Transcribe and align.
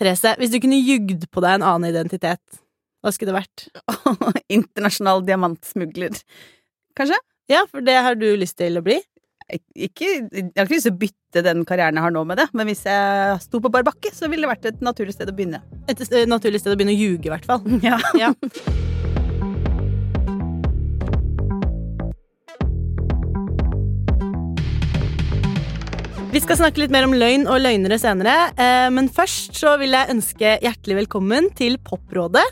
Therese, 0.00 0.32
hvis 0.40 0.52
du 0.52 0.58
kunne 0.62 0.80
jugd 0.80 1.26
på 1.28 1.42
deg 1.44 1.58
en 1.58 1.66
annen 1.66 1.90
identitet, 1.92 2.60
hva 3.04 3.12
skulle 3.12 3.32
det 3.32 3.40
vært? 3.42 3.66
Internasjonal 4.58 5.24
diamantsmugler. 5.26 6.16
Kanskje? 6.96 7.18
Ja, 7.50 7.64
for 7.68 7.84
det 7.84 7.96
har 8.00 8.16
du 8.16 8.28
lyst 8.38 8.58
til 8.60 8.80
å 8.80 8.84
bli? 8.86 9.00
Ikke, 9.74 10.06
jeg 10.30 10.52
har 10.54 10.68
ikke 10.68 10.76
lyst 10.76 10.86
til 10.86 10.94
å 10.94 11.00
bytte 11.00 11.42
den 11.42 11.64
karrieren 11.66 11.98
jeg 11.98 12.06
har 12.06 12.14
nå 12.14 12.22
med 12.28 12.38
det, 12.38 12.46
men 12.54 12.70
hvis 12.70 12.84
jeg 12.86 13.40
sto 13.42 13.60
på 13.62 13.72
bar 13.72 13.84
bakke, 13.86 14.12
så 14.14 14.30
ville 14.30 14.46
det 14.46 14.52
vært 14.52 14.70
et 14.70 14.84
naturlig 14.84 15.16
sted 15.16 15.32
å 15.32 15.34
begynne. 15.34 15.62
Et 15.90 16.04
eh, 16.06 16.28
naturlig 16.30 16.62
sted 16.62 16.76
å 16.76 16.78
begynne 16.78 16.94
å 16.94 17.00
ljuge, 17.00 17.26
i 17.26 17.34
hvert 17.34 17.50
fall. 17.50 17.66
Ja. 17.90 17.98
Ja. 18.18 18.32
Vi 26.40 26.46
skal 26.46 26.56
snakke 26.56 26.80
litt 26.80 26.92
mer 26.94 27.04
om 27.04 27.12
løgn 27.12 27.42
og 27.52 27.58
løgnere 27.60 27.98
senere, 28.00 28.34
eh, 28.56 28.86
men 28.88 29.10
først 29.12 29.58
så 29.60 29.74
vil 29.76 29.92
jeg 29.92 30.08
ønske 30.08 30.54
hjertelig 30.64 30.94
velkommen 31.02 31.50
til 31.52 31.74
Poprådet 31.84 32.46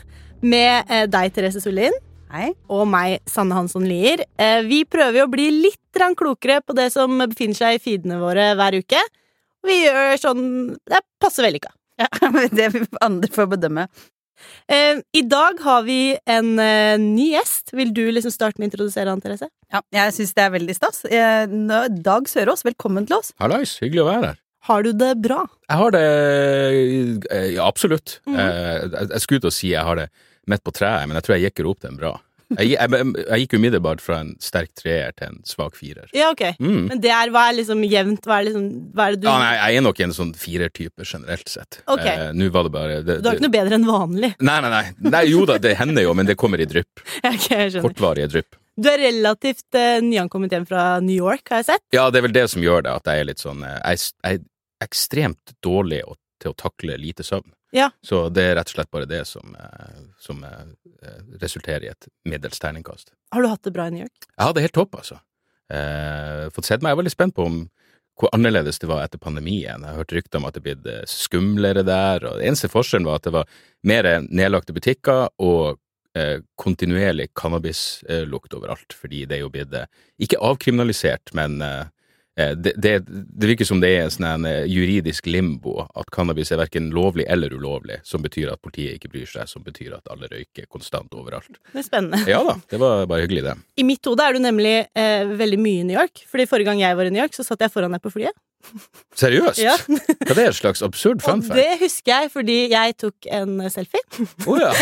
med 0.45 0.91
eh, 0.93 1.07
deg, 1.09 1.31
Therese 1.33 1.57
Sollien, 1.63 1.97
Hei. 2.29 2.51
og 2.69 2.83
meg, 2.85 3.15
Sanne 3.25 3.57
Hansson 3.57 3.87
Lier. 3.89 4.21
Eh, 4.37 4.59
Vi 4.69 4.83
prøver 4.85 5.25
å 5.25 5.31
bli 5.33 5.47
litt 5.65 5.97
klokere 6.21 6.59
på 6.61 6.77
det 6.77 6.91
som 6.93 7.17
befinner 7.17 7.57
seg 7.57 7.79
i 7.79 7.81
feedene 7.81 8.21
våre 8.21 8.51
hver 8.59 8.77
uke. 8.77 9.01
Vi 9.65 9.79
gjør 9.81 10.21
sånn 10.21 10.45
Det 10.85 11.01
passer 11.17 11.49
vellykka. 11.49 11.73
Ja, 11.97 12.13
det 12.61 12.69
andre 13.01 13.33
får 13.33 13.49
bedømme. 13.57 13.87
Eh, 14.69 14.99
I 15.13 15.21
dag 15.27 15.59
har 15.63 15.83
vi 15.87 16.17
en 16.29 16.51
eh, 16.59 16.97
ny 17.01 17.31
gjest. 17.35 17.73
Vil 17.73 17.93
du 17.93 18.03
liksom 18.11 18.31
starte 18.33 18.59
med 18.59 18.67
å 18.67 18.71
introdusere 18.71 19.09
han, 19.13 19.21
Therese? 19.21 19.49
Ja, 19.73 19.81
jeg 19.93 20.13
syns 20.17 20.33
det 20.37 20.43
er 20.45 20.53
veldig 20.57 20.75
stas. 20.77 21.03
Eh, 21.05 21.45
nå- 21.49 21.87
Dag 22.03 22.29
Sørås, 22.31 22.63
velkommen 22.67 23.07
til 23.09 23.17
oss. 23.19 23.33
Hallais, 23.39 23.77
hyggelig 23.81 24.05
å 24.05 24.09
være 24.11 24.25
her. 24.33 24.39
Har 24.69 24.83
du 24.83 24.91
det 24.93 25.13
bra? 25.23 25.45
Jeg 25.69 25.77
har 25.79 25.91
det 25.95 27.53
Ja, 27.55 27.67
absolutt. 27.67 28.19
Mm. 28.27 28.35
Eh, 28.35 28.89
Jeg, 28.89 29.09
jeg 29.13 29.21
skulle 29.23 29.39
ut 29.43 29.45
og 29.49 29.53
si 29.55 29.71
jeg 29.73 29.85
har 29.85 29.95
det 29.95 30.09
midt 30.49 30.63
på 30.65 30.73
treet, 30.73 31.07
men 31.07 31.15
jeg 31.19 31.23
tror 31.27 31.37
jeg 31.37 31.51
gikk 31.53 31.65
opp 31.69 31.79
den 31.85 31.97
bra. 31.99 32.15
Jeg, 32.57 32.71
jeg, 32.73 32.89
jeg, 32.89 33.39
gikk 33.43 33.53
umiddelbart 33.59 34.01
fra 34.01 34.19
en 34.23 34.31
sterk 34.41 34.71
treer 34.79 35.11
til 35.17 35.27
en 35.29 35.39
svak 35.45 35.75
firer. 35.77 36.07
Ja, 36.17 36.31
ok. 36.33 36.41
Mm. 36.57 36.87
Men 36.89 37.01
det 37.03 37.11
er, 37.13 37.29
hva 37.35 37.43
er 37.51 37.57
liksom 37.59 37.83
jevnt? 37.85 38.25
Hva 38.25 38.39
er, 38.41 38.47
liksom, 38.49 38.63
hva 38.97 39.05
er 39.09 39.17
det 39.17 39.21
du 39.21 39.27
Ja, 39.29 39.35
nei, 39.43 39.51
jeg 39.59 39.77
er 39.81 39.85
nok 39.85 40.01
en 40.07 40.15
sånn 40.17 40.31
firertype 40.33 41.05
generelt 41.05 41.51
sett. 41.53 41.81
Ok. 41.85 42.05
Eh, 42.09 42.23
Nå 42.33 42.47
var 42.55 42.65
det 42.65 42.71
bare 42.73 42.95
det, 43.05 43.19
Du 43.21 43.29
har 43.29 43.37
ikke 43.37 43.45
noe 43.45 43.53
bedre 43.59 43.77
enn 43.77 43.85
vanlig. 43.89 44.31
Nei, 44.41 44.57
nei, 44.65 44.71
nei, 44.73 45.11
nei. 45.13 45.21
Jo 45.29 45.43
da, 45.49 45.59
det 45.61 45.75
hender 45.77 46.07
jo, 46.07 46.15
men 46.17 46.25
det 46.29 46.37
kommer 46.41 46.61
i 46.63 46.67
drypp. 46.69 47.03
okay. 47.33 47.69
Kortvarige 47.83 48.31
drypp. 48.33 48.57
Du 48.79 48.87
er 48.89 48.97
relativt 49.03 49.75
eh, 49.75 49.99
nyankommet 50.01 50.53
hjem 50.55 50.65
fra 50.69 50.87
New 51.03 51.17
York, 51.19 51.45
har 51.51 51.61
jeg 51.61 51.69
sett. 51.73 51.85
Ja, 51.93 52.07
det 52.09 52.21
er 52.21 52.27
vel 52.29 52.35
det 52.37 52.47
som 52.49 52.63
gjør 52.63 52.85
det, 52.87 52.93
at 53.01 53.11
jeg 53.11 53.21
er 53.25 53.29
litt 53.29 53.43
sånn 53.43 53.61
eh, 53.67 53.77
Jeg, 53.83 53.99
er- 54.23 54.31
jeg 54.31 54.39
er 54.41 54.87
ekstremt 54.87 55.53
dårlig 55.61 56.01
til 56.39 56.53
å 56.53 56.55
takle 56.55 56.95
lite 56.97 57.25
søvn. 57.27 57.49
Ja. 57.75 57.89
Så 58.01 58.27
det 58.33 58.45
er 58.49 58.55
rett 58.57 58.71
og 58.71 58.77
slett 58.79 58.91
bare 58.93 59.07
det 59.09 59.21
som, 59.29 59.55
eh, 59.55 59.99
som 60.21 60.43
eh, 60.43 61.17
resulterer 61.41 61.85
i 61.85 61.91
et 61.91 62.07
middels 62.25 62.61
terningkast. 62.61 63.13
Har 63.35 63.45
du 63.45 63.49
hatt 63.51 63.63
det 63.67 63.73
bra 63.75 63.87
i 63.87 63.93
New 63.93 64.05
York? 64.07 64.29
Jeg 64.31 64.45
hadde 64.45 64.63
helt 64.65 64.77
topp, 64.77 64.97
altså. 65.03 65.19
Eh, 65.69 66.47
fått 66.53 66.65
sett 66.65 66.81
meg. 66.81 66.93
Jeg 66.93 67.01
var 67.01 67.07
litt 67.07 67.17
spent 67.17 67.37
på 67.37 67.45
om 67.45 67.59
hvor 68.19 68.31
annerledes 68.35 68.81
det 68.81 68.89
var 68.89 69.05
etter 69.05 69.21
pandemien. 69.21 69.85
Jeg 69.85 69.95
hørte 69.95 70.17
rykter 70.17 70.41
om 70.41 70.47
at 70.49 70.57
det 70.57 70.63
ble 70.65 70.75
blitt 70.75 70.89
eh, 70.91 71.05
skumlere 71.07 71.85
der, 71.87 72.25
og 72.27 72.41
eneste 72.43 72.71
forskjellen 72.71 73.07
var 73.07 73.21
at 73.21 73.29
det 73.29 73.35
var 73.37 73.61
mer 73.87 74.09
nedlagte 74.27 74.75
butikker 74.75 75.29
og 75.39 75.79
eh, 76.17 76.41
kontinuerlig 76.59 77.29
cannabislukt 77.37 78.57
overalt, 78.57 78.97
fordi 78.97 79.23
det 79.29 79.37
er 79.37 79.45
jo 79.45 79.53
blitt 79.53 79.77
ikke 80.19 80.41
avkriminalisert, 80.49 81.31
men 81.37 81.61
eh, 81.63 81.87
det, 82.55 82.73
det, 82.77 82.93
det 83.09 83.49
virker 83.51 83.67
som 83.67 83.81
det 83.83 83.89
er 83.95 84.05
en 84.05 84.13
sånn 84.13 84.47
eh, 84.47 84.63
juridisk 84.69 85.27
limbo, 85.29 85.85
at 85.97 86.11
cannabis 86.15 86.53
er 86.53 86.61
verken 86.61 86.89
lovlig 86.95 87.25
eller 87.31 87.53
ulovlig, 87.55 87.99
som 88.07 88.23
betyr 88.23 88.53
at 88.53 88.61
politiet 88.63 88.99
ikke 88.99 89.11
bryr 89.13 89.29
seg, 89.29 89.49
som 89.49 89.65
betyr 89.65 89.97
at 89.97 90.11
alle 90.13 90.29
røyker 90.31 90.69
konstant 90.71 91.13
overalt. 91.17 91.59
Det 91.73 91.83
er 91.83 91.87
spennende. 91.87 92.21
Ja 92.29 92.41
da, 92.45 92.55
det 92.71 92.81
var 92.81 93.05
bare 93.09 93.25
hyggelig, 93.25 93.45
det. 93.49 93.55
I 93.79 93.87
mitt 93.87 94.05
hode 94.07 94.25
er 94.25 94.35
du 94.37 94.43
nemlig 94.43 94.75
eh, 94.87 95.33
veldig 95.39 95.59
mye 95.61 95.83
i 95.83 95.87
New 95.89 95.97
York. 95.99 96.23
Fordi 96.29 96.47
forrige 96.49 96.71
gang 96.71 96.83
jeg 96.83 96.99
var 96.99 97.09
i 97.09 97.13
New 97.13 97.21
York, 97.21 97.35
så 97.35 97.45
satt 97.47 97.65
jeg 97.65 97.73
foran 97.73 97.95
deg 97.95 98.03
på 98.03 98.13
flyet. 98.13 98.35
Seriøst? 99.19 99.59
Ja. 99.59 99.73
Hva 99.87 100.35
det 100.37 100.43
er 100.43 100.51
et 100.51 100.57
slags 100.57 100.81
absurd 100.85 101.23
fun 101.23 101.41
fact? 101.43 101.57
det 101.57 101.79
husker 101.81 102.11
jeg 102.13 102.29
fordi 102.31 102.57
jeg 102.71 102.95
tok 103.01 103.27
en 103.35 103.63
selfie. 103.71 104.01
Oh, 104.47 104.59
ja. 104.59 104.69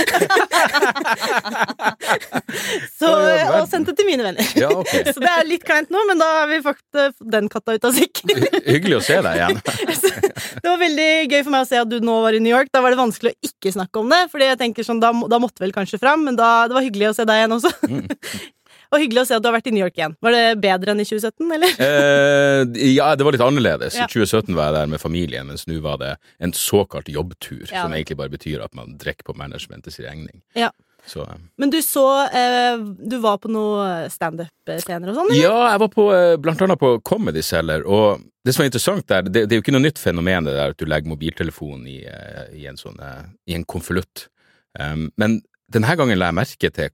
Så, 3.00 3.08
og 3.08 3.68
sendte 3.72 3.96
til 3.98 4.06
mine 4.10 4.26
venner. 4.26 4.44
ja, 4.60 4.70
okay. 4.74 5.06
Så 5.14 5.22
det 5.24 5.32
er 5.32 5.48
litt 5.48 5.66
kleint 5.68 5.92
nå, 5.94 6.04
men 6.10 6.20
da 6.22 6.28
har 6.42 6.50
vi 6.52 6.60
fått 6.66 7.00
eh, 7.00 7.16
den 7.34 7.50
katta 7.52 7.78
ut 7.78 7.88
av 7.88 7.96
sekken. 7.98 8.34
Hyggelig 8.66 9.00
å 9.00 9.04
se 9.08 9.20
deg 9.26 9.42
igjen. 9.42 9.58
Det 10.62 10.68
var 10.68 10.80
veldig 10.82 11.10
gøy 11.32 11.42
for 11.46 11.54
meg 11.54 11.64
å 11.64 11.70
se 11.70 11.78
at 11.80 11.90
du 11.90 11.98
nå 12.04 12.16
var 12.24 12.36
i 12.36 12.42
New 12.44 12.52
York. 12.52 12.70
Da 12.74 12.82
var 12.84 12.94
det 12.94 13.00
vanskelig 13.00 13.32
å 13.34 13.50
ikke 13.50 13.72
snakke 13.74 14.02
om 14.02 14.12
det, 14.12 14.22
Fordi 14.32 14.50
jeg 14.50 14.60
tenker 14.60 14.86
sånn, 14.86 15.02
da, 15.04 15.10
da 15.14 15.40
måtte 15.42 15.64
vel 15.64 15.74
kanskje 15.76 16.00
fram, 16.02 16.26
men 16.28 16.38
da, 16.40 16.68
det 16.68 16.76
var 16.78 16.86
hyggelig 16.86 17.12
å 17.12 17.16
se 17.18 17.26
deg 17.28 17.44
igjen 17.44 17.56
også. 17.58 17.72
Og 18.94 19.02
hyggelig 19.04 19.22
å 19.24 19.28
se 19.28 19.36
at 19.38 19.44
du 19.44 19.50
har 19.50 19.56
vært 19.58 19.68
i 19.68 19.74
New 19.76 19.84
York 19.84 19.98
igjen. 20.00 20.16
Var 20.24 20.32
det 20.36 20.44
bedre 20.64 20.94
enn 20.94 21.02
i 21.04 21.08
2017, 21.08 21.52
eller? 21.58 21.76
Eh, 21.88 22.64
ja, 22.96 23.12
det 23.18 23.26
var 23.26 23.36
litt 23.36 23.44
annerledes. 23.44 23.96
Ja. 23.98 24.06
I 24.08 24.12
2017 24.12 24.56
var 24.56 24.70
jeg 24.72 24.76
der 24.78 24.92
med 24.94 25.02
familien, 25.02 25.48
mens 25.50 25.66
nå 25.68 25.80
var 25.84 25.98
det 26.02 26.14
en 26.44 26.54
såkalt 26.56 27.10
jobbtur, 27.12 27.66
Ja. 27.72 27.84
som 27.84 27.94
egentlig 27.94 28.18
bare 28.20 28.32
betyr 28.34 28.64
at 28.64 28.74
man 28.78 28.96
drikker 29.00 29.28
på 29.28 29.36
managementets 29.38 30.00
regning. 30.04 30.42
Ja. 30.56 30.72
Så, 31.08 31.22
eh, 31.24 31.38
Men 31.58 31.70
du 31.72 31.78
så 31.82 32.04
eh, 32.36 32.78
Du 33.08 33.18
var 33.24 33.38
på 33.40 33.48
noe 33.48 34.10
standup-scener 34.12 35.14
og 35.14 35.16
sånn? 35.16 35.30
ja, 35.38 35.54
jeg 35.72 35.80
var 35.80 35.92
på, 35.94 36.08
eh, 36.16 36.36
blant 36.44 36.62
annet 36.66 36.80
på 36.82 36.98
Comedy 37.08 37.42
Cellar, 37.42 37.86
og 37.88 38.20
det 38.44 38.56
som 38.56 38.64
er 38.64 38.70
interessant 38.72 39.08
der, 39.08 39.22
det, 39.24 39.46
det 39.48 39.56
er 39.56 39.62
jo 39.62 39.64
ikke 39.66 39.76
noe 39.76 39.86
nytt 39.86 40.00
fenomen 40.02 40.48
det 40.48 40.56
der 40.58 40.74
at 40.76 40.80
du 40.80 40.86
legger 40.88 41.12
mobiltelefonen 41.12 41.88
i, 41.88 42.00
eh, 42.08 42.46
i 42.60 42.68
en 42.68 42.80
sånn, 42.80 43.00
i 43.48 43.56
en 43.56 43.64
konvolutt. 43.68 44.28
Um, 44.80 45.08
men 45.18 45.42
denne 45.72 45.96
gangen 46.00 46.20
la 46.20 46.30
jeg 46.30 46.38
merke 46.38 46.70
til 46.76 46.92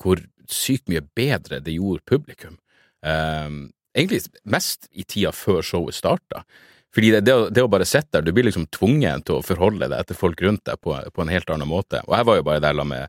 hvor 0.00 0.20
sykt 0.52 0.88
mye 0.92 1.04
bedre 1.16 1.60
det 1.64 1.76
gjorde 1.76 2.06
publikum. 2.08 2.56
Um, 3.06 3.68
egentlig 3.96 4.22
mest 4.44 4.88
i 4.92 5.04
tida 5.04 5.32
før 5.34 5.62
showet 5.64 5.96
starta. 5.96 6.44
Fordi 6.96 7.12
det, 7.12 7.26
det, 7.26 7.34
å, 7.36 7.46
det 7.52 7.64
å 7.64 7.70
bare 7.70 7.84
sitte 7.88 8.16
der, 8.16 8.24
du 8.24 8.32
blir 8.32 8.46
liksom 8.48 8.68
tvunget 8.72 9.26
til 9.28 9.38
å 9.38 9.44
forholde 9.44 9.90
deg 9.92 10.08
til 10.08 10.16
folk 10.16 10.40
rundt 10.44 10.64
deg 10.68 10.80
på, 10.80 10.96
på 10.96 11.24
en 11.24 11.32
helt 11.32 11.50
annen 11.52 11.68
måte. 11.68 12.00
Og 12.08 12.16
jeg 12.16 12.28
var 12.28 12.38
jo 12.38 12.46
bare 12.46 12.62
der 12.64 12.78
med 12.88 13.02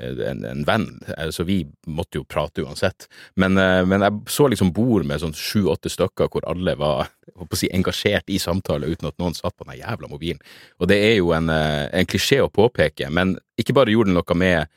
eh, 0.00 0.22
en, 0.30 0.40
en 0.48 0.62
venn, 0.64 0.86
eh, 1.12 1.28
så 1.34 1.44
vi 1.44 1.58
måtte 1.84 2.16
jo 2.20 2.24
prate 2.24 2.64
uansett. 2.64 3.10
Men, 3.36 3.58
eh, 3.60 3.82
men 3.88 4.06
jeg 4.06 4.22
så 4.32 4.48
liksom 4.48 4.72
bord 4.76 5.04
med 5.08 5.20
sånn 5.20 5.36
sju-åtte 5.36 5.92
stykker 5.92 6.32
hvor 6.32 6.48
alle 6.48 6.78
var 6.80 7.10
si, 7.52 7.68
engasjert 7.76 8.32
i 8.32 8.40
samtale 8.40 8.88
uten 8.88 9.10
at 9.10 9.20
noen 9.20 9.36
satt 9.36 9.56
på 9.56 9.68
den 9.68 9.82
jævla 9.82 10.08
mobilen. 10.08 10.40
Og 10.80 10.88
det 10.88 11.00
er 11.10 11.18
jo 11.18 11.34
en, 11.36 11.52
en 11.52 12.08
klisjé 12.08 12.40
å 12.40 12.48
påpeke, 12.48 13.12
men 13.12 13.36
ikke 13.60 13.76
bare 13.76 13.92
gjorde 13.92 14.14
den 14.14 14.16
noe 14.16 14.40
med 14.40 14.72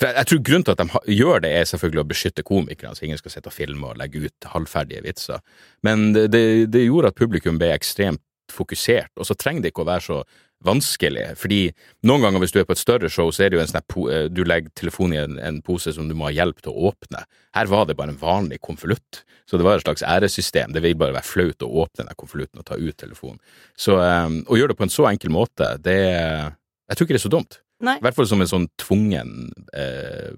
for 0.00 0.08
jeg, 0.08 0.16
jeg 0.16 0.28
tror 0.30 0.42
grunnen 0.48 0.66
til 0.66 0.74
at 0.74 0.80
de 0.80 1.14
gjør 1.18 1.42
det, 1.44 1.52
er 1.52 1.66
selvfølgelig 1.68 2.02
å 2.02 2.08
beskytte 2.08 2.46
komikere, 2.46 2.94
så 2.96 3.04
ingen 3.04 3.20
skal 3.20 3.34
sitte 3.34 3.50
og 3.52 3.56
filme 3.56 3.90
og 3.90 3.98
legge 4.00 4.24
ut 4.24 4.50
halvferdige 4.54 5.04
vitser. 5.04 5.42
Men 5.86 6.12
det, 6.16 6.32
det, 6.72 6.86
gjorde 6.86 7.12
at 7.12 7.18
publikum 7.20 7.60
ble 7.60 7.74
ekstremt 7.74 8.24
fokusert, 8.50 9.12
og 9.20 9.28
så 9.28 9.36
trenger 9.38 9.66
det 9.66 9.74
ikke 9.74 9.84
å 9.84 9.90
være 9.90 10.06
så 10.08 10.22
vanskelig, 10.66 11.26
fordi 11.40 11.60
noen 12.08 12.24
ganger 12.24 12.42
hvis 12.42 12.52
du 12.52 12.58
er 12.60 12.66
på 12.68 12.74
et 12.76 12.80
større 12.80 13.08
show, 13.12 13.30
så 13.32 13.44
er 13.44 13.52
det 13.52 13.58
jo 13.58 13.62
en 13.62 13.70
sånn 13.70 14.08
eh, 14.12 14.26
du 14.32 14.42
legger 14.44 14.72
telefonen 14.76 15.14
i 15.14 15.20
en, 15.22 15.38
en 15.40 15.60
pose 15.64 15.94
som 15.96 16.08
du 16.08 16.16
må 16.16 16.28
ha 16.28 16.34
hjelp 16.36 16.60
til 16.64 16.72
å 16.72 16.90
åpne. 16.90 17.22
Her 17.56 17.70
var 17.70 17.86
det 17.88 17.96
bare 18.00 18.12
en 18.12 18.20
vanlig 18.20 18.60
konvolutt, 18.64 19.22
så 19.48 19.60
det 19.60 19.66
var 19.66 19.78
et 19.78 19.86
slags 19.86 20.04
æresystem. 20.04 20.74
Det 20.74 20.82
vil 20.84 20.98
bare 21.00 21.16
være 21.16 21.28
flaut 21.28 21.64
å 21.64 21.72
åpne 21.84 22.08
den 22.08 22.18
konvolutten 22.20 22.60
og 22.60 22.68
ta 22.68 22.76
ut 22.80 22.96
telefonen. 23.00 23.40
Så 23.78 23.96
um, 23.96 24.42
å 24.48 24.58
gjøre 24.60 24.74
det 24.74 24.80
på 24.80 24.86
en 24.88 24.92
så 24.92 25.08
enkel 25.10 25.32
måte, 25.34 25.74
det 25.82 26.00
Jeg 26.00 26.98
tror 26.98 27.06
ikke 27.06 27.16
det 27.16 27.20
er 27.20 27.28
så 27.28 27.32
dumt. 27.32 27.60
Nei. 27.80 27.96
I 27.96 28.04
hvert 28.04 28.14
fall 28.18 28.26
som 28.28 28.40
en 28.44 28.50
sånn 28.50 28.68
tvungen 28.80 29.30
eh, 29.72 30.30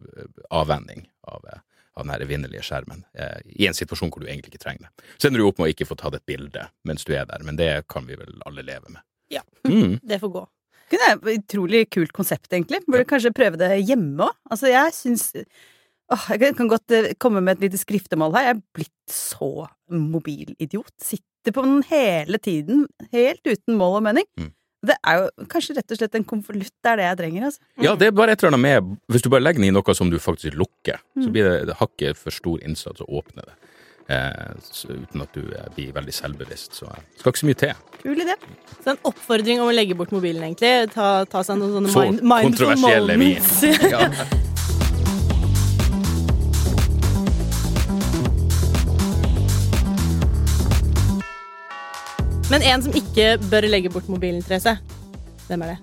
avvenning 0.54 1.06
av, 1.28 1.44
eh, 1.53 1.58
av 1.97 2.04
den 2.06 2.12
her 2.14 2.25
evinnelige 2.25 2.62
skjermen, 2.66 3.04
eh, 3.19 3.41
i 3.58 3.66
en 3.66 3.75
situasjon 3.76 4.10
hvor 4.12 4.22
du 4.22 4.28
egentlig 4.30 4.53
ikke 4.54 4.62
trenger 4.64 4.86
det. 4.88 5.06
Så 5.19 5.28
ender 5.28 5.42
du 5.42 5.48
opp 5.48 5.58
med 5.58 5.69
å 5.70 5.75
ikke 5.75 5.88
få 5.91 5.97
tatt 5.98 6.14
et 6.20 6.26
bilde 6.26 6.69
mens 6.88 7.04
du 7.08 7.12
er 7.16 7.26
der, 7.26 7.42
men 7.44 7.56
det 7.58 7.70
kan 7.92 8.06
vi 8.06 8.16
vel 8.20 8.38
alle 8.47 8.62
leve 8.66 8.88
med. 8.94 9.02
Ja. 9.32 9.42
Mm. 9.66 9.98
Det 10.08 10.20
får 10.22 10.32
gå. 10.38 10.47
Det 10.92 10.98
er 11.00 11.14
et 11.16 11.28
utrolig 11.41 11.87
kult 11.90 12.12
konsept, 12.12 12.50
egentlig. 12.52 12.82
Burde 12.87 13.06
kanskje 13.08 13.31
prøve 13.32 13.56
det 13.56 13.70
hjemme 13.88 14.26
òg. 14.26 14.34
Altså, 14.52 14.69
jeg 14.69 14.93
syns 14.93 15.31
Åh, 16.12 16.25
jeg 16.34 16.40
kan- 16.43 16.55
kan 16.58 16.69
godt 16.69 16.90
eh, 16.93 17.14
komme 17.16 17.40
med 17.40 17.56
et 17.56 17.62
lite 17.70 17.78
skriftemål 17.81 18.34
her. 18.37 18.43
Jeg 18.50 18.56
er 18.58 18.62
blitt 18.76 19.08
så 19.08 19.66
mobilidiot. 19.88 20.90
Sitter 21.00 21.55
på 21.56 21.62
den 21.64 21.78
hele 21.88 22.37
tiden, 22.43 22.82
helt 23.14 23.40
uten 23.49 23.78
mål 23.81 23.96
og 24.00 24.02
mening. 24.11 24.26
Mm. 24.37 24.50
Det 24.84 24.96
er 25.06 25.19
jo 25.20 25.46
kanskje 25.46 25.76
rett 25.76 25.93
og 25.94 25.99
slett 26.00 26.14
en 26.19 26.25
konvolutt, 26.26 26.73
det 26.82 26.90
er 26.90 26.96
det 26.99 27.05
jeg 27.06 27.19
trenger, 27.20 27.44
altså. 27.49 27.61
Ja, 27.87 27.93
det 27.94 28.06
er 28.08 28.14
bare 28.19 28.32
et 28.34 28.43
eller 28.43 28.56
annet 28.56 28.64
med 28.67 28.96
Hvis 29.14 29.23
du 29.23 29.29
bare 29.31 29.44
legger 29.44 29.62
den 29.62 29.69
i 29.70 29.75
noe 29.76 29.94
som 29.94 30.11
du 30.11 30.19
faktisk 30.19 30.56
lukker, 30.58 30.99
så 31.14 31.26
Mm. 31.29 31.32
blir 31.32 31.44
det, 31.50 31.67
det 31.69 31.76
hakket 31.79 32.17
for 32.19 32.31
stor 32.34 32.58
innsats 32.67 33.00
å 33.00 33.06
åpne 33.08 33.44
det. 33.46 33.55
Eh, 34.11 34.55
så, 34.67 34.88
uten 34.90 35.23
at 35.23 35.32
du 35.32 35.40
eh, 35.55 35.69
blir 35.76 35.93
veldig 35.94 36.12
selvbevisst. 36.12 36.75
Så 36.75 36.87
det 36.90 37.20
skal 37.20 37.31
ikke 37.32 37.38
så 37.44 37.46
mye 37.46 37.61
til. 37.62 37.75
Kul 38.02 38.17
idé. 38.26 38.34
Så 38.82 38.90
en 38.90 38.99
oppfordring 39.05 39.61
om 39.62 39.69
å 39.70 39.73
legge 39.75 39.94
bort 39.94 40.11
mobilen, 40.11 40.43
egentlig. 40.43 40.90
Ta, 40.93 41.25
ta 41.31 41.43
seg 41.46 41.56
noen 41.62 41.73
sånne 41.78 41.93
Så 41.94 42.02
mind, 42.02 42.20
mindful 42.23 42.67
kontroversielle 42.67 43.17
vi. 43.17 43.35
moments. 43.38 43.62
Ja. 43.94 44.11
Men 52.52 52.60
en 52.69 52.82
som 52.84 52.93
ikke 52.93 53.38
bør 53.49 53.64
legge 53.64 53.88
bort 53.88 54.10
mobilen, 54.12 54.43
Therese, 54.44 54.75
Hvem 55.46 55.62
er 55.64 55.70
det? 55.72 55.78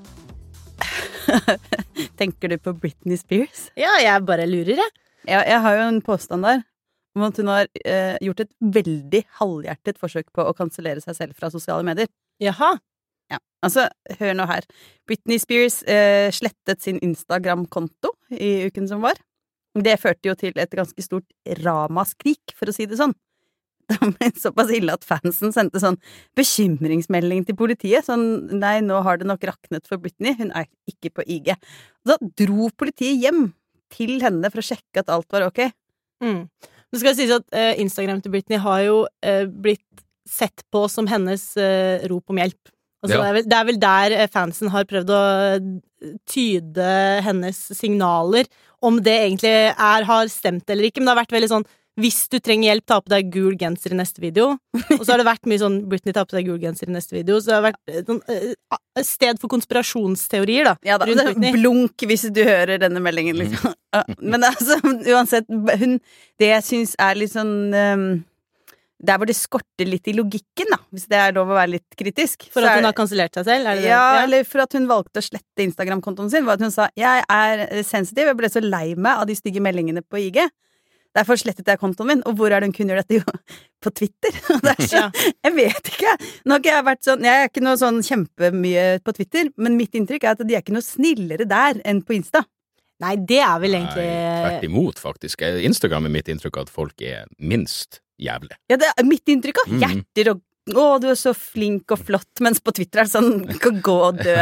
Tenker 2.20 2.52
du 2.52 2.60
på 2.62 2.76
Britney 2.78 3.18
Spears? 3.18 3.64
Ja, 3.74 3.96
jeg 4.04 4.22
bare 4.28 4.46
lurer, 4.46 4.78
jeg. 4.78 4.94
Ja, 5.26 5.40
jeg 5.50 5.64
har 5.64 5.80
jo 5.80 5.88
en 5.88 5.98
påstand 6.06 6.46
der 6.46 6.62
om 7.18 7.24
at 7.26 7.40
hun 7.42 7.50
har 7.50 7.66
eh, 7.82 8.20
gjort 8.22 8.44
et 8.44 8.52
veldig 8.62 9.24
halvhjertet 9.40 9.98
forsøk 9.98 10.30
på 10.36 10.46
å 10.46 10.54
kansellere 10.54 11.02
seg 11.02 11.18
selv 11.18 11.40
fra 11.40 11.50
sosiale 11.50 11.82
medier. 11.88 12.12
Jaha. 12.38 12.76
Ja, 13.34 13.42
altså, 13.66 13.88
hør 14.20 14.38
nå 14.38 14.46
her. 14.52 14.68
Britney 15.10 15.42
Spears 15.42 15.82
eh, 15.90 16.30
slettet 16.38 16.86
sin 16.86 17.02
Instagram-konto 17.02 18.14
i 18.30 18.60
uken 18.70 18.86
som 18.94 19.02
var. 19.02 19.18
Det 19.74 19.98
førte 20.02 20.30
jo 20.30 20.38
til 20.38 20.54
et 20.62 20.78
ganske 20.78 21.02
stort 21.02 21.58
ramaskrik, 21.64 22.54
for 22.54 22.70
å 22.70 22.78
si 22.78 22.86
det 22.86 23.02
sånn. 23.02 23.18
Det 23.90 23.98
ble 24.16 24.28
såpass 24.38 24.70
ille 24.76 24.94
at 24.94 25.06
fansen 25.08 25.54
sendte 25.56 25.80
sånn 25.82 25.98
bekymringsmelding 26.38 27.46
til 27.48 27.58
politiet. 27.58 28.06
Sånn 28.08 28.26
nei, 28.62 28.78
nå 28.86 29.00
har 29.06 29.18
det 29.22 29.28
nok 29.30 29.46
raknet 29.50 29.88
for 29.90 30.02
Britney, 30.02 30.36
hun 30.40 30.52
er 30.58 30.68
ikke 30.90 31.12
på 31.20 31.26
IG. 31.26 31.54
Da 32.08 32.18
dro 32.42 32.70
politiet 32.78 33.18
hjem 33.24 33.48
til 33.94 34.20
henne 34.22 34.52
for 34.54 34.62
å 34.62 34.68
sjekke 34.70 35.02
at 35.02 35.10
alt 35.14 35.30
var 35.34 35.48
ok. 35.48 35.64
Mm. 36.24 36.44
Det 36.90 37.02
skal 37.02 37.16
sies 37.18 37.34
at 37.34 37.46
eh, 37.56 37.76
Instagram 37.82 38.22
til 38.22 38.34
Britney 38.34 38.62
har 38.62 38.84
jo 38.86 39.00
eh, 39.26 39.46
blitt 39.50 39.86
sett 40.30 40.62
på 40.74 40.84
som 40.92 41.10
hennes 41.10 41.44
eh, 41.58 42.06
rop 42.12 42.30
om 42.34 42.38
hjelp. 42.42 42.70
Altså, 43.02 43.16
Ja. 43.16 43.22
det, 43.24 43.28
er 43.30 43.36
vel, 43.40 43.46
det 43.50 43.58
er 43.58 43.68
vel 43.70 43.80
der 43.82 44.16
eh, 44.20 44.30
fansen 44.30 44.70
har 44.74 44.86
prøvd 44.90 45.14
å 45.16 45.20
eh, 45.56 46.14
tyde 46.30 46.90
hennes 47.26 47.60
signaler. 47.78 48.50
Om 48.86 49.02
det 49.04 49.16
egentlig 49.26 49.54
er, 49.74 50.06
har 50.08 50.30
stemt 50.32 50.70
eller 50.72 50.88
ikke, 50.88 51.02
men 51.02 51.10
det 51.10 51.16
har 51.16 51.22
vært 51.24 51.34
veldig 51.36 51.52
sånn 51.52 51.66
hvis 52.00 52.20
du 52.32 52.38
trenger 52.44 52.72
hjelp, 52.72 52.86
ta 52.88 53.00
på 53.04 53.12
deg 53.12 53.30
gul 53.34 53.58
genser 53.60 53.94
i 53.94 53.98
neste 54.00 54.22
video. 54.24 54.54
Og 54.98 55.04
så 55.04 55.14
har 55.14 55.22
det 55.22 55.28
vært 55.28 55.50
mye 55.50 55.62
sånn 55.62 55.80
Britney 55.90 56.16
ta 56.16 56.24
på 56.28 56.38
seg 56.38 56.48
gul 56.50 56.60
genser 56.62 56.90
i 56.90 56.96
neste 56.96 57.18
video. 57.18 57.40
Så 57.42 57.52
det 57.52 57.58
har 57.58 57.66
vært 57.70 57.92
eh, 57.92 58.02
sånn, 58.08 58.22
eh, 58.32 59.04
sted 59.06 59.42
for 59.42 59.52
konspirasjonsteorier, 59.52 60.72
da. 60.72 60.76
Ja 60.88 61.00
da, 61.02 61.10
Britney. 61.10 61.54
blunk 61.58 62.08
hvis 62.10 62.28
du 62.36 62.42
hører 62.48 62.82
denne 62.82 63.04
meldingen, 63.04 63.40
liksom. 63.42 63.76
Men 64.22 64.46
altså, 64.46 64.78
uansett, 64.86 65.48
hun 65.50 65.96
Det 66.40 66.52
jeg 66.52 66.66
syns 66.68 66.92
er 67.02 67.18
litt 67.18 67.32
sånn 67.34 67.74
um, 67.74 68.04
Der 69.02 69.18
hvor 69.18 69.26
det 69.26 69.34
skorter 69.34 69.88
litt 69.90 70.06
i 70.12 70.14
logikken, 70.14 70.70
da, 70.70 70.78
hvis 70.94 71.08
det 71.10 71.18
er 71.18 71.34
lov 71.36 71.50
å 71.50 71.58
være 71.58 71.74
litt 71.78 71.98
kritisk. 71.98 72.46
For 72.54 72.66
at 72.68 72.78
hun 72.78 72.88
har 72.88 72.96
kansellert 72.98 73.36
seg 73.40 73.48
selv? 73.48 73.70
Er 73.72 73.80
det 73.80 73.88
det? 73.88 73.92
ja, 73.92 74.06
eller 74.24 74.46
for 74.48 74.64
at 74.66 74.76
hun 74.78 74.88
valgte 74.92 75.24
å 75.24 75.26
slette 75.26 75.66
Instagram-kontoen 75.66 76.32
sin, 76.32 76.46
var 76.48 76.60
at 76.60 76.66
hun 76.68 76.76
sa 76.76 76.90
'jeg 76.94 77.26
er 77.26 77.84
sensitiv, 77.88 78.28
jeg 78.30 78.38
ble 78.38 78.52
så 78.52 78.62
lei 78.64 78.96
meg 78.96 79.24
av 79.24 79.28
de 79.28 79.38
stygge 79.40 79.64
meldingene 79.64 80.04
på 80.04 80.22
IG'. 80.30 80.50
Derfor 81.18 81.40
slettet 81.42 81.66
jeg 81.68 81.80
kontoen 81.82 82.08
min. 82.12 82.20
Og 82.30 82.36
hvor 82.38 82.54
er 82.54 82.62
det 82.62 82.70
hun 82.70 82.76
kunne 82.78 82.94
gjøre 82.94 83.06
dette? 83.08 83.20
Jo, 83.20 83.58
på 83.84 83.92
Twitter. 83.98 84.36
Det 84.66 84.76
er 84.76 84.86
så, 84.86 84.96
Ja. 85.00 85.10
Jeg 85.48 85.56
vet 85.58 85.92
ikke. 85.94 86.14
Nå 86.46 86.54
har 86.56 86.62
ikke 86.64 86.74
jeg 86.76 86.86
vært 86.90 87.04
sånn 87.08 87.24
Jeg 87.26 87.42
er 87.44 87.50
ikke 87.50 87.64
noe 87.66 87.80
sånn 87.82 88.00
kjempemye 88.06 88.86
på 89.06 89.16
Twitter, 89.18 89.50
men 89.58 89.78
mitt 89.80 89.96
inntrykk 89.98 90.28
er 90.28 90.36
at 90.38 90.44
de 90.46 90.56
er 90.58 90.62
ikke 90.64 90.76
noe 90.76 90.86
snillere 90.86 91.48
der 91.50 91.82
enn 91.88 92.04
på 92.06 92.16
Insta. 92.20 92.44
Nei, 93.00 93.14
det 93.24 93.40
er 93.40 93.62
vel 93.64 93.78
Nei, 93.78 93.86
tvert 93.96 94.66
imot, 94.68 94.98
faktisk. 95.00 95.42
Eh, 95.48 95.62
Instagram 95.70 96.10
er 96.10 96.14
mitt 96.18 96.28
inntrykk 96.34 96.58
at 96.66 96.70
folk 96.74 97.00
er 97.08 97.30
minst 97.40 98.02
jævlig. 98.20 98.58
Ja, 98.68 98.76
det 98.82 98.90
er 98.92 99.08
mitt 99.08 99.32
inntrykk 99.32 99.62
av 99.64 99.72
Mhm. 99.72 99.80
hjerter 99.86 100.32
og 100.34 100.42
å, 100.70 101.00
du 101.02 101.08
er 101.10 101.16
så 101.18 101.32
flink 101.34 101.90
og 101.96 101.98
flott, 102.06 102.42
mens 102.46 102.60
på 102.62 102.70
Twitter 102.76 103.00
er 103.02 103.08
det 103.08 103.14
sånn 103.16 103.48
kan 103.64 103.80
gå 103.88 103.96
og 104.10 104.20
dø. 104.20 104.36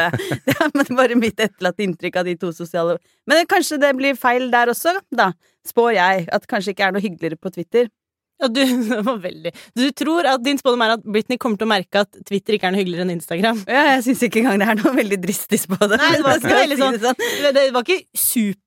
Det 0.44 0.56
er 0.58 0.90
bare 0.98 1.16
mitt 1.16 1.38
etterlatte 1.40 1.86
inntrykk 1.86 2.18
av 2.20 2.26
de 2.28 2.34
to 2.42 2.50
sosiale 2.52 2.98
Men 3.30 3.46
kanskje 3.48 3.78
det 3.80 3.94
blir 3.96 4.18
feil 4.20 4.50
der 4.52 4.68
også, 4.74 4.98
da. 5.16 5.30
Spår 5.68 5.94
jeg. 5.98 6.28
At 6.32 6.48
kanskje 6.50 6.74
ikke 6.76 6.88
er 6.88 6.96
noe 6.96 7.04
hyggeligere 7.04 7.38
på 7.40 7.52
Twitter. 7.54 7.90
Ja, 8.38 8.46
du, 8.54 8.60
det 8.92 9.00
var 9.02 9.16
veldig 9.18 9.50
Du 9.74 9.82
tror 9.98 10.28
at 10.30 10.44
din 10.46 10.60
spådom 10.62 10.84
er 10.86 10.92
at 10.94 11.06
Britney 11.10 11.40
kommer 11.42 11.58
til 11.58 11.66
å 11.66 11.72
merke 11.72 12.04
at 12.06 12.20
Twitter 12.28 12.54
ikke 12.54 12.68
er 12.70 12.76
noe 12.76 12.82
hyggeligere 12.84 13.08
enn 13.08 13.16
Instagram? 13.16 13.64
Ja, 13.66 13.82
jeg 13.96 14.04
syns 14.06 14.22
ikke 14.28 14.44
engang 14.44 14.62
det 14.62 14.68
er 14.70 14.78
noe 14.84 14.94
veldig 14.94 15.18
dristig 15.24 15.64
på 15.72 15.80
det. 15.90 15.98
Nei, 15.98 16.12
det 16.20 16.26
var 16.28 16.44
veldig 16.62 16.78
sånn- 16.78 17.00
det 17.00 17.02
sånn. 17.08 17.56
Det 17.58 17.64
var 17.74 17.82
ikke 17.88 18.06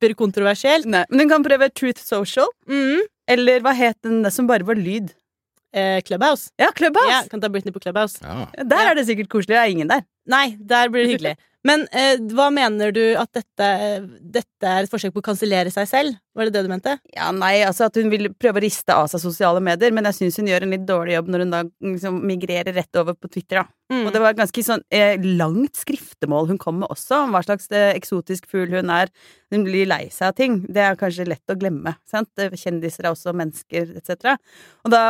superkontroversielt. 0.00 0.88
Nei, 0.90 1.04
men 1.10 1.22
hun 1.24 1.30
kan 1.36 1.46
prøve 1.46 1.70
Truth 1.74 2.02
Social, 2.02 2.50
Mm. 2.68 3.00
eller 3.30 3.60
hva 3.62 3.72
het 3.78 3.96
den 4.02 4.24
som 4.30 4.46
bare 4.50 4.66
var 4.66 4.74
lyd? 4.74 5.12
Eh, 5.72 6.00
Clubhouse. 6.02 6.50
Ja, 6.58 6.72
Clubhouse! 6.74 7.10
Ja, 7.12 7.22
kan 7.30 7.40
ta 7.40 7.48
Britney 7.48 7.70
på 7.72 7.78
Clubhouse. 7.80 8.18
Ja. 8.26 8.48
Der 8.66 8.90
er 8.90 8.94
det 8.98 9.06
sikkert 9.06 9.28
koselig, 9.30 9.54
det 9.54 9.60
er 9.62 9.70
ingen 9.70 9.86
der. 9.88 10.02
Nei, 10.30 10.46
der 10.58 10.92
blir 10.92 11.06
det 11.06 11.14
hyggelig. 11.14 11.36
Men 11.66 11.84
eh, 11.92 12.16
hva 12.32 12.48
mener 12.54 12.92
du 12.96 13.02
at 13.20 13.34
dette, 13.36 13.66
dette 14.32 14.68
er 14.68 14.86
et 14.86 14.92
forsøk 14.92 15.12
på 15.12 15.20
å 15.20 15.26
kansellere 15.26 15.72
seg 15.74 15.88
selv? 15.90 16.20
Var 16.36 16.48
det 16.48 16.54
det 16.54 16.62
du 16.64 16.70
mente? 16.70 16.94
Ja, 17.12 17.28
nei, 17.36 17.58
altså 17.66 17.88
at 17.90 17.98
hun 18.00 18.08
vil 18.12 18.30
prøve 18.32 18.62
å 18.62 18.64
riste 18.64 18.94
av 18.96 19.10
seg 19.12 19.20
sosiale 19.20 19.60
medier, 19.64 19.92
men 19.92 20.08
jeg 20.08 20.16
syns 20.20 20.40
hun 20.40 20.48
gjør 20.48 20.64
en 20.64 20.72
litt 20.72 20.86
dårlig 20.88 21.18
jobb 21.18 21.28
når 21.32 21.44
hun 21.44 21.52
da 21.52 21.62
liksom 21.66 22.20
migrerer 22.30 22.72
rett 22.76 23.00
over 23.00 23.18
på 23.18 23.28
Twitter, 23.28 23.60
da. 23.60 23.66
Mm. 23.90 24.04
Og 24.06 24.12
det 24.14 24.20
var 24.22 24.36
ganske 24.38 24.62
sånn 24.62 24.84
eh, 24.94 25.18
langt 25.18 25.80
skriftemål 25.80 26.52
hun 26.52 26.60
kom 26.62 26.76
med 26.78 26.92
også, 26.94 27.24
om 27.24 27.34
hva 27.34 27.42
slags 27.42 27.66
eh, 27.74 27.90
eksotisk 27.98 28.46
fugl 28.52 28.76
hun 28.78 28.92
er. 28.94 29.10
Hun 29.50 29.64
blir 29.66 29.88
lei 29.90 30.04
seg 30.14 30.28
av 30.28 30.36
ting. 30.38 30.60
Det 30.70 30.84
er 30.84 30.98
kanskje 30.98 31.26
lett 31.26 31.50
å 31.50 31.56
glemme. 31.58 31.96
Sant? 32.06 32.30
Eh, 32.38 32.54
Kjendiser 32.54 33.08
er 33.08 33.10
også 33.10 33.34
mennesker, 33.34 33.90
etc. 33.98 34.36
Og 34.86 34.94
da 34.94 35.02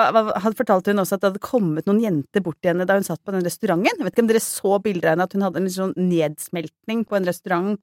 fortalte 0.57 0.95
hun 0.95 1.05
også 1.05 1.19
at 1.19 1.27
det 1.27 1.33
hadde 1.35 1.45
kommet 1.45 1.91
noen 1.91 2.01
jenter 2.07 2.41
bort 2.47 2.57
til 2.63 2.73
henne 2.73 2.89
da 2.89 2.97
hun 2.97 3.05
satt 3.05 3.21
på 3.21 3.37
den 3.37 3.45
restauranten. 3.45 4.01
Jeg 4.01 4.09
vet 4.09 4.17
ikke 4.17 4.25
om 4.25 4.33
dere 4.33 4.45
så 4.47 4.81
bilder 4.81 5.10
henne, 5.13 5.27
at 5.27 5.37
hun 5.37 5.45
hadde 5.47 5.61
en 5.61 5.69
litt 5.69 5.77
sånn 5.77 5.95
nedsmeltning 5.99 7.07
på 7.09 7.19
en 7.19 7.29
restaurant. 7.29 7.81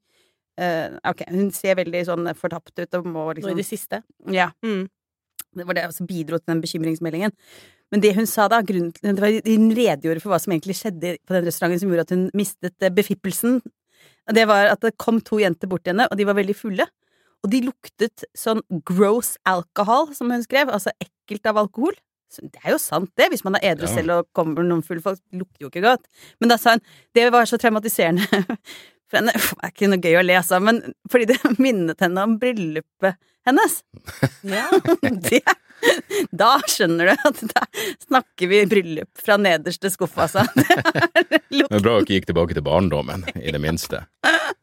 Uh, 0.58 0.98
ok, 1.06 1.22
hun 1.30 1.50
ser 1.54 1.78
veldig 1.78 2.04
sånn 2.08 2.30
fortapt 2.34 2.80
ut 2.80 2.96
og 2.98 3.06
må 3.06 3.28
Nå 3.28 3.32
i 3.32 3.40
liksom 3.40 3.58
det 3.58 3.66
siste. 3.68 4.02
Ja. 4.34 4.50
Mm. 4.66 4.88
Det 5.58 5.66
var 5.66 5.78
det 5.78 5.88
som 5.96 6.08
bidro 6.08 6.40
til 6.40 6.52
den 6.52 6.62
bekymringsmeldingen. 6.64 7.34
Men 7.92 8.02
det 8.04 8.12
hun 8.18 8.28
sa 8.28 8.48
da, 8.52 8.60
grunnen 8.66 8.92
det 8.92 9.22
var, 9.22 9.32
hun 9.46 9.68
redegjorde 9.76 10.22
for 10.22 10.34
hva 10.34 10.40
som 10.42 10.52
egentlig 10.52 10.76
skjedde 10.76 11.14
på 11.24 11.36
den 11.36 11.46
restauranten 11.48 11.80
som 11.82 11.92
gjorde 11.92 12.04
at 12.04 12.14
hun 12.14 12.26
mistet 12.36 12.84
eh, 12.84 12.92
befippelsen. 12.92 13.60
Og 14.28 14.36
Det 14.36 14.44
var 14.50 14.74
at 14.74 14.82
det 14.84 14.98
kom 15.00 15.22
to 15.24 15.38
jenter 15.40 15.70
bort 15.70 15.86
til 15.86 15.94
henne, 15.94 16.08
og 16.10 16.18
de 16.20 16.26
var 16.28 16.36
veldig 16.36 16.56
fulle. 16.56 16.84
Og 17.44 17.52
de 17.52 17.62
luktet 17.64 18.26
sånn 18.36 18.60
gross 18.84 19.36
alcohol, 19.48 20.10
som 20.16 20.30
hun 20.34 20.44
skrev, 20.44 20.68
altså 20.74 20.92
ekkelt 21.00 21.48
av 21.48 21.62
alkohol. 21.62 21.96
Så 22.28 22.44
det 22.44 22.60
er 22.64 22.74
jo 22.74 22.78
sant, 22.82 23.10
det, 23.16 23.30
hvis 23.32 23.44
man 23.46 23.56
er 23.56 23.70
edru 23.72 23.86
Ja. 23.88 23.94
selv 23.94 24.10
og 24.18 24.26
kommer 24.36 24.66
noen 24.66 24.82
fulle 24.84 25.00
folk. 25.04 25.20
Lukter 25.32 25.64
jo 25.64 25.70
ikke 25.72 25.84
godt. 25.86 26.04
Men 26.40 26.52
da 26.52 26.58
sa 26.60 26.76
hun 26.76 26.82
det 27.16 27.30
var 27.32 27.48
så 27.48 27.56
traumatiserende 27.60 28.26
for 29.08 29.20
henne. 29.20 29.32
Det 29.32 29.64
er 29.64 29.72
ikke 29.72 29.88
noe 29.88 30.02
gøy 30.04 30.18
å 30.20 30.24
le, 30.26 30.36
altså, 30.42 30.60
men 30.60 30.82
fordi 31.10 31.30
det 31.32 31.38
minnet 31.64 32.04
henne 32.04 32.26
om 32.28 32.36
bryllupet 32.42 33.16
hennes. 33.48 33.80
Ja. 34.48 34.68
Det, 35.00 35.40
da 36.34 36.56
skjønner 36.68 37.08
du 37.12 37.28
at 37.30 37.40
da 37.52 37.62
snakker 38.02 38.48
vi 38.50 38.58
bryllup 38.68 39.20
fra 39.22 39.36
nederste 39.40 39.88
skuff, 39.94 40.16
altså. 40.20 40.42
Det 40.56 41.64
er 41.70 41.82
bra 41.84 41.94
ikke 42.02 42.16
gikk 42.18 42.26
tilbake 42.32 42.56
til 42.56 42.64
barndommen, 42.66 43.24
i 43.38 43.52
det 43.54 43.60
minste. 43.62 44.02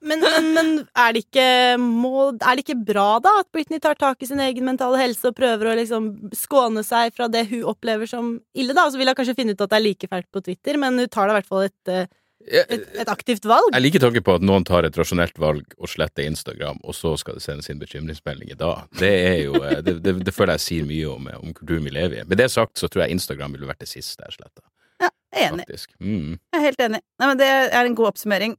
Men, 0.06 0.22
men, 0.22 0.50
men 0.56 0.72
er, 0.92 1.14
det 1.16 1.24
ikke, 1.26 1.48
må, 1.82 2.30
er 2.36 2.58
det 2.58 2.66
ikke 2.66 2.78
bra, 2.88 3.08
da, 3.24 3.38
at 3.42 3.50
Britney 3.56 3.82
tar 3.84 3.98
tak 4.00 4.22
i 4.24 4.30
sin 4.30 4.42
egen 4.44 4.68
mentale 4.68 5.00
helse 5.02 5.32
og 5.32 5.38
prøver 5.38 5.72
å 5.72 5.78
liksom 5.80 6.12
skåne 6.36 6.84
seg 6.86 7.16
fra 7.16 7.30
det 7.32 7.48
hun 7.52 7.66
opplever 7.72 8.10
som 8.10 8.36
ille, 8.58 8.76
da? 8.76 8.88
Så 8.92 9.02
vil 9.02 9.10
hun 9.12 9.18
kanskje 9.18 9.38
finne 9.38 9.56
ut 9.56 9.64
at 9.64 9.72
det 9.72 9.80
er 9.80 9.86
like 9.88 10.12
fælt 10.12 10.30
på 10.34 10.44
Twitter, 10.46 10.80
men 10.82 11.02
hun 11.02 11.10
tar 11.12 11.30
da 11.30 11.36
i 11.36 11.40
hvert 11.40 11.50
fall 11.50 11.66
et, 11.68 11.92
eh, 11.92 12.08
et, 12.46 12.86
et 13.02 13.10
aktivt 13.12 13.48
valg. 13.50 13.72
jeg 13.74 13.86
liker 13.86 14.04
tanken 14.06 14.26
på 14.26 14.38
at 14.38 14.46
noen 14.46 14.66
tar 14.68 14.86
et 14.88 14.98
rasjonelt 15.00 15.40
valg 15.42 15.76
og 15.80 15.90
sletter 15.90 16.28
Instagram, 16.30 16.80
og 16.84 16.98
så 16.98 17.16
skal 17.22 17.40
det 17.40 17.46
sendes 17.46 17.70
inn 17.72 17.82
bekymringsmelding 17.82 18.54
i 18.54 18.60
dag. 18.60 18.86
Det 19.00 19.14
er 19.32 19.40
jo 19.48 19.62
eh, 19.64 19.82
Det, 19.86 20.00
det, 20.06 20.18
det 20.26 20.36
føler 20.36 20.60
jeg 20.60 20.68
sier 20.68 20.90
mye 20.90 21.12
om, 21.12 21.30
om 21.42 21.56
kulturen 21.58 21.86
vi 21.88 21.96
lever 21.96 22.22
i. 22.22 22.28
Med 22.30 22.42
det 22.42 22.52
sagt 22.54 22.82
så 22.82 22.90
tror 22.90 23.06
jeg 23.06 23.18
Instagram 23.18 23.58
ville 23.58 23.70
vært 23.70 23.84
det 23.86 23.92
siste 23.92 24.28
jeg 24.28 24.40
sletta, 24.40 24.66
Ja, 25.02 25.10
jeg 25.34 25.48
er 25.48 25.54
enig. 25.54 25.88
Mm. 26.00 26.38
Jeg 26.38 26.62
er 26.62 26.70
helt 26.70 26.86
enig. 26.90 27.02
Nei, 27.20 27.32
men 27.32 27.42
det 27.42 27.50
er 27.50 27.82
en 27.84 27.98
god 27.98 28.14
oppsummering. 28.14 28.56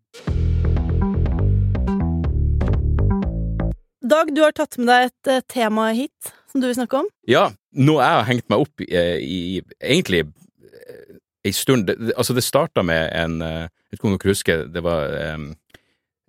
Dag, 4.07 4.35
du 4.35 4.43
har 4.45 4.53
tatt 4.55 4.77
med 4.79 4.87
deg 4.87 5.09
et 5.09 5.31
eh, 5.33 5.45
tema 5.51 5.89
hit 5.97 6.31
som 6.53 6.61
du 6.63 6.69
vil 6.69 6.77
snakke 6.77 7.01
om. 7.01 7.07
Ja, 7.27 7.49
noe 7.75 8.05
jeg 8.05 8.19
har 8.19 8.27
hengt 8.29 8.51
meg 8.53 8.63
opp 8.63 8.83
i, 8.85 8.87
eh, 8.95 9.19
i 9.19 9.39
egentlig 9.81 10.21
eh, 10.23 11.17
ei 11.47 11.53
stund 11.57 11.89
det, 11.89 12.13
Altså, 12.15 12.37
det 12.37 12.45
starta 12.47 12.85
med 12.87 13.09
en 13.17 13.41
eh, 13.43 13.65
Jeg 13.67 13.97
vet 13.97 13.99
ikke 13.99 14.09
om 14.11 14.15
dere 14.15 14.35
husker, 14.35 14.63
det 14.71 14.83
var 14.85 15.17
um, 15.35 15.49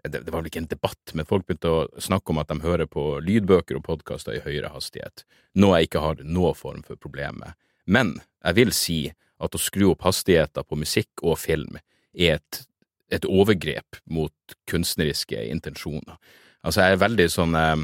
det, 0.04 0.24
det 0.24 0.32
var 0.32 0.40
vel 0.40 0.50
ikke 0.50 0.62
en 0.62 0.70
debatt, 0.72 1.14
men 1.18 1.28
folk 1.28 1.46
begynte 1.46 1.74
å 1.74 2.02
snakke 2.02 2.32
om 2.32 2.42
at 2.42 2.50
de 2.52 2.58
hører 2.62 2.90
på 2.90 3.06
lydbøker 3.26 3.80
og 3.80 3.86
podkaster 3.88 4.38
i 4.38 4.42
høyere 4.46 4.70
hastighet, 4.72 5.26
noe 5.58 5.80
jeg 5.80 5.90
ikke 5.90 6.04
har 6.06 6.22
noen 6.22 6.58
form 6.58 6.84
for 6.86 7.02
problem 7.02 7.42
med. 7.42 7.58
Men 7.90 8.14
jeg 8.46 8.60
vil 8.60 8.74
si 8.78 9.00
at 9.42 9.58
å 9.58 9.62
skru 9.62 9.90
opp 9.92 10.06
hastigheter 10.06 10.66
på 10.66 10.78
musikk 10.78 11.26
og 11.26 11.40
film 11.42 11.82
er 12.14 12.38
et, 12.38 12.62
et 13.10 13.26
overgrep 13.26 14.00
mot 14.06 14.58
kunstneriske 14.70 15.42
intensjoner. 15.50 16.22
Altså, 16.68 16.84
jeg 16.84 16.98
er 16.98 17.04
veldig 17.06 17.28
sånn 17.32 17.56
eh, 17.56 17.76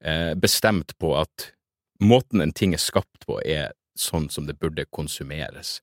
eh, 0.00 0.34
bestemt 0.40 0.94
på 1.02 1.12
at 1.20 1.50
måten 2.00 2.40
en 2.40 2.54
ting 2.56 2.72
er 2.72 2.80
skapt 2.80 3.26
på, 3.26 3.40
er 3.44 3.74
sånn 3.98 4.28
som 4.32 4.46
det 4.48 4.56
burde 4.62 4.86
konsumeres. 4.94 5.78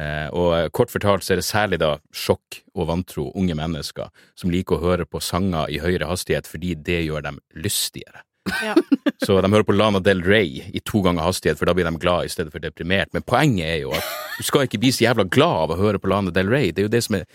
Eh, 0.00 0.28
og 0.36 0.72
kort 0.76 0.92
fortalt 0.92 1.24
så 1.24 1.34
er 1.34 1.40
det 1.40 1.46
særlig 1.48 1.80
da 1.82 1.94
sjokk 2.12 2.60
og 2.74 2.88
vantro 2.90 3.28
unge 3.36 3.56
mennesker 3.58 4.10
som 4.38 4.52
liker 4.52 4.76
å 4.76 4.90
høre 4.90 5.06
på 5.08 5.22
sanger 5.24 5.70
i 5.72 5.80
høyere 5.82 6.08
hastighet 6.10 6.48
fordi 6.48 6.74
det 6.76 7.02
gjør 7.04 7.24
dem 7.30 7.40
lystigere. 7.56 8.24
Ja. 8.64 8.74
Så 9.24 9.36
de 9.44 9.50
hører 9.52 9.66
på 9.68 9.76
Lana 9.76 10.00
Del 10.00 10.22
Rey 10.24 10.62
i 10.72 10.80
to 10.80 11.02
ganger 11.04 11.26
hastighet, 11.26 11.58
for 11.60 11.68
da 11.68 11.74
blir 11.76 11.84
de 11.84 11.92
glad 12.00 12.24
i 12.26 12.32
stedet 12.32 12.52
for 12.54 12.62
deprimert. 12.64 13.12
Men 13.12 13.22
poenget 13.22 13.68
er 13.68 13.82
jo 13.82 13.92
at 13.94 14.06
du 14.38 14.46
skal 14.48 14.64
ikke 14.64 14.80
bli 14.80 14.90
så 14.96 15.04
jævla 15.04 15.26
glad 15.28 15.66
av 15.66 15.74
å 15.74 15.78
høre 15.78 16.00
på 16.00 16.08
Lana 16.10 16.32
Del 16.34 16.48
Rey. 16.50 16.72
Det 16.72 16.82
er 16.82 16.88
jo 16.88 16.94
det 16.94 17.02
som 17.04 17.18
er 17.20 17.26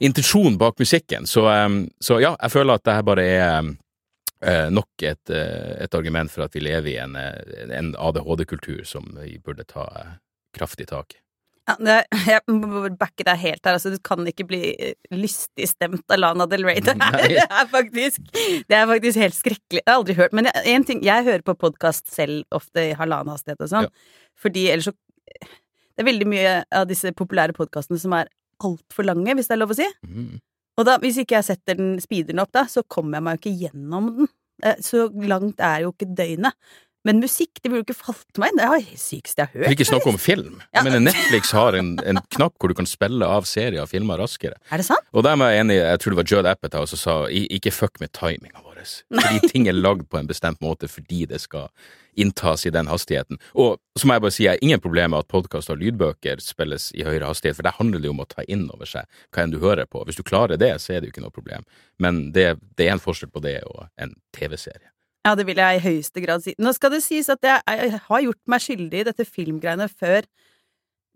intensjonen 0.00 0.58
bak 0.58 0.78
musikken. 0.78 1.26
Så, 1.26 1.44
så 2.00 2.20
ja, 2.22 2.34
jeg 2.40 2.50
føler 2.54 2.78
at 2.78 2.84
det 2.86 2.94
her 2.98 3.06
bare 3.06 3.24
er 3.26 3.70
eh, 4.42 4.68
nok 4.70 5.02
et, 5.02 5.30
eh, 5.34 5.72
et 5.84 5.94
argument 5.98 6.30
for 6.30 6.46
at 6.46 6.54
vi 6.54 6.62
lever 6.62 6.92
i 6.94 6.98
en, 7.02 7.16
eh, 7.18 7.64
en 7.78 7.94
ADHD-kultur 7.98 8.84
som 8.86 9.08
vi 9.22 9.38
burde 9.42 9.66
ta 9.68 9.88
kraftig 10.56 10.86
tak 10.92 11.16
i. 11.16 11.20
Ja, 11.68 11.74
det, 11.84 11.96
jeg 12.24 12.40
må 12.48 12.86
backe 12.96 13.26
deg 13.28 13.42
helt 13.42 13.66
her. 13.66 13.74
Altså, 13.76 13.90
du 13.92 13.98
kan 14.00 14.22
ikke 14.30 14.46
bli 14.48 14.60
lystig 15.12 15.66
stemt 15.68 16.06
av 16.14 16.22
Lana 16.22 16.46
Del 16.48 16.64
Rey. 16.64 16.80
Det 16.86 16.94
er, 16.96 17.18
det 17.34 17.42
er, 17.44 17.66
faktisk, 17.68 18.30
det 18.70 18.78
er 18.78 18.86
faktisk 18.88 19.20
helt 19.20 19.36
skrekkelig. 19.36 19.82
Jeg 19.82 19.90
har 19.90 19.98
aldri 20.00 20.16
hørt 20.16 20.32
Men 20.38 20.48
jeg- 20.48 20.72
en 20.72 20.86
ting, 20.88 21.02
jeg 21.04 21.26
hører 21.26 21.44
på 21.44 21.58
podkast 21.60 22.08
selv 22.08 22.46
ofte 22.56 22.86
i 22.86 22.94
halvannen 22.96 23.34
hastighet 23.34 23.60
og 23.66 23.68
sånn. 23.74 23.90
Fordi 24.40 24.68
ellers 24.72 24.88
så 24.88 24.96
Det 25.98 26.04
er 26.06 26.12
veldig 26.12 26.26
mye 26.30 26.50
av 26.72 26.86
disse 26.88 27.10
populære 27.12 27.52
podkastene 27.58 27.98
som 28.00 28.12
er 28.14 28.28
altfor 28.64 29.06
lange, 29.06 29.34
hvis 29.38 29.48
det 29.50 29.56
er 29.56 29.62
lov 29.62 29.74
å 29.74 29.78
si. 29.78 29.86
Mm. 30.06 30.36
Og 30.78 30.86
da, 30.86 30.98
hvis 31.02 31.18
ikke 31.22 31.38
jeg 31.38 31.48
setter 31.48 31.78
den 31.78 31.96
speederen 32.02 32.42
opp, 32.42 32.52
da, 32.54 32.66
så 32.70 32.84
kommer 32.86 33.18
jeg 33.18 33.26
meg 33.26 33.38
jo 33.38 33.42
ikke 33.42 33.56
gjennom 33.64 34.12
den. 34.16 34.30
Eh, 34.62 34.78
Så 34.82 35.08
langt 35.30 35.60
er 35.62 35.84
jo 35.84 35.92
ikke 35.94 36.10
døgnet. 36.18 36.54
Men 37.06 37.20
musikk, 37.22 37.60
det 37.62 37.70
burde 37.70 37.84
ikke 37.86 37.96
falt 37.96 38.40
meg 38.42 38.52
inn. 38.52 38.58
Det 38.58 38.66
er 38.66 38.86
det 38.88 39.00
sykeste 39.00 39.44
jeg 39.44 39.48
har 39.48 39.52
For 39.54 39.64
vil 39.64 39.76
ikke 39.76 39.88
snakke 39.88 40.12
om 40.12 40.18
film. 40.20 40.56
Ja. 40.74 40.82
men 40.86 41.04
Netflix 41.06 41.52
har 41.56 41.78
en, 41.78 41.92
en 42.02 42.22
knapp 42.34 42.56
hvor 42.58 42.72
du 42.72 42.76
kan 42.78 42.88
spille 42.90 43.26
av 43.26 43.46
serier 43.48 43.84
og 43.84 43.90
filmer 43.92 44.20
raskere. 44.20 44.58
Er 44.72 44.82
det 44.82 44.88
sant? 44.88 45.06
Og 45.14 45.24
der 45.26 45.38
var 45.38 45.54
jeg 45.54 45.64
enig, 45.64 45.78
jeg 45.78 46.02
tror 46.02 46.14
det 46.14 46.20
var 46.22 46.32
Judd 46.32 46.50
Apatow 46.50 46.88
som 46.90 47.00
sa 47.00 47.14
ikke 47.30 47.74
fuck 47.74 48.02
med 48.02 48.12
timinga 48.16 48.60
vår. 48.64 48.66
Fordi 48.78 49.48
ting 49.50 49.66
er 49.68 49.74
lagd 49.74 50.08
på 50.10 50.20
en 50.20 50.28
bestemt 50.28 50.60
måte 50.62 50.88
fordi 50.90 51.24
det 51.26 51.40
skal 51.42 51.68
inntas 52.18 52.66
i 52.66 52.70
den 52.74 52.88
hastigheten. 52.90 53.38
Og 53.54 53.78
så 53.98 54.08
må 54.08 54.16
jeg 54.16 54.24
bare 54.24 54.34
si, 54.34 54.44
jeg 54.44 54.56
har 54.56 54.64
ingen 54.64 54.82
problemer 54.82 55.12
med 55.14 55.26
at 55.26 55.30
podkast 55.30 55.70
og 55.70 55.78
lydbøker 55.78 56.42
spilles 56.42 56.90
i 56.98 57.04
høyere 57.06 57.30
hastighet, 57.30 57.56
for 57.58 57.66
det 57.66 57.76
handler 57.78 58.02
det 58.02 58.10
jo 58.10 58.14
om 58.16 58.24
å 58.24 58.28
ta 58.30 58.42
inn 58.50 58.66
over 58.74 58.90
seg 58.90 59.06
hva 59.30 59.44
enn 59.44 59.54
du 59.54 59.60
hører 59.62 59.86
på. 59.86 60.02
Hvis 60.06 60.18
du 60.18 60.24
klarer 60.26 60.58
det, 60.58 60.72
så 60.82 60.96
er 60.96 61.00
det 61.00 61.10
jo 61.10 61.14
ikke 61.14 61.26
noe 61.28 61.34
problem. 61.34 61.66
Men 62.02 62.28
det, 62.34 62.48
det 62.78 62.88
er 62.88 62.96
en 62.96 63.02
forskjell 63.02 63.30
på 63.34 63.42
det 63.44 63.60
og 63.70 63.86
en 64.02 64.16
TV-serie. 64.34 64.90
Ja, 65.26 65.34
det 65.36 65.44
vil 65.48 65.58
jeg 65.60 65.78
i 65.78 65.82
høyeste 65.82 66.22
grad 66.24 66.44
si. 66.44 66.54
Nå 66.62 66.72
skal 66.76 66.94
det 66.94 67.02
sies 67.04 67.28
at 67.32 67.42
jeg, 67.44 67.60
jeg 67.66 68.02
har 68.04 68.22
gjort 68.24 68.42
meg 68.48 68.62
skyldig 68.64 69.00
i 69.02 69.08
dette 69.08 69.26
filmgreiene 69.28 69.88
før. 69.90 70.28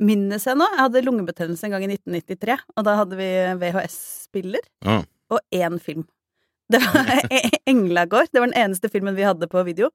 Minnes 0.02 0.46
jeg 0.48 0.58
nå? 0.58 0.66
Jeg 0.72 0.80
hadde 0.80 1.04
lungebetennelse 1.06 1.68
en 1.68 1.76
gang 1.76 1.86
i 1.86 1.92
1993, 1.94 2.58
og 2.76 2.88
da 2.88 2.96
hadde 2.98 3.18
vi 3.20 3.28
VHS-spiller 3.60 4.66
ah. 4.90 5.06
og 5.32 5.40
én 5.54 5.78
film. 5.82 6.04
Det 6.72 6.80
var 6.82 7.10
Englagård. 7.72 8.30
Det 8.32 8.42
var 8.42 8.50
den 8.50 8.58
eneste 8.58 8.90
filmen 8.92 9.16
vi 9.16 9.26
hadde 9.26 9.48
på 9.50 9.62
video. 9.68 9.90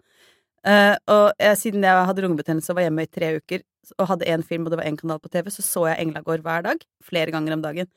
Uh, 0.68 0.96
og 1.14 1.26
jeg, 1.40 1.58
siden 1.62 1.86
jeg 1.86 2.08
hadde 2.10 2.24
lungebetennelse 2.26 2.74
og 2.74 2.80
var 2.80 2.88
hjemme 2.88 3.06
i 3.06 3.12
tre 3.14 3.36
uker 3.38 3.62
og 4.02 4.10
hadde 4.10 4.28
én 4.28 4.42
film 4.44 4.66
og 4.66 4.74
det 4.74 4.80
var 4.82 4.88
én 4.90 4.98
kanal 5.00 5.20
på 5.24 5.30
TV, 5.32 5.48
så 5.54 5.64
så 5.64 5.86
jeg 5.88 6.04
Englagård 6.04 6.44
hver 6.44 6.66
dag. 6.66 6.82
Flere 7.04 7.32
ganger 7.32 7.56
om 7.56 7.64
dagen. 7.64 7.92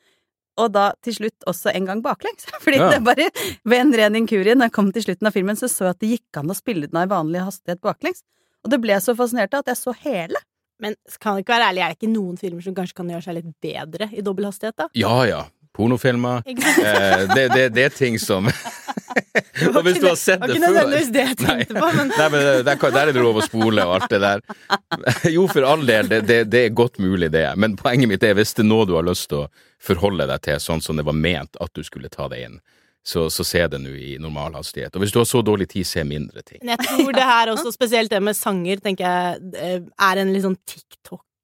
Og 0.61 0.73
da 0.75 0.91
til 1.05 1.15
slutt 1.17 1.47
også 1.51 1.73
en 1.75 1.87
gang 1.89 2.03
baklengs. 2.05 2.45
Fordi 2.65 2.77
Ja. 2.81 2.91
det 2.95 3.01
bare 3.07 3.29
ved 3.65 3.79
en 3.81 3.95
ren 3.97 4.19
inkurie, 4.21 4.55
når 4.55 4.69
jeg 4.71 4.77
kom 4.77 4.93
til 4.93 5.07
slutten 5.09 5.27
av 5.31 5.37
filmen, 5.37 5.57
så 5.59 5.69
så 5.73 5.89
jeg 5.89 5.97
at 5.97 6.01
det 6.05 6.11
gikk 6.15 6.41
an 6.43 6.53
å 6.53 6.57
spille 6.59 6.87
den 6.91 7.01
av 7.01 7.09
i 7.09 7.13
vanlig 7.15 7.43
hastighet 7.47 7.81
baklengs. 7.85 8.23
Og 8.65 8.71
det 8.75 8.81
ble 8.83 8.93
jeg 8.93 9.03
så 9.07 9.15
fascinert 9.17 9.55
av 9.57 9.65
at 9.65 9.73
jeg 9.73 9.81
så 9.81 9.95
hele. 10.05 10.41
Men 10.81 10.95
kan 11.21 11.37
det 11.37 11.45
ikke 11.45 11.55
være 11.57 11.71
ærlig, 11.71 11.83
er 11.85 11.93
det 11.93 11.99
ikke 12.01 12.13
noen 12.15 12.37
filmer 12.41 12.65
som 12.65 12.75
kanskje 12.77 12.97
kan 12.97 13.09
gjøre 13.13 13.25
seg 13.27 13.35
litt 13.37 13.51
bedre 13.61 14.07
i 14.17 14.23
dobbel 14.25 14.47
hastighet, 14.49 14.77
da? 14.81 14.87
Ja 14.97 15.17
ja, 15.29 15.41
pornofilmer. 15.77 16.43
Eh, 16.47 17.27
det, 17.35 17.49
det, 17.55 17.69
det 17.77 17.89
er 17.89 17.95
ting 17.95 18.19
som 18.21 18.49
Og 19.77 19.83
hvis 19.85 19.99
du 20.01 20.07
har 20.09 20.19
sett 20.19 20.43
Det 20.43 20.55
det 20.55 20.61
var 20.61 20.67
ikke 20.67 20.67
nødvendigvis 20.67 21.11
det 21.15 21.23
jeg 21.25 21.39
tenkte 21.41 21.77
på, 21.77 21.91
men 21.97 22.13
Nei, 22.15 22.27
men 22.33 22.45
der, 22.67 22.81
kan- 22.81 22.95
der 22.95 23.11
er 23.11 23.17
det 23.17 23.23
lov 23.25 23.41
å 23.41 23.45
spole 23.45 23.87
og 23.87 23.95
alt 23.99 24.13
det 24.13 24.21
der. 24.23 24.43
Jo, 25.35 25.47
for 25.51 25.67
all 25.67 25.87
del, 25.87 26.11
det, 26.11 26.43
det, 26.51 26.65
er 26.65 26.75
godt 26.77 27.01
mulig, 27.03 27.31
det. 27.35 27.47
Men 27.61 27.77
poenget 27.81 28.11
mitt 28.11 28.27
er 28.27 28.37
hvis 28.39 28.55
det 28.57 28.65
er 28.65 28.71
noe 28.71 28.89
du 28.89 28.97
har 28.99 29.07
lyst 29.07 29.31
til 29.33 29.45
å 29.45 29.49
forholde 29.81 30.29
deg 30.31 30.45
til 30.47 30.61
sånn 30.63 30.83
som 30.85 31.01
det 31.01 31.07
var 31.09 31.17
ment 31.17 31.59
at 31.61 31.73
du 31.77 31.83
skulle 31.87 32.11
ta 32.13 32.29
det 32.31 32.43
inn, 32.47 32.61
så, 33.07 33.29
så 33.33 33.47
se 33.47 33.65
det 33.73 33.81
nå 33.81 33.95
i 33.97 34.13
normal 34.21 34.59
hastighet. 34.59 34.95
Og 34.95 35.05
hvis 35.05 35.15
du 35.15 35.21
har 35.23 35.29
så 35.29 35.41
dårlig 35.45 35.71
tid, 35.73 35.89
se 35.89 36.05
mindre 36.05 36.45
ting. 36.45 36.61
Men 36.63 36.77
jeg 36.77 36.91
tror 36.91 37.15
det 37.17 37.29
her 37.33 37.53
også, 37.55 37.73
spesielt 37.75 38.13
det 38.13 38.21
med 38.23 38.37
sanger, 38.37 38.83
tenker 38.85 39.07
jeg 39.07 39.55
eh, 39.57 39.79
er 40.11 40.21
en 40.21 40.35
litt 40.35 40.45
sånn 40.45 40.59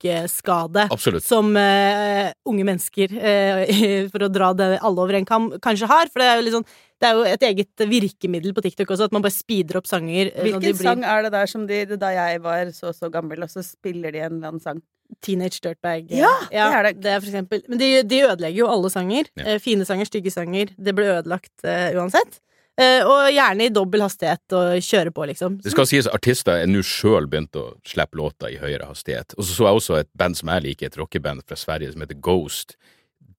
TikTok-skade. 0.01 0.89
Absolutt. 0.91 1.25
Som 1.25 1.57
uh, 1.57 2.33
unge 2.49 2.65
mennesker, 2.65 3.13
uh, 3.13 4.09
for 4.13 4.27
å 4.27 4.33
dra 4.33 4.53
det 4.55 4.79
alle 4.81 5.03
over 5.03 5.15
en 5.15 5.29
kam, 5.29 5.51
kanskje 5.63 5.89
har. 5.91 6.11
For 6.13 6.23
det 6.23 6.29
er 6.29 6.37
jo 6.37 6.47
litt 6.47 6.57
sånn 6.57 6.69
det 6.97 7.09
er 7.11 7.13
jo 7.19 7.25
et 7.29 7.43
eget 7.45 7.83
virkemiddel 7.91 8.55
på 8.57 8.63
TikTok 8.65 8.95
også, 8.95 9.11
at 9.11 9.13
man 9.13 9.21
bare 9.21 9.35
speeder 9.35 9.77
opp 9.77 9.89
sanger. 9.89 10.31
eh, 10.31 10.33
de 10.33 10.45
Hvilken 10.47 10.63
blir 10.65 10.79
sang 10.81 11.03
er 11.05 11.27
det 11.27 11.33
der 11.35 11.47
som 11.51 11.67
de 11.69 11.85
Da 12.01 12.09
jeg 12.15 12.41
var 12.41 12.71
så 12.73 12.89
så 12.97 13.11
gammel, 13.13 13.43
og 13.45 13.51
så 13.53 13.61
spiller 13.61 14.15
de 14.15 14.23
en 14.25 14.39
eller 14.39 14.49
annen 14.49 14.63
sang? 14.65 14.81
Teenage 15.21 15.61
Dirtbag. 15.61 16.09
Ja, 16.09 16.33
det 16.49 16.57
er 16.57 16.83
det. 16.89 16.95
Det 17.05 17.11
er 17.13 17.21
for 17.21 17.29
eksempel. 17.29 17.61
Men 17.69 17.79
de, 17.79 17.91
de 18.03 18.23
ødelegger 18.25 18.59
jo 18.59 18.71
alle 18.73 18.89
sanger. 18.91 19.29
Ja. 19.37 19.59
Fine 19.63 19.85
sanger, 19.85 20.09
stygge 20.09 20.33
sanger. 20.33 20.73
Det 20.75 20.97
ble 20.97 21.05
ødelagt 21.19 21.53
uh, 21.69 21.93
uansett. 22.01 22.41
Eh, 22.77 23.01
og 23.09 23.31
gjerne 23.33 23.67
i 23.67 23.73
dobbel 23.73 24.03
hastighet 24.05 24.53
og 24.57 24.83
kjøre 24.85 25.13
på, 25.17 25.25
liksom. 25.31 25.55
Det 25.65 25.73
skal 25.73 25.89
sies 25.89 26.09
artister 26.13 26.61
er 26.61 26.69
nå 26.69 26.83
sjøl 26.85 27.29
begynt 27.33 27.57
å 27.57 27.71
slippe 27.89 28.21
låter 28.21 28.53
i 28.53 28.59
høyere 28.61 28.91
hastighet. 28.91 29.33
Og 29.39 29.47
så 29.47 29.55
så 29.57 29.69
jeg 29.69 29.81
også 29.81 29.97
et 30.03 30.11
band 30.19 30.37
som 30.37 30.53
jeg 30.53 30.67
liker, 30.67 30.91
et 30.91 30.99
rockeband 31.01 31.47
fra 31.49 31.57
Sverige 31.57 31.95
som 31.95 32.05
heter 32.05 32.21
Ghost. 32.21 32.77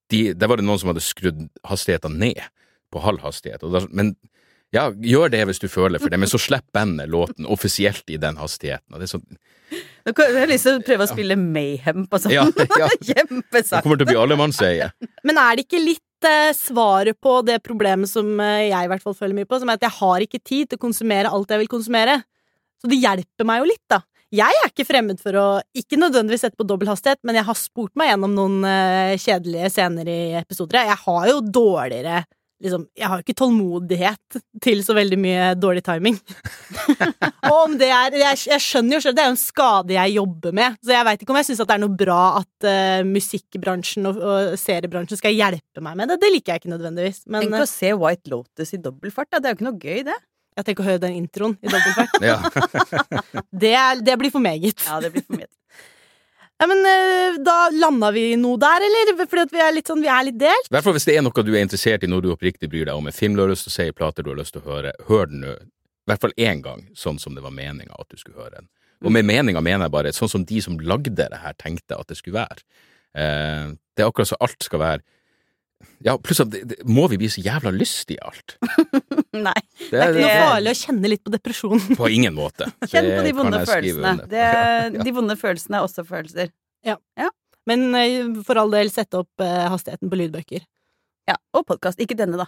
De, 0.10 0.32
der 0.34 0.50
var 0.50 0.58
det 0.58 0.66
noen 0.66 0.82
som 0.82 0.90
hadde 0.90 1.06
skrudd 1.06 1.46
hastigheten 1.70 2.18
ned 2.18 2.42
på 2.90 3.04
halv 3.04 3.22
hastighet. 3.22 3.62
Og 3.68 3.76
da, 3.76 3.84
men 3.94 4.16
ja, 4.74 4.90
gjør 4.90 5.30
det 5.32 5.44
hvis 5.48 5.62
du 5.62 5.70
føler 5.72 6.02
for 6.02 6.12
det, 6.12 6.20
men 6.20 6.32
så 6.32 6.40
slipper 6.42 6.74
bandet 6.76 7.12
låten 7.12 7.46
offisielt 7.46 8.10
i 8.10 8.18
den 8.20 8.40
hastigheten. 8.42 8.90
Og 8.96 9.00
det 9.00 9.08
er 9.08 9.14
sånn, 9.18 9.30
Nå 10.08 10.14
har 10.16 10.38
Jeg 10.40 10.48
lyst 10.48 10.64
til 10.64 10.78
å 10.80 10.84
prøve 10.88 11.04
å 11.04 11.10
spille 11.12 11.36
Mayhem 11.36 12.06
på 12.08 12.20
sånn. 12.24 12.32
Ja, 12.32 12.46
ja. 12.80 12.88
det 13.28 13.82
kommer 13.84 14.00
til 14.00 14.08
å 14.08 14.10
bli 14.10 14.20
allemannseie. 14.20 14.88
Men 15.28 15.40
er 15.42 15.58
det 15.60 15.66
ikke 15.68 15.82
litt 15.84 16.04
svaret 16.58 17.20
på 17.22 17.42
det 17.46 17.60
problemet 17.66 18.10
som 18.10 18.40
eh, 18.40 18.70
jeg 18.72 18.86
i 18.86 18.90
hvert 18.92 19.04
fall 19.04 19.16
føler 19.18 19.36
mye 19.38 19.50
på, 19.50 19.60
som 19.60 19.70
er 19.70 19.78
at 19.78 19.86
jeg 19.86 19.98
har 20.00 20.26
ikke 20.26 20.42
tid 20.42 20.70
til 20.70 20.80
å 20.80 20.86
konsumere 20.88 21.32
alt 21.32 21.52
jeg 21.52 21.62
vil 21.64 21.72
konsumere? 21.72 22.22
Så 22.82 22.90
det 22.90 23.02
hjelper 23.02 23.48
meg 23.48 23.62
jo 23.62 23.70
litt, 23.72 23.86
da. 23.90 24.02
Jeg 24.34 24.52
er 24.60 24.68
ikke 24.68 24.88
fremmed 24.88 25.22
for 25.24 25.38
å 25.40 25.46
ikke 25.78 26.00
nødvendigvis 26.00 26.42
sette 26.44 26.60
på 26.60 26.66
dobbel 26.68 26.90
hastighet, 26.92 27.22
men 27.24 27.38
jeg 27.40 27.48
har 27.48 27.56
spurt 27.56 27.94
meg 27.96 28.12
gjennom 28.12 28.34
noen 28.36 28.66
eh, 28.68 29.14
kjedelige 29.22 29.70
scener 29.72 30.10
i 30.12 30.22
episoder. 30.42 30.84
Jeg 30.90 31.00
har 31.06 31.30
jo 31.32 31.38
dårligere 31.46 32.26
Liksom, 32.64 32.88
jeg 32.98 33.06
har 33.06 33.20
jo 33.20 33.26
ikke 33.26 33.38
tålmodighet 33.38 34.38
til 34.66 34.80
så 34.86 34.96
veldig 34.98 35.18
mye 35.22 35.50
dårlig 35.60 35.84
timing. 35.86 36.16
og 37.52 37.58
om 37.58 37.76
det 37.78 37.92
er 37.94 38.16
Jeg, 38.18 38.40
jeg 38.50 38.64
skjønner 38.64 38.98
jo 38.98 39.02
selv, 39.04 39.18
det 39.18 39.24
er 39.24 39.30
jo 39.30 39.36
en 39.36 39.42
skade 39.42 39.94
jeg 39.94 40.16
jobber 40.16 40.56
med, 40.58 40.80
så 40.82 40.96
jeg 40.96 41.08
veit 41.08 41.22
ikke 41.22 41.36
om 41.36 41.38
jeg 41.38 41.50
syns 41.52 41.62
det 41.62 41.76
er 41.76 41.84
noe 41.84 41.98
bra 42.00 42.22
at 42.40 42.68
uh, 42.70 43.04
musikkbransjen 43.06 44.10
og, 44.10 44.18
og 44.18 44.56
seriebransjen 44.58 45.20
skal 45.20 45.38
hjelpe 45.38 45.84
meg 45.86 46.00
med 46.00 46.14
det. 46.14 46.18
Det 46.24 46.32
liker 46.34 46.56
jeg 46.56 46.64
ikke 46.64 46.74
nødvendigvis. 46.74 47.22
Men 47.30 47.46
Tenk 47.46 47.62
å 47.62 47.70
se 47.70 47.94
White 47.94 48.34
Lotus 48.34 48.74
i 48.74 48.82
dobbeltfart, 48.82 49.30
da. 49.36 49.44
Det 49.44 49.52
er 49.52 49.54
jo 49.54 49.60
ikke 49.60 49.70
noe 49.70 49.84
gøy, 49.84 50.02
det. 50.10 50.18
jeg 50.58 50.70
tenker 50.70 50.86
å 50.86 50.90
høre 50.90 51.04
den 51.06 51.20
introen 51.20 51.58
i 51.62 51.70
dobbeltfart. 51.70 52.18
Det, 53.68 53.76
det 54.06 54.18
blir 54.18 54.34
for 54.34 54.42
meget. 54.44 54.82
Ja, 54.88 54.98
det 55.04 55.14
blir 55.14 55.26
for 55.26 55.38
mye. 55.38 55.50
Ja, 56.58 56.66
men 56.66 56.80
eh, 56.90 57.38
da 57.46 57.68
landa 57.70 58.10
vi 58.16 58.32
noe 58.40 58.58
der, 58.62 58.82
eller? 58.88 59.12
Fordi 59.30 59.46
vi 59.54 59.62
er 59.62 59.76
litt 59.76 59.90
sånn, 59.92 60.02
vi 60.02 60.10
er 60.10 60.26
litt 60.26 60.40
delt. 60.42 60.70
I 60.72 60.74
hvert 60.74 60.88
fall 60.88 60.96
hvis 60.98 61.06
det 61.06 61.18
er 61.20 61.26
noe 61.26 61.46
du 61.46 61.52
er 61.54 61.62
interessert 61.62 62.06
i, 62.06 62.10
noe 62.10 62.24
du 62.26 62.32
oppriktig 62.34 62.70
bryr 62.72 62.88
deg 62.90 62.98
om, 62.98 63.10
en 63.10 63.16
film 63.16 63.38
du 63.38 63.44
har 63.44 63.52
lyst 63.52 63.68
til 63.68 63.74
å 63.74 63.78
se, 63.78 63.86
plater 63.98 64.26
du 64.26 64.32
har 64.34 64.40
lyst 64.40 64.56
til 64.56 64.64
å 64.64 64.72
høre, 64.72 64.96
hør 65.10 65.30
den 65.30 65.44
nå. 65.46 65.54
I 66.08 66.10
hvert 66.10 66.24
fall 66.24 66.34
én 66.40 66.64
gang, 66.64 66.86
sånn 66.98 67.20
som 67.22 67.36
det 67.36 67.44
var 67.44 67.54
meninga 67.54 67.94
at 68.00 68.10
du 68.10 68.18
skulle 68.18 68.40
høre 68.40 68.62
den. 68.62 68.70
Og 69.06 69.14
med 69.14 69.28
meninga 69.28 69.62
mener 69.62 69.86
jeg 69.86 69.94
bare 69.94 70.14
sånn 70.16 70.32
som 70.32 70.46
de 70.48 70.62
som 70.64 70.80
lagde 70.82 71.14
det 71.14 71.30
her, 71.44 71.54
tenkte 71.62 72.00
at 72.00 72.10
det 72.10 72.18
skulle 72.18 72.40
være. 72.40 72.64
Eh, 73.14 73.76
det 73.94 74.06
er 74.06 74.10
akkurat 74.10 74.32
så 74.32 74.40
alt 74.42 74.66
skal 74.66 74.82
være 74.82 75.06
Ja, 76.06 76.14
pluss 76.22 76.40
at 76.42 76.54
må 76.90 77.08
vi 77.12 77.18
bli 77.22 77.28
så 77.30 77.42
jævla 77.42 77.72
lystige 77.74 78.18
i 78.18 78.26
alt? 78.26 78.56
Nei. 79.48 79.54
Det 79.78 79.90
Det 79.92 80.02
er 80.02 80.14
ikke 80.14 80.22
noe 80.24 80.46
farlig 80.52 80.72
å 80.74 80.78
kjenne 80.82 81.12
litt 81.12 81.24
på 81.26 81.34
depresjon. 81.34 81.84
På 82.00 82.10
ingen 82.14 82.36
måte. 82.38 82.70
Kjenn 82.92 83.10
på 83.14 83.26
de 83.26 83.34
vonde 83.38 83.60
følelsene. 83.66 84.14
Det, 84.32 84.46
Ja. 84.46 85.04
de 85.10 85.14
vonde 85.16 85.38
følelsene 85.38 85.80
er 85.82 85.88
også 85.88 86.06
følelser. 86.08 86.54
Ja 86.88 86.98
Men 87.68 87.90
eh, 88.00 88.30
for 88.48 88.62
all 88.62 88.72
del, 88.72 88.90
sette 88.94 89.20
opp 89.20 89.44
eh, 89.44 89.66
hastigheten 89.74 90.10
på 90.14 90.20
lydbøker. 90.22 90.64
Ja, 91.28 91.36
Og 91.58 91.66
podkast. 91.68 92.00
Ikke 92.00 92.16
denne, 92.18 92.40
da. 92.40 92.48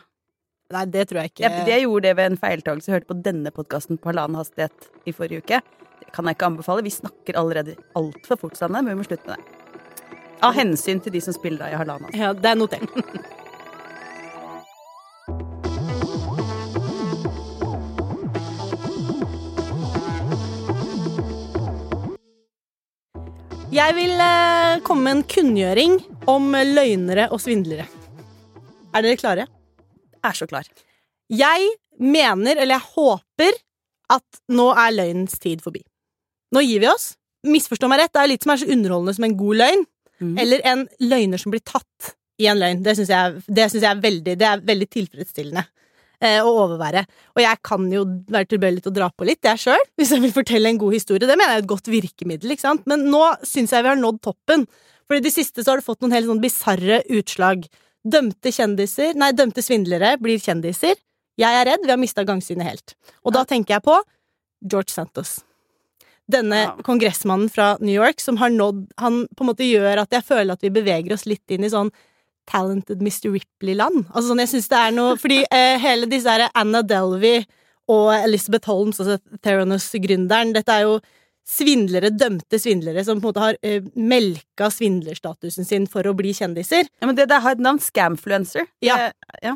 Nei, 0.71 0.85
det 0.93 1.07
tror 1.09 1.23
jeg 1.23 1.33
ikke. 1.33 1.43
Jeg, 1.47 1.67
jeg 1.67 1.85
gjorde 1.87 2.05
det 2.07 2.15
ved 2.19 2.31
en 2.31 2.37
feiltagelse. 2.39 2.93
Hørte 2.93 3.09
på 3.09 3.17
denne 3.25 3.51
podkasten 3.51 3.97
på 3.99 4.11
halvannen 4.13 4.37
hastighet 4.39 4.89
i 5.09 5.13
forrige 5.17 5.41
uke. 5.43 5.61
Det 5.99 6.13
kan 6.15 6.29
jeg 6.29 6.37
ikke 6.37 6.49
anbefale. 6.53 6.85
Vi 6.85 6.93
snakker 6.93 7.37
allerede 7.41 7.73
altfor 7.97 8.39
fort 8.45 8.57
sammen, 8.57 8.85
men 8.85 8.93
vi 8.93 9.01
må 9.01 9.07
slutte 9.09 9.27
med 9.27 9.41
det. 9.41 9.58
Av 10.39 10.55
hensyn 10.55 11.01
til 11.03 11.11
de 11.11 11.19
som 11.23 11.35
spiller 11.35 11.65
deg 11.65 11.75
i 11.75 11.79
halvannen. 11.81 12.15
Ja, 12.15 12.31
det 12.31 12.47
er 12.47 12.59
notert. 12.59 12.87
Jeg 23.69 23.93
vil 23.95 24.15
eh, 24.17 24.79
komme 24.87 25.05
med 25.05 25.17
en 25.17 25.27
kunngjøring 25.29 25.99
om 26.31 26.55
løgnere 26.55 27.27
og 27.35 27.43
svindlere. 27.43 27.85
Er 28.95 29.05
dere 29.05 29.19
klare? 29.19 29.45
Er 30.25 30.35
så 30.35 30.47
klar. 30.49 30.65
Jeg 31.29 31.67
mener, 31.99 32.55
eller 32.55 32.79
jeg 32.79 32.87
håper, 32.95 33.59
at 34.09 34.41
nå 34.49 34.71
er 34.73 34.95
løgnens 34.95 35.37
tid 35.37 35.61
forbi. 35.61 35.83
Nå 36.55 36.63
gir 36.65 36.81
vi 36.81 36.89
oss. 36.89 37.11
Misforstå 37.45 37.87
meg 37.91 38.01
rett, 38.01 38.15
det 38.15 38.23
er 38.23 38.31
litt 38.33 38.43
som 38.43 38.55
er 38.55 38.63
så 38.63 38.71
underholdende 38.73 39.15
som 39.15 39.27
en 39.27 39.37
god 39.39 39.61
løgn. 39.61 39.85
Mhm. 40.19 40.37
Eller 40.39 40.61
en 40.67 40.87
løgner 40.99 41.39
som 41.39 41.51
blir 41.53 41.63
tatt 41.63 42.15
i 42.39 42.47
en 42.47 42.59
løgn. 42.59 42.83
Det 42.83 42.95
syns 42.97 43.11
jeg, 43.11 43.43
jeg 43.55 43.83
er 43.83 44.01
veldig 44.03 44.37
Det 44.39 44.47
er 44.47 44.63
veldig 44.63 44.87
tilfredsstillende 44.95 45.65
eh, 46.21 46.39
å 46.43 46.51
overvære. 46.65 47.05
Og 47.35 47.43
jeg 47.43 47.61
kan 47.65 47.87
jo 47.91 48.05
være 48.31 48.51
tilbøyelig 48.53 48.85
til 48.85 48.93
å 48.93 48.97
dra 48.99 49.09
på 49.11 49.27
litt, 49.27 49.41
jeg 49.45 49.63
sjøl, 49.65 49.83
hvis 49.99 50.13
jeg 50.15 50.23
vil 50.23 50.35
fortelle 50.35 50.71
en 50.71 50.81
god 50.81 50.95
historie. 50.95 51.27
Det 51.27 51.35
mener 51.35 51.55
jeg 51.55 51.61
er 51.61 51.65
et 51.65 51.73
godt 51.73 51.91
virkemiddel, 51.91 52.55
ikke 52.55 52.67
sant. 52.67 52.87
Men 52.89 53.07
nå 53.11 53.23
syns 53.47 53.75
jeg 53.75 53.85
vi 53.85 53.93
har 53.93 53.99
nådd 53.99 54.21
toppen. 54.25 54.67
For 55.09 55.17
i 55.17 55.23
det 55.25 55.33
siste 55.33 55.63
så 55.63 55.73
har 55.73 55.81
det 55.81 55.87
fått 55.87 56.03
noen 56.03 56.15
helt 56.15 56.29
sånn 56.29 56.43
bisarre 56.43 57.01
utslag. 57.17 57.65
Dømte 58.05 58.53
kjendiser, 58.55 59.15
nei, 59.19 59.33
dømte 59.35 59.63
svindlere 59.65 60.15
blir 60.21 60.39
kjendiser. 60.43 60.99
Jeg 61.39 61.55
er 61.55 61.67
redd, 61.67 61.85
vi 61.87 61.93
har 61.93 61.99
mista 61.99 62.25
gangsynet 62.27 62.67
helt. 62.67 62.95
Og 63.23 63.33
da 63.35 63.45
tenker 63.47 63.77
jeg 63.77 63.87
på 63.87 63.95
George 64.59 64.91
Santos. 64.91 65.39
Denne 66.29 66.59
Ja. 66.63 66.75
kongressmannen 66.85 67.49
fra 67.49 67.71
New 67.81 67.93
York 67.95 68.19
som 68.21 68.37
har 68.37 68.49
nådd 68.53 68.83
Han 68.99 69.23
på 69.35 69.41
en 69.41 69.47
måte 69.49 69.65
gjør 69.65 70.03
at 70.03 70.11
jeg 70.13 70.23
føler 70.27 70.53
at 70.53 70.61
vi 70.61 70.69
beveger 70.69 71.13
oss 71.13 71.25
litt 71.25 71.49
inn 71.49 71.63
i 71.63 71.69
sånn 71.73 71.89
talented 72.49 73.01
Mr. 73.01 73.29
Ripley-land. 73.33 74.07
Altså 74.13 74.29
sånn, 74.31 74.39
jeg 74.41 74.49
syns 74.53 74.69
det 74.69 74.77
er 74.77 74.91
noe 74.91 75.15
Fordi 75.21 75.43
eh, 75.51 75.77
hele 75.81 76.05
disse 76.09 76.29
her 76.29 76.49
Anna 76.55 76.81
Delvey 76.81 77.45
og 77.89 78.11
Elizabeth 78.13 78.67
Holmes, 78.69 78.99
altså 79.01 79.17
Theranos-gründeren, 79.41 80.53
dette 80.53 80.69
er 80.69 80.83
jo 80.85 80.99
svindlere, 81.49 82.11
dømte 82.13 82.59
svindlere, 82.61 83.01
som 83.03 83.17
på 83.21 83.29
en 83.29 83.33
måte 83.33 83.41
har 83.41 83.55
eh, 83.65 83.81
melka 83.97 84.67
svindlerstatusen 84.69 85.65
sin 85.65 85.87
for 85.89 86.05
å 86.05 86.13
bli 86.13 86.29
kjendiser. 86.37 86.85
Ja, 87.01 87.07
men 87.09 87.15
det 87.17 87.25
der 87.31 87.41
har 87.41 87.55
et 87.57 87.63
navn. 87.65 87.79
Scamfluencer. 87.81 88.67
Ja. 88.85 88.97
Det- 89.09 89.41
ja. 89.41 89.55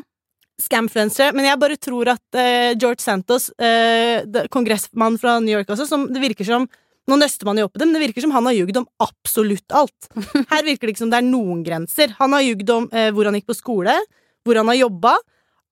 Scamfluencere. 0.62 1.34
Men 1.34 1.48
jeg 1.48 1.60
bare 1.60 1.78
tror 1.80 2.12
at 2.14 2.38
uh, 2.38 2.72
George 2.78 3.02
Santos, 3.02 3.50
uh, 3.58 4.46
kongressmann 4.54 5.18
fra 5.20 5.38
New 5.42 5.54
York 5.56 5.70
også, 5.74 5.88
som 5.90 6.08
det 6.12 6.22
virker 6.24 6.48
som 6.48 6.68
Nå 7.04 7.18
nøster 7.20 7.44
man 7.44 7.58
jo 7.60 7.66
opp 7.66 7.74
i 7.76 7.80
det, 7.82 7.84
men 7.84 7.98
det 7.98 8.00
virker 8.00 8.24
som 8.24 8.30
han 8.32 8.46
har 8.48 8.54
ljugd 8.56 8.78
om 8.80 8.86
absolutt 9.04 9.74
alt. 9.76 10.06
Her 10.54 10.62
virker 10.64 10.88
det 10.88 10.94
ikke 10.94 11.02
som 11.02 11.10
det 11.12 11.18
er 11.18 11.26
noen 11.26 11.58
grenser. 11.60 12.14
Han 12.16 12.32
har 12.32 12.40
ljugd 12.46 12.70
om 12.72 12.86
uh, 12.88 13.10
hvor 13.12 13.28
han 13.28 13.36
gikk 13.36 13.50
på 13.50 13.56
skole, 13.58 13.92
hvor 14.40 14.56
han 14.56 14.70
har 14.72 14.78
jobba, 14.78 15.12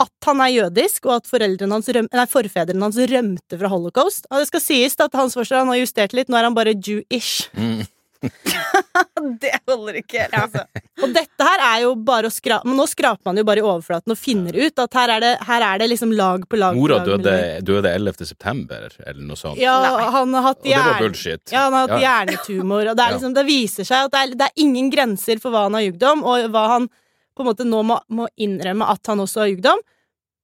at 0.02 0.26
han 0.28 0.42
er 0.44 0.52
jødisk, 0.52 1.06
og 1.08 1.14
at 1.22 1.30
foreldrene 1.30 1.78
hans 1.78 1.88
røm, 1.96 2.10
nei, 2.12 2.26
forfedrene 2.28 2.84
hans 2.84 3.00
rømte 3.14 3.58
fra 3.62 3.72
holocaust. 3.72 4.28
Og 4.28 4.42
det 4.42 4.50
skal 4.50 4.64
sies 4.66 4.98
at 5.00 5.16
hans 5.16 5.38
forslag 5.38 5.64
han 5.64 5.72
har 5.72 5.80
justert 5.80 6.12
litt, 6.16 6.28
nå 6.28 6.36
er 6.36 6.50
han 6.50 6.58
bare 6.58 6.76
Jewish. 6.76 7.48
Mm. 7.56 7.86
Det 9.42 9.50
holder 9.68 9.98
ikke 10.00 10.24
helt, 10.24 10.34
altså. 10.36 10.62
Og 11.02 11.12
dette 11.14 11.46
her 11.46 11.62
er 11.66 11.82
jo 11.84 11.92
bare 12.06 12.28
å 12.28 12.32
skrape 12.32 12.66
Men 12.68 12.76
nå 12.80 12.84
skraper 12.90 13.22
man 13.28 13.38
jo 13.38 13.44
bare 13.46 13.62
i 13.62 13.64
overflaten 13.64 14.14
og 14.14 14.18
finner 14.18 14.56
ut 14.58 14.82
at 14.82 14.96
her 14.98 15.12
er 15.16 15.22
det, 15.24 15.30
her 15.48 15.64
er 15.66 15.82
det 15.82 15.88
liksom 15.92 16.12
lag 16.18 16.44
på 16.50 16.58
lag. 16.60 16.76
Mora 16.78 16.98
døde, 17.06 17.34
døde 17.66 17.92
11. 17.92 18.26
september, 18.32 18.88
eller 19.06 19.22
noe 19.26 19.38
sånt. 19.38 19.60
Ja, 19.62 19.76
Nei. 19.84 20.08
han 20.16 20.34
har 20.38 20.46
hatt 20.48 20.60
Og 20.62 20.66
det 20.66 20.74
var 20.74 20.88
hjerne... 20.88 21.04
bullshit. 21.06 21.44
Ja, 21.54 21.64
han 21.68 21.76
har 21.78 21.86
hatt 21.86 21.94
Ja. 21.96 22.02
hjernetumor, 22.08 22.90
og 22.92 22.98
det, 22.98 23.06
er 23.06 23.16
liksom, 23.16 23.34
det 23.38 23.46
viser 23.48 23.88
seg 23.88 24.08
at 24.08 24.14
det 24.16 24.22
er, 24.24 24.34
det 24.42 24.48
er 24.50 24.64
ingen 24.66 24.90
grenser 24.92 25.42
for 25.42 25.54
hva 25.54 25.66
han 25.68 25.78
har 25.78 25.86
jugd 25.86 26.02
om, 26.12 26.24
og 26.26 26.50
hva 26.54 26.66
han 26.76 26.88
på 27.32 27.44
en 27.44 27.48
måte 27.48 27.64
nå 27.66 27.82
må, 27.88 27.96
må 28.12 28.26
innrømme 28.44 28.86
at 28.92 29.06
han 29.08 29.22
også 29.24 29.44
har 29.44 29.52
jugd 29.54 29.70
om. 29.72 29.80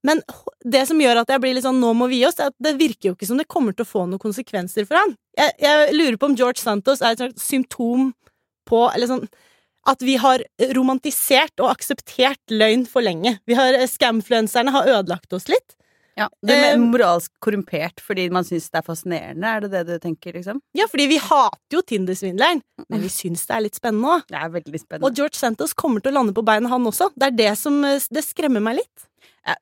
Men 0.07 0.21
det 0.63 0.85
som 0.87 0.99
gjør 1.01 1.21
at 1.21 1.31
jeg 1.33 1.41
blir 1.43 1.55
litt 1.57 1.65
sånn 1.65 1.79
'nå 1.81 1.91
må 1.97 2.07
vi 2.07 2.21
gi 2.21 2.27
oss', 2.29 2.39
er 2.39 2.53
at 2.53 2.57
det 2.59 2.77
virker 2.79 3.09
jo 3.09 3.15
ikke 3.15 3.27
som 3.27 3.37
det 3.37 3.49
kommer 3.51 3.75
til 3.75 3.83
å 3.83 3.91
få 3.91 4.05
noen 4.07 4.21
konsekvenser 4.21 4.87
for 4.87 4.95
han. 4.95 5.15
Jeg, 5.37 5.53
jeg 5.59 5.93
lurer 5.95 6.17
på 6.17 6.29
om 6.31 6.37
George 6.39 6.61
Santos 6.63 7.01
er 7.01 7.11
et 7.11 7.23
slags 7.23 7.43
symptom 7.43 8.13
på 8.69 8.85
Eller 8.93 9.09
sånn 9.09 9.27
at 9.89 10.03
vi 10.05 10.15
har 10.21 10.43
romantisert 10.75 11.57
og 11.63 11.71
akseptert 11.71 12.53
løgn 12.53 12.85
for 12.85 13.01
lenge. 13.01 13.39
Vi 13.49 13.55
har, 13.57 13.73
Scamfluencerne 13.89 14.73
har 14.75 14.85
ødelagt 14.99 15.33
oss 15.33 15.47
litt. 15.49 15.75
Ja, 16.19 16.27
det 16.43 16.53
er 16.53 16.73
Eh, 16.73 16.81
moralsk 16.83 17.31
korrumpert 17.39 18.01
fordi 18.03 18.27
man 18.29 18.43
syns 18.43 18.67
det 18.69 18.81
er 18.81 18.85
fascinerende, 18.85 19.47
er 19.47 19.61
det 19.61 19.71
det 19.71 19.83
du 19.87 19.99
tenker, 20.03 20.35
liksom? 20.35 20.59
Ja, 20.75 20.85
fordi 20.91 21.07
vi 21.07 21.17
hater 21.17 21.77
jo 21.77 21.81
Tinder-svindleren, 21.81 22.61
men 22.89 23.01
vi 23.01 23.07
syns 23.13 23.45
det 23.47 23.55
er 23.55 23.63
litt 23.63 23.79
spennende 23.79 24.17
òg. 24.17 24.25
Og. 25.07 25.15
George 25.15 25.39
Santos 25.39 25.73
kommer 25.73 26.03
til 26.03 26.11
å 26.11 26.19
lande 26.19 26.35
på 26.35 26.43
beina, 26.43 26.67
han 26.69 26.85
også. 26.85 27.09
Det 27.15 27.31
er 27.31 27.37
det 27.37 27.53
som 27.57 27.79
eh, 27.87 28.03
Det 28.11 28.25
skremmer 28.25 28.59
meg 28.59 28.81
litt. 28.81 29.08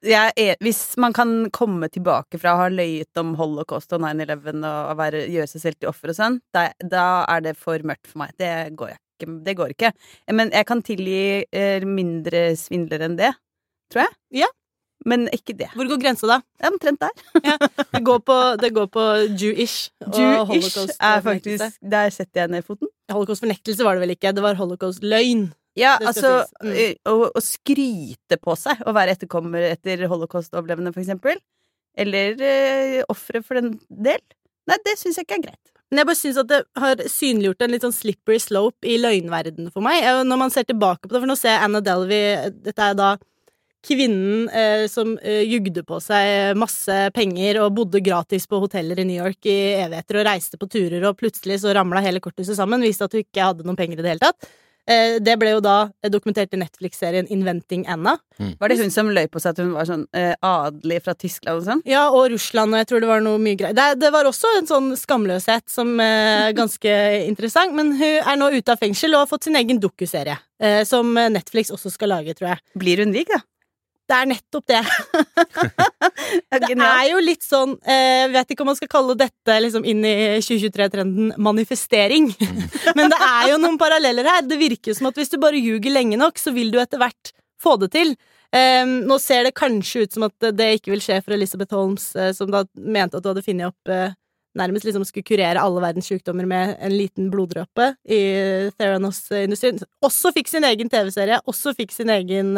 Ja, 0.06 0.28
er, 0.36 0.58
hvis 0.64 0.82
man 1.00 1.16
kan 1.16 1.34
komme 1.56 1.90
tilbake 1.94 2.40
fra 2.42 2.56
å 2.56 2.62
ha 2.64 2.70
løyet 2.74 3.20
om 3.22 3.36
holocaust 3.40 3.94
og 3.96 4.04
9-11 4.04 4.66
og 4.68 4.94
være, 5.00 5.26
gjøre 5.32 5.52
seg 5.54 5.64
selv 5.64 5.80
til 5.80 5.92
offer 5.92 6.14
og 6.14 6.20
sånn, 6.20 6.40
da, 6.56 6.70
da 6.82 7.08
er 7.32 7.46
det 7.50 7.58
for 7.60 7.82
mørkt 7.88 8.10
for 8.12 8.24
meg. 8.24 8.36
Det 8.42 8.52
går, 8.78 8.96
ikke, 8.98 9.32
det 9.48 9.58
går 9.60 9.74
ikke. 9.76 9.92
Men 10.36 10.54
jeg 10.56 10.68
kan 10.70 10.84
tilgi 10.86 11.20
eh, 11.46 11.88
mindre 11.88 12.50
svindlere 12.60 13.10
enn 13.10 13.20
det, 13.20 13.34
tror 13.94 14.06
jeg. 14.08 14.18
Ja. 14.44 14.52
Men 15.08 15.28
ikke 15.32 15.54
det. 15.58 15.70
Hvor 15.78 15.88
går 15.88 16.00
grensa 16.02 16.28
da? 16.30 16.40
Er 16.60 16.74
omtrent 16.74 17.04
der. 17.04 17.14
Det 17.94 18.02
går 18.06 18.20
på, 18.26 18.36
det 18.62 18.70
går 18.76 18.88
på 18.92 19.04
Jew-ish. 19.40 19.92
Jew-ish 20.14 20.76
er 21.00 21.22
faktisk 21.24 21.78
Der 21.82 22.10
setter 22.14 22.44
jeg 22.44 22.52
ned 22.52 22.66
foten. 22.66 22.90
Holocaust-fornektelse 23.14 23.86
var 23.86 23.98
det 23.98 24.04
vel 24.04 24.14
ikke, 24.18 24.34
det 24.36 24.44
var 24.44 24.58
holocaust-løgn. 24.60 25.48
Ja, 25.78 25.96
altså. 26.02 26.42
Mm. 26.64 26.98
å, 27.10 27.30
å 27.30 27.44
skryte 27.44 28.40
på 28.42 28.58
seg 28.60 28.82
å 28.88 28.94
være 28.98 29.14
etterkommer 29.18 29.70
etter 29.72 30.08
holocaust-overlevende, 30.10 30.94
for 30.96 31.04
eksempel. 31.04 31.40
Eller 31.98 32.38
eh, 32.42 33.00
ofre 33.10 33.42
for 33.46 33.60
den 33.60 33.76
del. 33.88 34.22
Nei, 34.68 34.78
det 34.86 34.98
syns 35.00 35.20
jeg 35.20 35.28
ikke 35.28 35.40
er 35.40 35.48
greit. 35.50 35.74
Men 35.88 36.02
jeg 36.02 36.10
bare 36.10 36.20
syns 36.20 36.38
at 36.42 36.50
det 36.52 36.60
har 36.76 37.02
synliggjort 37.08 37.64
en 37.64 37.72
litt 37.72 37.86
sånn 37.86 37.96
slippery 37.96 38.42
slope 38.44 38.90
i 38.90 38.98
løgnverdenen 39.00 39.72
for 39.72 39.86
meg. 39.86 40.04
Når 40.28 40.40
man 40.42 40.52
ser 40.52 40.68
tilbake 40.68 41.08
på 41.08 41.14
det, 41.14 41.22
for 41.22 41.30
nå 41.30 41.38
ser 41.40 41.54
jeg 41.54 41.64
Anna 41.64 41.82
Delvey 41.84 42.52
Dette 42.66 42.90
er 42.92 42.98
da 42.98 43.14
kvinnen 43.88 44.50
eh, 44.50 44.86
som 44.92 45.14
eh, 45.22 45.46
jugde 45.48 45.84
på 45.88 46.00
seg 46.04 46.58
masse 46.60 46.96
penger 47.16 47.62
og 47.64 47.76
bodde 47.78 48.02
gratis 48.04 48.48
på 48.50 48.60
hoteller 48.60 49.00
i 49.00 49.06
New 49.08 49.20
York 49.22 49.48
i 49.48 49.58
evigheter 49.78 50.20
og 50.20 50.28
reiste 50.28 50.60
på 50.60 50.68
turer, 50.68 51.06
og 51.08 51.16
plutselig 51.20 51.62
så 51.64 51.72
ramla 51.78 52.04
hele 52.04 52.20
korthuset 52.24 52.58
sammen, 52.58 52.84
viste 52.84 53.08
at 53.08 53.16
hun 53.16 53.24
ikke 53.24 53.46
hadde 53.52 53.68
noen 53.68 53.80
penger 53.80 54.02
i 54.02 54.04
det 54.04 54.16
hele 54.16 54.26
tatt. 54.28 54.50
Eh, 54.88 55.18
det 55.20 55.36
ble 55.40 55.52
jo 55.52 55.62
da 55.64 55.90
dokumentert 56.08 56.54
i 56.56 56.60
Netflix-serien 56.62 57.28
Inventing 57.34 57.84
Anna. 57.92 58.16
Var 58.38 58.72
det 58.72 58.78
hun 58.80 58.94
som 58.94 59.10
løy 59.12 59.26
på 59.32 59.42
seg 59.44 59.56
at 59.56 59.60
hun 59.64 59.74
var 59.76 59.90
sånn 59.90 60.06
eh, 60.16 60.32
adelig 60.46 61.02
fra 61.04 61.16
Tyskland 61.18 61.62
og 61.62 61.66
sånn? 61.66 61.84
Ja, 61.90 62.06
og 62.14 62.30
Russland, 62.32 62.76
og 62.76 62.82
jeg 62.82 62.90
tror 62.92 63.04
det 63.04 63.10
var 63.10 63.26
noe 63.26 63.42
mye 63.42 63.60
greier. 63.60 63.76
Det, 63.76 63.88
det 64.00 64.14
var 64.16 64.30
også 64.30 64.54
en 64.60 64.70
sånn 64.70 64.92
skamløshet 65.00 65.68
som 65.72 65.92
eh, 66.04 66.54
ganske 66.58 66.96
interessant, 67.32 67.76
men 67.78 67.96
hun 68.00 68.18
er 68.24 68.40
nå 68.40 68.52
ute 68.56 68.74
av 68.74 68.82
fengsel 68.82 69.16
og 69.18 69.26
har 69.26 69.32
fått 69.34 69.50
sin 69.50 69.60
egen 69.60 69.82
dokuserie, 69.84 70.40
eh, 70.64 70.82
som 70.88 71.12
Netflix 71.14 71.74
også 71.76 71.92
skal 71.94 72.16
lage, 72.16 72.38
tror 72.38 72.54
jeg. 72.54 72.64
Blir 72.80 73.04
hun 73.04 73.16
rik, 73.16 73.34
da? 73.34 73.44
Det 74.08 74.16
er 74.16 74.30
nettopp 74.32 74.68
det. 74.72 74.84
Det 76.68 76.76
er 76.76 77.08
jo 77.12 77.20
litt 77.24 77.46
sånn 77.46 77.76
Jeg 77.88 78.30
Vet 78.34 78.54
ikke 78.54 78.64
om 78.66 78.72
man 78.72 78.78
skal 78.80 78.90
kalle 78.92 79.16
dette 79.20 79.58
liksom 79.64 79.86
inn 79.88 80.04
i 80.06 80.16
2023-trenden 80.44 81.34
manifestering. 81.42 82.30
Men 82.98 83.12
det 83.14 83.20
er 83.20 83.52
jo 83.54 83.60
noen 83.62 83.80
paralleller 83.82 84.28
her. 84.28 84.46
Det 84.48 84.60
virker 84.60 84.98
som 84.98 85.10
at 85.12 85.20
hvis 85.20 85.32
du 85.34 85.38
bare 85.42 85.60
ljuger 85.60 85.94
lenge 85.94 86.20
nok, 86.20 86.40
så 86.42 86.54
vil 86.56 86.72
du 86.74 86.80
etter 86.82 87.02
hvert 87.02 87.34
få 87.62 87.76
det 87.82 87.92
til. 87.96 88.14
Eh, 88.56 88.86
nå 88.86 89.18
ser 89.20 89.48
det 89.48 89.58
kanskje 89.58 90.06
ut 90.06 90.16
som 90.16 90.28
at 90.28 90.52
det 90.56 90.70
ikke 90.78 90.94
vil 90.94 91.04
skje 91.04 91.20
for 91.24 91.36
Elizabeth 91.36 91.76
Holmes, 91.76 92.10
eh, 92.16 92.32
som 92.36 92.52
da 92.52 92.64
mente 92.80 93.20
at 93.20 93.26
du 93.26 93.32
hadde 93.34 93.46
funnet 93.46 93.74
opp 93.74 93.92
eh, 93.92 94.16
Nærmest 94.58 94.88
liksom 94.88 95.04
skulle 95.06 95.28
kurere 95.28 95.62
alle 95.62 95.82
verdens 95.84 96.08
sykdommer 96.10 96.48
med 96.50 96.72
en 96.82 96.94
liten 96.96 97.28
bloddråpe 97.30 97.92
i 98.10 98.22
Theranos-industrien. 98.74 99.78
Også 100.02 100.32
fikk 100.34 100.50
sin 100.50 100.66
egen 100.66 100.90
TV-serie, 100.90 101.38
også 101.46 101.76
fikk 101.78 101.94
sin 101.94 102.10
egen 102.10 102.56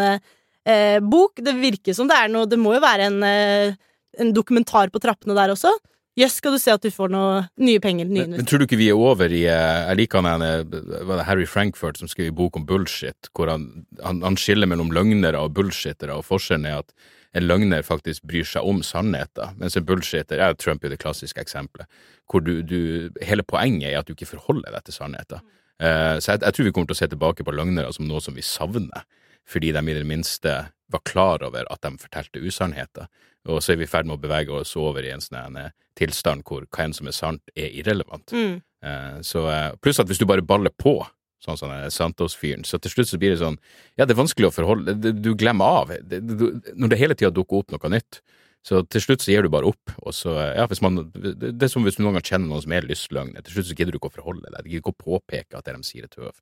eh, 0.70 0.96
eh, 0.96 1.04
bok. 1.04 1.42
Det 1.44 1.56
virker 1.60 1.98
som 1.98 2.10
det 2.10 2.18
er 2.18 2.32
noe 2.32 2.50
Det 2.50 2.60
må 2.60 2.76
jo 2.76 2.84
være 2.84 3.10
en, 3.10 3.22
eh, 3.24 3.78
en 4.20 4.34
dokumentar 4.36 4.92
på 4.94 5.02
trappene 5.04 5.38
der 5.38 5.56
også. 5.56 5.74
Jøss, 6.20 6.40
skal 6.42 6.56
du 6.56 6.60
se 6.60 6.74
at 6.74 6.84
du 6.84 6.90
får 6.92 7.12
noe 7.14 7.44
nye 7.64 7.80
penger. 7.80 8.10
Nye 8.10 8.26
Men, 8.26 8.40
men 8.42 8.48
tror 8.48 8.60
du 8.60 8.66
ikke 8.66 8.80
vi 8.80 8.90
er 8.92 9.00
over 9.00 9.32
i 9.32 9.46
eh, 9.48 9.84
Jeg 9.88 10.00
liker 10.02 10.24
han 10.24 10.34
ene 10.34 10.66
det 10.68 11.28
Harry 11.28 11.46
Frankfurt 11.48 12.02
som 12.02 12.10
skrev 12.12 12.32
i 12.32 12.36
bok 12.36 12.58
om 12.60 12.66
bullshit, 12.68 13.30
hvor 13.36 13.52
han, 13.52 13.86
han, 14.04 14.20
han 14.26 14.40
skiller 14.40 14.68
mellom 14.68 14.92
løgnere 14.96 15.40
og 15.40 15.54
bullshittere, 15.56 16.18
og 16.18 16.28
forskjellen 16.28 16.68
er 16.68 16.82
at 16.82 16.92
en 17.38 17.46
løgner 17.46 17.86
faktisk 17.86 18.26
bryr 18.26 18.48
seg 18.48 18.66
om 18.66 18.82
sannheten, 18.84 19.54
mens 19.62 19.78
en 19.78 19.86
bullshitter 19.86 20.42
er 20.42 20.58
Trump 20.58 20.84
er 20.84 20.96
det 20.96 20.98
klassiske 21.04 21.42
eksempelet, 21.44 21.86
hvor 22.26 22.42
du, 22.42 22.64
du 22.66 23.14
Hele 23.22 23.46
poenget 23.46 23.92
er 23.92 24.00
at 24.00 24.10
du 24.10 24.16
ikke 24.16 24.32
forholder 24.32 24.74
deg 24.74 24.88
til 24.88 24.98
sannheten. 24.98 25.46
Eh, 25.80 26.18
så 26.20 26.34
jeg, 26.34 26.44
jeg 26.44 26.56
tror 26.56 26.68
vi 26.68 26.74
kommer 26.76 26.90
til 26.90 26.98
å 26.98 27.02
se 27.04 27.10
tilbake 27.14 27.46
på 27.46 27.56
løgnere 27.56 27.94
som 27.96 28.10
noe 28.10 28.24
som 28.24 28.36
vi 28.36 28.44
savner, 28.44 29.06
fordi 29.50 29.74
de 29.76 29.82
i 29.90 29.98
det 29.98 30.06
minste 30.08 30.56
var 30.90 31.04
klar 31.06 31.44
over 31.46 31.68
at 31.70 31.82
de 31.86 31.92
fortalte 32.02 32.42
usannheter. 32.42 33.10
Og 33.50 33.62
så 33.64 33.74
er 33.74 33.80
vi 33.82 33.88
i 33.88 33.90
ferd 33.90 34.10
med 34.10 34.18
å 34.18 34.22
bevege 34.22 34.54
oss 34.62 34.76
over 34.78 35.06
i 35.06 35.14
en 35.14 35.24
sånn 35.24 35.58
eh, 35.58 35.72
tilstand 36.00 36.44
hvor 36.48 36.66
hva 36.68 36.86
enn 36.86 36.96
som 36.98 37.08
er 37.10 37.16
sant, 37.16 37.42
er 37.56 37.72
irrelevant. 37.82 38.34
Mm. 38.34 38.60
Eh, 38.84 39.22
Så, 39.26 39.46
eh, 39.50 39.72
pluss 39.82 40.00
at 40.02 40.10
hvis 40.10 40.20
du 40.20 40.26
bare 40.30 40.46
baller 40.46 40.74
på, 40.74 41.00
sånn 41.44 41.58
som 41.58 41.72
sånn, 41.72 41.92
Santos-fyren, 41.94 42.66
så 42.68 42.82
til 42.82 42.92
slutt 42.92 43.08
så 43.14 43.20
blir 43.22 43.32
det 43.32 43.40
sånn 43.40 43.58
Ja, 43.98 44.04
det 44.06 44.12
er 44.12 44.24
vanskelig 44.24 44.50
å 44.50 44.56
forholde 44.56 44.98
Du 45.22 45.34
glemmer 45.40 45.66
av. 45.84 45.94
Når 46.10 46.90
det 46.92 47.00
hele 47.00 47.16
tida 47.16 47.32
dukker 47.32 47.64
opp 47.64 47.72
noe 47.72 47.94
nytt, 47.94 48.20
så 48.66 48.82
til 48.84 49.02
slutt 49.02 49.24
så 49.24 49.32
gir 49.32 49.46
du 49.46 49.50
bare 49.50 49.70
opp. 49.70 49.94
Og 50.04 50.12
så, 50.12 50.34
ja, 50.58 50.66
hvis 50.68 50.82
man 50.84 51.12
Det 51.16 51.38
det 51.40 51.64
er 51.64 51.72
som 51.72 51.86
hvis 51.86 51.96
du 51.96 52.04
noen 52.04 52.18
gang 52.20 52.28
kjenner 52.28 52.50
noen 52.52 52.66
som 52.66 52.74
er 52.76 52.84
lystløgner. 52.88 53.44
Til 53.46 53.56
slutt 53.56 53.70
så 53.70 53.78
gidder 53.78 53.96
du 53.96 54.00
ikke 54.02 54.12
å 54.12 54.18
forholde 54.20 54.52
deg. 54.52 54.64
Du 54.66 54.70
gidder 54.70 54.84
ikke 54.84 54.98
å 54.98 55.04
påpeke 55.06 55.58
at 55.58 55.64
det 55.66 55.78
de 55.78 55.88
sier 55.88 56.04
er 56.04 56.12
tøv. 56.12 56.34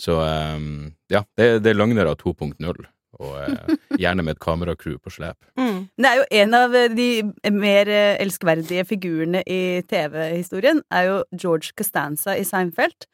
Så 0.00 0.18
eh, 0.24 0.66
ja, 1.12 1.22
det, 1.38 1.62
det 1.64 1.72
er 1.72 1.78
løgnere 1.78 2.16
2.0. 2.20 2.84
Og 3.22 3.34
eh, 3.38 3.74
gjerne 4.00 4.24
med 4.26 4.34
et 4.34 4.42
kameracrew 4.42 4.98
på 4.98 5.12
slep. 5.14 5.38
Mm. 5.54 5.86
Det 5.96 6.08
er 6.08 6.16
jo 6.18 6.24
en 6.40 6.54
av 6.58 6.72
de 6.98 7.06
mer 7.54 7.88
eh, 7.90 8.16
elskverdige 8.22 8.82
figurene 8.88 9.40
i 9.46 9.82
TV-historien, 9.90 10.80
er 10.90 11.06
jo 11.08 11.16
George 11.32 11.70
Costanza 11.78 12.34
i 12.38 12.42
Seinfeld. 12.46 13.06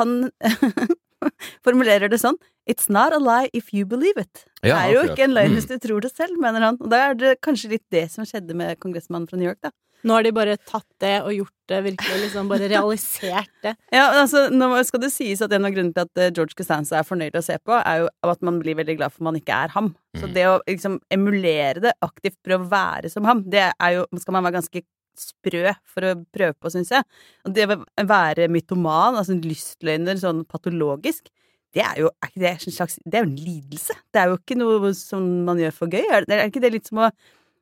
Han 0.00 0.30
formulerer 1.66 2.10
det 2.12 2.18
sånn 2.22 2.38
It's 2.66 2.88
not 2.90 3.14
a 3.14 3.20
lie 3.22 3.46
if 3.54 3.68
you 3.72 3.86
believe 3.86 4.18
it. 4.18 4.42
Det 4.64 4.72
er 4.74 4.90
jo 4.90 5.04
ikke 5.06 5.22
en 5.28 5.34
løgn 5.36 5.52
Mm. 5.52 5.58
hvis 5.60 5.68
du 5.70 5.76
tror 5.78 6.02
det 6.02 6.10
selv, 6.10 6.34
mener 6.42 6.64
han. 6.66 6.78
Og 6.82 6.90
da 6.90 7.04
er 7.10 7.14
det 7.14 7.36
kanskje 7.46 7.70
litt 7.76 7.84
det 7.94 8.08
som 8.10 8.26
skjedde 8.26 8.56
med 8.58 8.80
kongressmannen 8.82 9.28
fra 9.30 9.38
New 9.38 9.46
York, 9.46 9.60
da. 9.62 9.70
Nå 10.06 10.14
har 10.14 10.22
de 10.26 10.30
bare 10.36 10.56
tatt 10.62 10.86
det 11.02 11.14
og 11.24 11.32
gjort 11.34 11.52
det 11.72 11.80
virkelig, 11.88 12.18
liksom 12.22 12.48
bare 12.50 12.68
realisert 12.70 13.50
det. 13.64 13.72
Ja, 13.96 14.04
altså, 14.22 14.44
nå 14.54 14.68
skal 14.86 15.02
det 15.02 15.10
sies 15.10 15.42
at 15.42 15.52
en 15.56 15.66
av 15.66 15.74
grunnene 15.74 15.96
til 15.96 16.06
at 16.06 16.20
eh, 16.22 16.30
George 16.30 16.54
Costanza 16.58 17.00
er 17.00 17.08
fornøyd 17.08 17.34
å 17.38 17.42
se 17.42 17.56
på, 17.58 17.74
er 17.80 18.04
jo 18.04 18.10
at 18.30 18.44
man 18.46 18.60
blir 18.62 18.78
veldig 18.78 18.96
glad 19.00 19.14
for 19.14 19.26
man 19.26 19.38
ikke 19.40 19.56
er 19.66 19.74
ham. 19.74 19.94
Så 20.16 20.28
Mm. 20.28 20.34
det 20.34 20.44
å 20.48 20.58
liksom 20.64 21.00
emulere 21.12 21.82
det, 21.82 21.92
aktivt 22.06 22.38
prøve 22.46 22.64
å 22.64 22.70
være 22.70 23.10
som 23.12 23.26
ham, 23.28 23.42
det 23.50 23.66
er 23.74 23.90
jo 23.98 24.06
Skal 24.22 24.32
man 24.38 24.46
være 24.46 24.60
ganske 24.60 24.82
sprø 25.16 25.72
for 25.88 26.04
å 26.04 26.14
prøve 26.32 26.54
på, 26.60 26.70
syns 26.72 26.90
jeg. 26.92 27.04
Og 27.46 27.54
det 27.56 27.66
å 27.72 27.76
være 28.06 28.48
mytoman, 28.52 29.16
altså 29.16 29.36
lystløgner 29.40 30.18
sånn 30.20 30.44
patologisk, 30.48 31.30
det 31.76 31.82
er 31.84 32.02
jo 32.04 32.10
er 32.22 32.30
ikke 32.30 32.40
det 32.42 32.50
en 32.54 32.74
slags 32.78 32.98
Det 33.04 33.18
er 33.18 33.24
jo 33.24 33.30
en 33.30 33.36
lidelse. 33.36 33.96
Det 34.12 34.20
er 34.22 34.30
jo 34.30 34.36
ikke 34.38 34.56
noe 34.60 34.92
som 34.96 35.24
man 35.44 35.58
gjør 35.60 35.74
for 35.76 35.92
gøy. 35.92 36.04
Er 36.08 36.24
det, 36.28 36.36
er 36.38 36.50
ikke 36.50 36.62
det 36.64 36.72
litt 36.72 36.88
som 36.88 37.02
å 37.04 37.10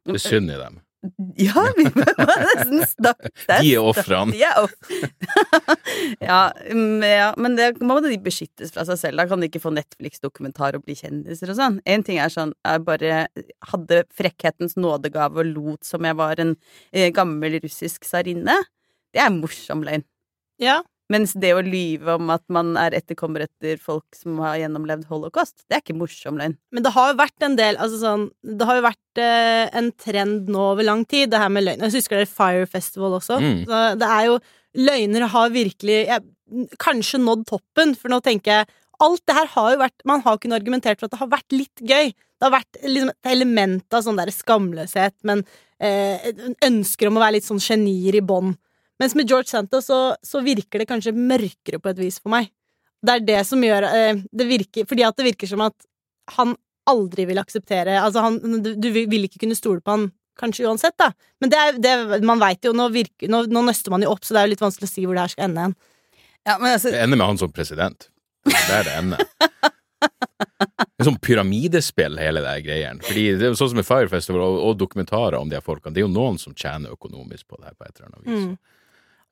Det 0.05 0.19
er 0.19 0.23
synd 0.23 0.53
i 0.53 0.59
dem. 0.61 0.81
Ja, 1.39 1.65
vi 1.77 1.85
må 1.93 2.05
nesten 2.19 2.85
snakke 2.89 3.31
De 3.61 3.73
er 3.75 3.85
ofrene. 3.85 4.37
ja, 6.29 6.39
mm, 6.71 7.05
ja, 7.05 7.29
men 7.41 7.59
det 7.59 7.69
må 7.85 7.99
de 8.05 8.17
beskyttes 8.23 8.73
fra 8.75 8.87
seg 8.89 9.01
selv. 9.01 9.21
Da 9.21 9.29
kan 9.31 9.43
de 9.43 9.51
ikke 9.51 9.63
få 9.63 9.75
Netflix-dokumentar 9.75 10.79
og 10.79 10.87
bli 10.87 10.97
kjendiser 10.99 11.53
og 11.53 11.59
sånn. 11.61 11.79
En 11.89 12.07
ting 12.07 12.21
er 12.23 12.33
sånn 12.33 12.55
Jeg 12.65 12.85
bare 12.87 13.27
hadde 13.73 14.03
frekkhetens 14.17 14.79
nådegave 14.81 15.43
og 15.43 15.53
lot 15.53 15.87
som 15.87 16.07
jeg 16.07 16.19
var 16.19 16.41
en 16.43 16.57
eh, 16.93 17.11
gammel 17.15 17.61
russisk 17.65 18.09
tsarinne. 18.09 18.57
Det 19.15 19.23
er 19.23 19.31
en 19.31 19.41
morsom 19.43 19.85
løgn. 19.87 20.07
Ja, 20.63 20.81
Mens 21.15 21.35
det 21.39 21.53
å 21.55 21.63
lyve 21.63 22.17
om 22.19 22.33
at 22.35 22.43
man 22.53 22.75
er 22.81 22.97
etterkommer 22.99 23.45
etter 23.47 23.79
folk 23.83 24.17
som 24.19 24.41
har 24.43 24.59
gjennomlevd 24.63 25.07
holocaust, 25.13 25.57
det 25.69 25.79
er 25.79 25.85
ikke 25.85 25.99
morsom 26.01 26.41
løgn. 26.41 26.57
Men 26.75 26.87
det 26.87 26.95
har 26.97 27.13
jo 27.13 27.21
vært 27.21 27.47
en 27.47 27.57
del 27.61 27.79
altså 27.79 28.01
sånn, 28.03 28.29
Det 28.43 28.69
har 28.69 28.81
jo 28.81 28.87
vært 28.89 29.23
eh, 29.23 29.65
en 29.79 29.91
trend 30.01 30.51
nå 30.53 30.69
over 30.73 30.87
lang 30.87 31.05
tid, 31.09 31.31
det 31.33 31.43
her 31.43 31.53
med 31.53 31.67
løgn. 31.69 31.87
Jeg 31.87 32.01
husker 32.01 32.23
det 32.23 32.31
Fire 32.33 32.67
Festival 32.71 33.19
også. 33.21 33.39
Mm. 33.43 33.65
Så 33.69 33.83
det 34.01 34.13
er 34.19 34.31
jo 34.33 34.39
Løgner 34.75 35.29
har 35.31 35.53
virkelig 35.55 36.01
jeg, 36.09 36.23
kanskje 36.83 37.21
nådd 37.23 37.45
toppen, 37.47 37.95
for 37.95 38.11
nå 38.11 38.19
tenker 38.25 38.59
jeg 38.59 38.73
Alt 39.03 39.23
det 39.27 39.35
her 39.37 39.49
har 39.55 39.73
jo 39.73 39.79
vært 39.81 40.05
Man 40.07 40.23
har 40.25 40.39
kunnet 40.39 40.61
argumentert 40.61 41.01
for 41.01 41.09
at 41.09 41.15
det 41.15 41.21
har 41.21 41.31
vært 41.33 41.55
litt 41.55 41.83
gøy. 41.83 42.13
Det 42.15 42.47
har 42.47 42.53
vært 42.55 42.79
liksom 42.83 43.11
et 43.11 43.31
element 43.33 43.97
av 43.97 44.05
sånn 44.07 44.19
der 44.19 44.31
skamløshet, 44.35 45.17
men 45.27 45.43
eh, 45.83 46.31
ønsker 46.67 47.11
om 47.11 47.19
å 47.19 47.25
være 47.25 47.39
litt 47.39 47.49
sånn 47.49 47.63
genier 47.63 48.19
i 48.19 48.23
bånn. 48.25 48.55
Mens 49.03 49.17
med 49.19 49.31
George 49.31 49.51
Santos 49.51 49.89
så, 49.91 50.01
så 50.23 50.43
virker 50.45 50.83
det 50.83 50.89
kanskje 50.91 51.15
mørkere 51.17 51.81
på 51.83 51.91
et 51.91 52.03
vis 52.03 52.21
for 52.23 52.35
meg. 52.35 52.51
Det 53.05 53.17
er 53.17 53.25
det 53.27 53.41
som 53.49 53.63
gjør 53.65 53.89
eh, 53.91 54.21
det 54.33 54.47
virker, 54.49 54.87
Fordi 54.89 55.05
at 55.05 55.17
det 55.19 55.27
virker 55.27 55.51
som 55.51 55.65
at 55.65 55.75
han 56.39 56.55
aldri 56.89 57.27
vil 57.29 57.41
akseptere 57.43 57.99
Altså, 58.01 58.23
han, 58.25 58.39
du, 58.65 58.71
du 58.81 58.89
vil 58.95 59.27
ikke 59.27 59.43
kunne 59.43 59.59
stole 59.59 59.83
på 59.85 59.93
han 59.93 60.07
kanskje 60.41 60.67
uansett, 60.67 60.97
da. 60.99 61.13
Men 61.41 61.53
det 61.53 61.59
er, 61.59 61.77
det, 61.79 62.23
man 62.27 62.41
veit 62.43 62.65
jo, 62.67 62.73
nå, 62.75 62.89
virker, 62.95 63.31
nå, 63.31 63.45
nå 63.51 63.61
nøster 63.69 63.95
man 63.95 64.03
jo 64.03 64.11
opp, 64.11 64.25
så 64.27 64.35
det 64.35 64.41
er 64.41 64.49
jo 64.49 64.53
litt 64.55 64.65
vanskelig 64.65 64.89
å 64.89 64.91
si 64.91 65.05
hvor 65.07 65.15
det 65.15 65.23
her 65.27 65.35
skal 65.35 65.47
ende 65.47 65.67
hen. 65.69 65.77
Ja, 66.45 66.57
altså 66.59 66.91
Det 66.91 67.03
ender 67.05 67.21
med 67.21 67.31
han 67.31 67.39
som 67.41 67.53
president. 67.55 68.09
Det 68.45 68.75
er 68.75 68.89
det 68.89 68.97
ender. 68.99 69.23
Det 70.05 71.01
er 71.01 71.09
sånn 71.09 71.21
pyramidespill, 71.23 72.19
hele 72.21 72.43
det 72.45 72.55
greiene. 72.67 73.03
Fordi 73.07 73.25
det 73.39 73.47
er 73.49 73.57
sånn 73.59 73.71
som 73.73 73.79
med 73.79 73.87
Fire 73.89 74.11
Festival 74.11 74.43
og, 74.45 74.59
og 74.69 74.77
dokumentarer 74.79 75.39
om 75.39 75.51
de 75.51 75.57
her 75.59 75.65
folkene, 75.65 75.95
det 75.95 76.03
er 76.03 76.07
jo 76.09 76.13
noen 76.13 76.37
som 76.41 76.55
tjener 76.55 76.95
økonomisk 76.95 77.47
på 77.49 77.59
det 77.59 77.71
her 77.71 77.77
på 77.79 77.87
et 77.87 77.95
eller 77.97 78.11
annet 78.11 78.27
vis. 78.27 78.45
Mm. 78.45 78.84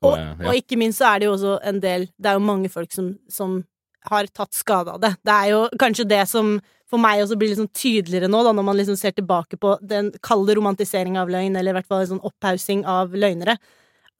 Og, 0.03 0.17
ja. 0.19 0.33
og 0.49 0.57
ikke 0.59 0.77
minst 0.79 0.99
så 1.01 1.13
er 1.13 1.21
det 1.21 1.29
jo 1.29 1.35
også 1.37 1.57
en 1.69 1.77
del 1.83 2.09
Det 2.19 2.27
er 2.27 2.35
jo 2.35 2.43
mange 2.43 2.71
folk 2.71 2.91
som, 2.91 3.13
som 3.31 3.61
har 4.09 4.27
tatt 4.35 4.55
skade 4.55 4.91
av 4.91 4.99
det. 4.99 5.13
Det 5.23 5.33
er 5.33 5.51
jo 5.53 5.61
kanskje 5.79 6.07
det 6.09 6.23
som 6.27 6.57
for 6.91 7.01
meg 7.01 7.23
også 7.23 7.37
blir 7.39 7.55
sånn 7.57 7.71
tydeligere 7.73 8.29
nå, 8.29 8.43
da, 8.45 8.51
når 8.53 8.65
man 8.67 8.77
liksom 8.77 8.97
ser 8.99 9.15
tilbake 9.17 9.57
på 9.57 9.77
den 9.81 10.11
kalde 10.25 10.53
romantiseringa 10.59 11.23
av 11.23 11.31
løgn, 11.33 11.55
eller 11.57 11.73
i 11.73 11.77
hvert 11.79 11.89
fall 11.89 12.03
en 12.03 12.11
sånn 12.11 12.25
opphaussing 12.27 12.83
av 12.89 13.15
løgnere. 13.17 13.55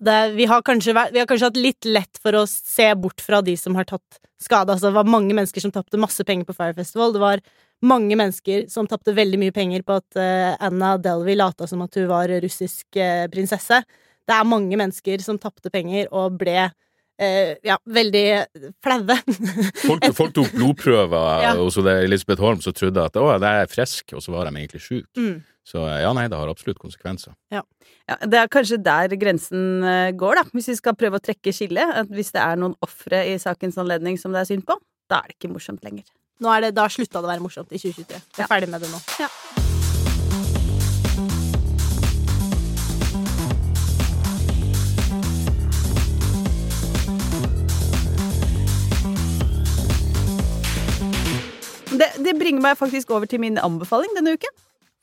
Det, 0.04 0.16
vi, 0.34 0.48
har 0.50 0.64
kanskje, 0.66 0.96
vi 1.14 1.22
har 1.22 1.28
kanskje 1.30 1.52
hatt 1.52 1.60
litt 1.60 1.86
lett 1.86 2.18
for 2.24 2.36
å 2.36 2.48
se 2.50 2.88
bort 3.00 3.22
fra 3.22 3.44
de 3.46 3.54
som 3.60 3.78
har 3.78 3.86
tatt 3.92 4.18
skade. 4.42 4.74
Altså, 4.74 4.90
det 4.90 4.98
var 4.98 5.12
mange 5.12 5.36
mennesker 5.38 5.64
som 5.64 5.72
tapte 5.76 6.02
masse 6.02 6.26
penger 6.28 6.48
på 6.48 6.56
Fire 6.58 6.74
Festival. 6.76 7.14
Det 7.14 7.22
var 7.22 7.44
mange 7.86 8.18
mennesker 8.20 8.66
som 8.72 8.88
tapte 8.90 9.14
veldig 9.16 9.40
mye 9.40 9.54
penger 9.56 9.86
på 9.86 10.00
at 10.00 10.18
uh, 10.20 10.56
Anna 10.64 10.96
Delvey 11.04 11.38
lata 11.38 11.68
som 11.70 11.84
at 11.86 12.00
hun 12.00 12.10
var 12.10 12.32
russisk 12.44 12.98
uh, 12.98 13.28
prinsesse. 13.32 13.84
Det 14.28 14.36
er 14.38 14.48
mange 14.48 14.78
mennesker 14.80 15.22
som 15.26 15.40
tapte 15.42 15.70
penger 15.74 16.08
og 16.16 16.38
ble 16.40 16.58
eh, 17.20 17.56
ja, 17.66 17.78
veldig 17.86 18.26
flaue. 18.84 19.18
Folk, 19.88 20.06
folk 20.18 20.34
tok 20.36 20.54
blodprøver, 20.56 21.42
Ja. 21.44 21.56
og 21.60 21.72
så 21.76 21.84
det 21.86 21.94
er 21.98 22.06
Elisabeth 22.08 22.42
Holm 22.44 22.62
som 22.64 22.74
trodde 22.78 23.04
at 23.04 23.18
å, 23.20 23.28
det 23.42 23.50
er 23.64 23.68
frisk, 23.72 24.16
og 24.16 24.24
så 24.24 24.32
var 24.36 24.48
de 24.50 24.56
egentlig 24.62 24.82
sjuke. 24.86 25.10
mm. 25.20 25.42
Så 25.64 25.80
ja, 25.80 26.10
nei, 26.12 26.26
det 26.28 26.36
har 26.36 26.50
absolutt 26.52 26.76
konsekvenser. 26.82 27.32
Ja, 27.56 27.62
det 28.28 28.36
er 28.36 28.50
kanskje 28.52 28.82
der 28.84 29.14
grensen 29.16 29.80
eh, 29.88 30.10
går, 30.12 30.42
da. 30.42 30.44
Hvis 30.52 30.68
vi 30.74 30.76
skal 30.76 30.98
prøve 31.00 31.22
å 31.22 31.24
trekke 31.24 31.54
skillet. 31.56 31.88
At 32.04 32.12
hvis 32.12 32.34
det 32.36 32.44
er 32.44 32.60
noen 32.60 32.76
ofre 32.84 33.22
i 33.32 33.38
sakens 33.40 33.80
anledning 33.80 34.20
som 34.20 34.36
det 34.36 34.44
er 34.44 34.52
synd 34.52 34.68
på, 34.68 34.76
da 35.08 35.22
er 35.24 35.32
det 35.32 35.38
ikke 35.40 35.54
morsomt 35.56 35.80
lenger. 35.88 36.04
Nå 36.44 36.52
er 36.52 36.68
det, 36.68 36.76
da 36.76 36.90
slutta 36.92 37.22
det 37.24 37.30
å 37.30 37.36
være 37.38 37.48
morsomt 37.48 37.72
i 37.72 37.80
2023. 37.80 38.24
Jeg 38.36 38.44
er 38.44 38.52
ferdig 38.52 38.74
med 38.76 38.84
det 38.84 38.92
nå. 38.92 39.00
Det, 39.16 39.63
bringer 52.54 52.70
meg 52.70 52.78
faktisk 52.78 53.10
over 53.12 53.26
til 53.30 53.40
min 53.42 53.58
anbefaling 53.58 54.14
denne 54.16 54.36
uken. 54.38 54.54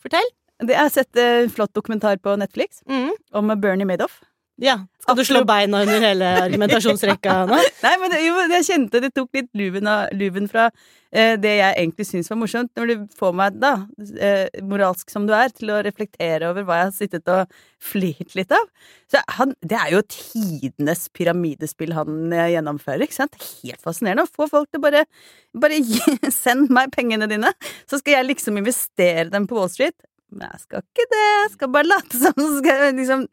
Fortell. 0.00 0.28
Det, 0.60 0.74
jeg 0.74 0.80
har 0.84 0.92
sett 0.92 1.16
en 1.16 1.50
flott 1.50 1.72
dokumentar 1.74 2.16
på 2.20 2.36
Netflix 2.38 2.82
Mm. 2.86 3.10
om 3.32 3.60
Bernie 3.60 3.86
Madoff. 3.86 4.20
Ja. 4.60 4.76
Skal 5.00 5.16
du 5.16 5.24
slå 5.24 5.40
beina 5.48 5.80
under 5.80 6.02
hele 6.04 6.30
argumentasjonsrekka 6.42 7.34
nå? 7.48 7.58
Nei, 7.84 7.92
men 8.02 8.12
det, 8.12 8.18
jo, 8.26 8.34
jeg 8.52 8.66
kjente 8.66 9.00
det 9.00 9.08
tok 9.16 9.38
litt 9.38 9.48
luven, 9.56 9.88
av, 9.88 10.10
luven 10.12 10.44
fra 10.50 10.66
eh, 10.68 11.38
det 11.40 11.54
jeg 11.56 11.76
egentlig 11.80 12.06
syns 12.06 12.28
var 12.28 12.38
morsomt, 12.42 12.70
når 12.76 12.90
du 12.90 13.06
får 13.16 13.32
meg, 13.40 13.56
da, 13.62 13.72
eh, 14.20 14.60
moralsk 14.68 15.10
som 15.10 15.24
du 15.26 15.32
er, 15.34 15.48
til 15.56 15.72
å 15.72 15.80
reflektere 15.86 16.50
over 16.52 16.68
hva 16.68 16.82
jeg 16.82 16.90
har 16.90 16.94
sittet 16.98 17.32
og 17.32 17.56
flirt 17.80 18.36
litt 18.36 18.52
av. 18.52 18.68
Så 19.10 19.24
han, 19.38 19.56
det 19.64 19.80
er 19.80 19.94
jo 19.96 20.04
tidenes 20.12 21.08
pyramidespill 21.16 21.96
han 21.96 22.36
eh, 22.36 22.52
gjennomfører, 22.58 23.06
ikke 23.08 23.20
sant? 23.22 23.40
Helt 23.64 23.80
fascinerende 23.80 24.28
å 24.28 24.34
få 24.34 24.50
folk 24.52 24.68
til 24.70 24.84
bare 24.84 25.06
Bare 25.50 25.80
gi, 25.82 25.98
send 26.30 26.68
meg 26.70 26.92
pengene 26.94 27.26
dine, 27.26 27.48
så 27.90 27.98
skal 27.98 28.20
jeg 28.20 28.28
liksom 28.28 28.60
investere 28.60 29.26
dem 29.32 29.48
på 29.50 29.56
Wall 29.58 29.72
Street. 29.72 29.96
Jeg 30.30 30.62
skal 30.62 30.84
ikke 30.84 31.08
det, 31.10 31.24
jeg 31.26 31.50
skal 31.56 31.72
bare 31.74 31.88
late 31.88 32.18
som, 32.20 32.36
så 32.42 32.50
skal 32.60 32.84
jeg 32.84 32.94
liksom 33.00 33.24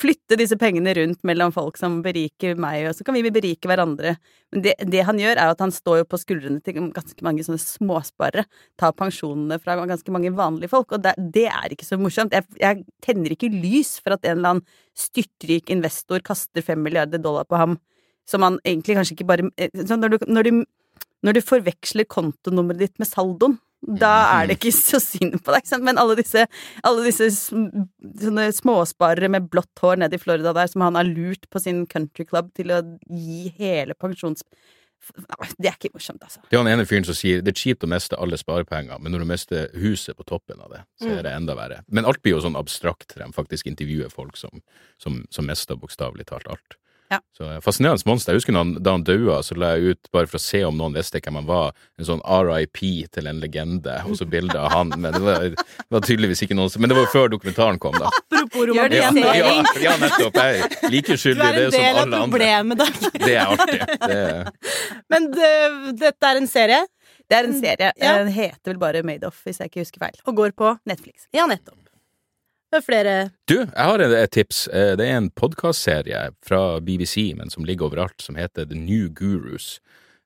flytte 0.00 0.36
disse 0.38 0.54
pengene 0.58 0.92
rundt 0.94 1.22
mellom 1.26 1.52
folk 1.54 1.78
som 1.78 1.98
beriker 2.04 2.58
meg, 2.60 2.84
og 2.88 2.94
så 2.94 3.04
kan 3.06 3.16
vi 3.16 3.32
berike 3.34 3.68
hverandre. 3.70 4.14
Men 4.54 4.64
det, 4.64 4.74
det 4.90 5.02
han 5.06 5.18
gjør, 5.18 5.34
er 5.34 5.52
at 5.52 5.62
han 5.62 5.74
står 5.74 6.00
jo 6.00 6.08
på 6.10 6.20
skuldrene 6.20 6.62
til 6.62 6.90
ganske 6.94 7.26
mange 7.26 7.44
sånne 7.46 7.62
småsparere, 7.62 8.46
tar 8.80 8.94
pensjonene 8.98 9.58
fra 9.62 9.76
ganske 9.80 10.14
mange 10.14 10.32
vanlige 10.36 10.72
folk, 10.72 10.94
og 10.94 11.04
det, 11.06 11.16
det 11.34 11.46
er 11.50 11.74
ikke 11.74 11.88
så 11.88 11.98
morsomt. 12.00 12.34
Jeg, 12.36 12.46
jeg 12.62 12.84
tenner 13.04 13.34
ikke 13.34 13.50
lys 13.52 13.96
for 14.02 14.14
at 14.16 14.26
en 14.26 14.38
eller 14.38 14.56
annen 14.56 14.66
styrtrik 14.98 15.72
investor 15.74 16.22
kaster 16.26 16.66
fem 16.66 16.82
milliarder 16.86 17.22
dollar 17.22 17.48
på 17.50 17.58
ham, 17.58 17.78
som 18.30 18.46
han 18.46 18.60
egentlig 18.62 18.98
kanskje 18.98 19.18
ikke 19.18 19.30
bare 19.30 19.50
eh, 19.58 19.74
når, 19.74 20.14
du, 20.14 20.30
når, 20.30 20.46
du, 20.46 20.62
når 21.26 21.38
du 21.38 21.42
forveksler 21.42 22.06
kontonummeret 22.10 22.86
ditt 22.86 23.02
med 23.02 23.10
saldoen, 23.10 23.58
da 23.80 24.12
er 24.36 24.50
det 24.50 24.58
ikke 24.58 24.72
så 24.76 25.00
synd 25.00 25.38
på 25.44 25.54
deg? 25.54 25.70
Men 25.84 26.00
alle 26.00 26.16
disse, 26.18 26.44
alle 26.86 27.06
disse 27.06 27.30
småsparere 28.60 29.30
med 29.32 29.48
blått 29.52 29.80
hår 29.80 30.02
nede 30.02 30.18
i 30.18 30.20
Florida 30.20 30.52
der, 30.56 30.68
som 30.68 30.84
han 30.84 30.98
har 31.00 31.08
lurt 31.08 31.48
på 31.50 31.62
sin 31.62 31.86
country 31.88 32.26
club 32.28 32.52
til 32.56 32.74
å 32.76 32.82
gi 33.08 33.48
hele 33.58 33.96
pensjons... 33.96 34.44
Det 35.56 35.64
er 35.64 35.78
ikke 35.78 35.94
morsomt, 35.94 36.20
altså. 36.20 36.42
Det 36.50 36.58
er 36.58 36.60
han 36.60 36.68
ene 36.74 36.84
fyren 36.84 37.06
som 37.08 37.16
sier 37.16 37.40
det 37.40 37.54
er 37.54 37.60
kjipt 37.62 37.86
å 37.86 37.88
miste 37.88 38.18
alle 38.20 38.36
sparepenger, 38.36 39.00
men 39.00 39.14
når 39.14 39.24
du 39.24 39.28
mister 39.30 39.70
huset 39.80 40.12
på 40.18 40.26
toppen 40.28 40.60
av 40.60 40.74
det, 40.74 40.82
så 41.00 41.08
er 41.14 41.24
det 41.24 41.32
enda 41.32 41.56
verre. 41.56 41.80
Men 41.88 42.04
alt 42.04 42.20
blir 42.20 42.36
jo 42.36 42.42
sånn 42.44 42.58
abstrakt 42.60 43.08
til 43.08 43.24
de 43.24 43.30
faktisk 43.32 43.70
intervjuer 43.72 44.12
folk 44.12 44.36
som, 44.36 44.60
som, 45.00 45.22
som 45.32 45.48
mister 45.48 45.80
bokstavelig 45.80 46.28
talt 46.28 46.52
alt. 46.52 46.76
Ja. 47.10 47.18
Så 47.36 47.48
Fascinerende 47.64 48.06
monster. 48.06 48.32
Jeg 48.32 48.38
husker 48.40 48.54
når 48.54 48.64
han, 48.64 48.72
da 48.86 48.92
han 48.94 49.04
daua, 49.06 49.40
så 49.42 49.56
la 49.58 49.72
jeg 49.74 49.96
ut, 49.96 50.10
bare 50.14 50.28
for 50.30 50.38
å 50.38 50.42
se 50.44 50.60
om 50.66 50.76
noen 50.78 50.94
visste 50.94 51.18
hvem 51.18 51.40
han 51.40 51.48
var, 51.48 51.72
en 51.98 52.06
sånn 52.06 52.22
RIP 52.22 52.80
til 53.10 53.26
en 53.30 53.40
legende, 53.42 53.96
og 54.06 54.14
så 54.20 54.28
bilde 54.30 54.54
av 54.60 54.70
han. 54.76 54.92
Men 54.96 55.16
det 55.16 55.22
var, 55.24 55.48
det 55.50 55.90
var 55.96 56.04
tydeligvis 56.06 56.44
ikke 56.46 56.54
noen 56.58 56.70
Men 56.78 56.92
det 56.92 56.98
var 57.00 57.10
før 57.10 57.32
dokumentaren 57.34 57.80
kom, 57.82 57.96
da. 57.98 58.12
Apropos 58.30 58.68
romantisering. 58.70 59.18
det 59.24 59.40
Ja, 59.40 59.50
ja, 59.50 59.82
ja, 59.88 59.96
nettopp. 60.04 60.38
Jeg 60.38 60.62
er 60.62 60.94
like 60.94 61.18
skyldig 61.24 61.42
i 61.42 61.50
er 61.50 61.58
det 61.58 61.66
en 61.66 61.74
som 61.74 61.82
del 61.82 61.90
av 61.90 62.00
alle 62.04 62.22
andre. 62.22 62.30
problemet, 62.30 62.78
da 62.78 62.86
Det 63.26 63.34
er 63.34 63.52
artig. 63.56 63.80
Det 64.06 64.20
er, 64.20 64.54
Men 65.10 65.28
det, 65.34 65.52
dette 66.06 66.30
er 66.30 66.40
en 66.40 66.48
serie 66.50 66.80
Det 67.30 67.38
er 67.38 67.46
en 67.50 67.58
serie. 67.60 67.92
Ja. 67.98 68.14
Den 68.22 68.32
heter 68.34 68.72
vel 68.72 68.80
bare 68.82 69.02
Made 69.06 69.26
Off, 69.26 69.42
hvis 69.46 69.58
jeg 69.62 69.70
ikke 69.70 69.84
husker 69.84 70.06
feil. 70.06 70.18
og 70.26 70.36
går 70.38 70.54
på 70.58 70.72
Netflix. 70.86 71.26
Ja, 71.34 71.46
nettopp. 71.50 71.79
Er 72.70 72.84
flere 72.86 73.14
Du, 73.50 73.56
jeg 73.64 73.86
har 73.88 73.98
et 74.04 74.30
tips. 74.30 74.68
Eh, 74.68 74.96
Det 74.96 75.06
er 75.06 75.16
en 75.16 75.30
podkastserie 75.30 76.30
fra 76.46 76.78
BBC, 76.80 77.34
men 77.34 77.50
som 77.50 77.64
ligger 77.64 77.88
overalt, 77.88 78.22
som 78.22 78.36
heter 78.36 78.64
The 78.64 78.78
New 78.78 79.08
Gurus. 79.08 79.80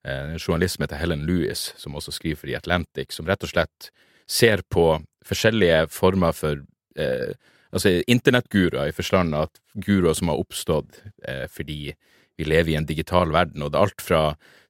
eh, 0.04 0.34
en 0.34 0.38
journalist 0.38 0.76
som 0.76 0.82
heter 0.82 0.96
Helen 0.96 1.24
Lewis, 1.24 1.72
som 1.78 1.94
også 1.94 2.12
skriver 2.12 2.36
for 2.36 2.46
The 2.46 2.56
Atlantic, 2.56 3.12
som 3.12 3.24
rett 3.24 3.42
og 3.42 3.48
slett 3.48 3.90
ser 4.28 4.60
på 4.68 5.02
forskjellige 5.24 5.88
former 5.88 6.32
for 6.32 6.60
eh, 6.96 7.32
altså 7.72 8.02
internettguruer, 8.06 8.88
i 8.88 8.92
forstand 8.92 9.34
at 9.34 9.58
guruer 9.74 10.12
som 10.12 10.28
har 10.28 10.36
oppstått 10.36 11.00
eh, 11.26 11.46
fordi 11.48 11.94
vi 12.38 12.44
lever 12.48 12.72
i 12.72 12.76
en 12.80 12.86
digital 12.88 13.30
verden, 13.34 13.62
og 13.62 13.70
det 13.72 13.78
er 13.78 13.86
alt 13.88 14.02
fra 14.02 14.22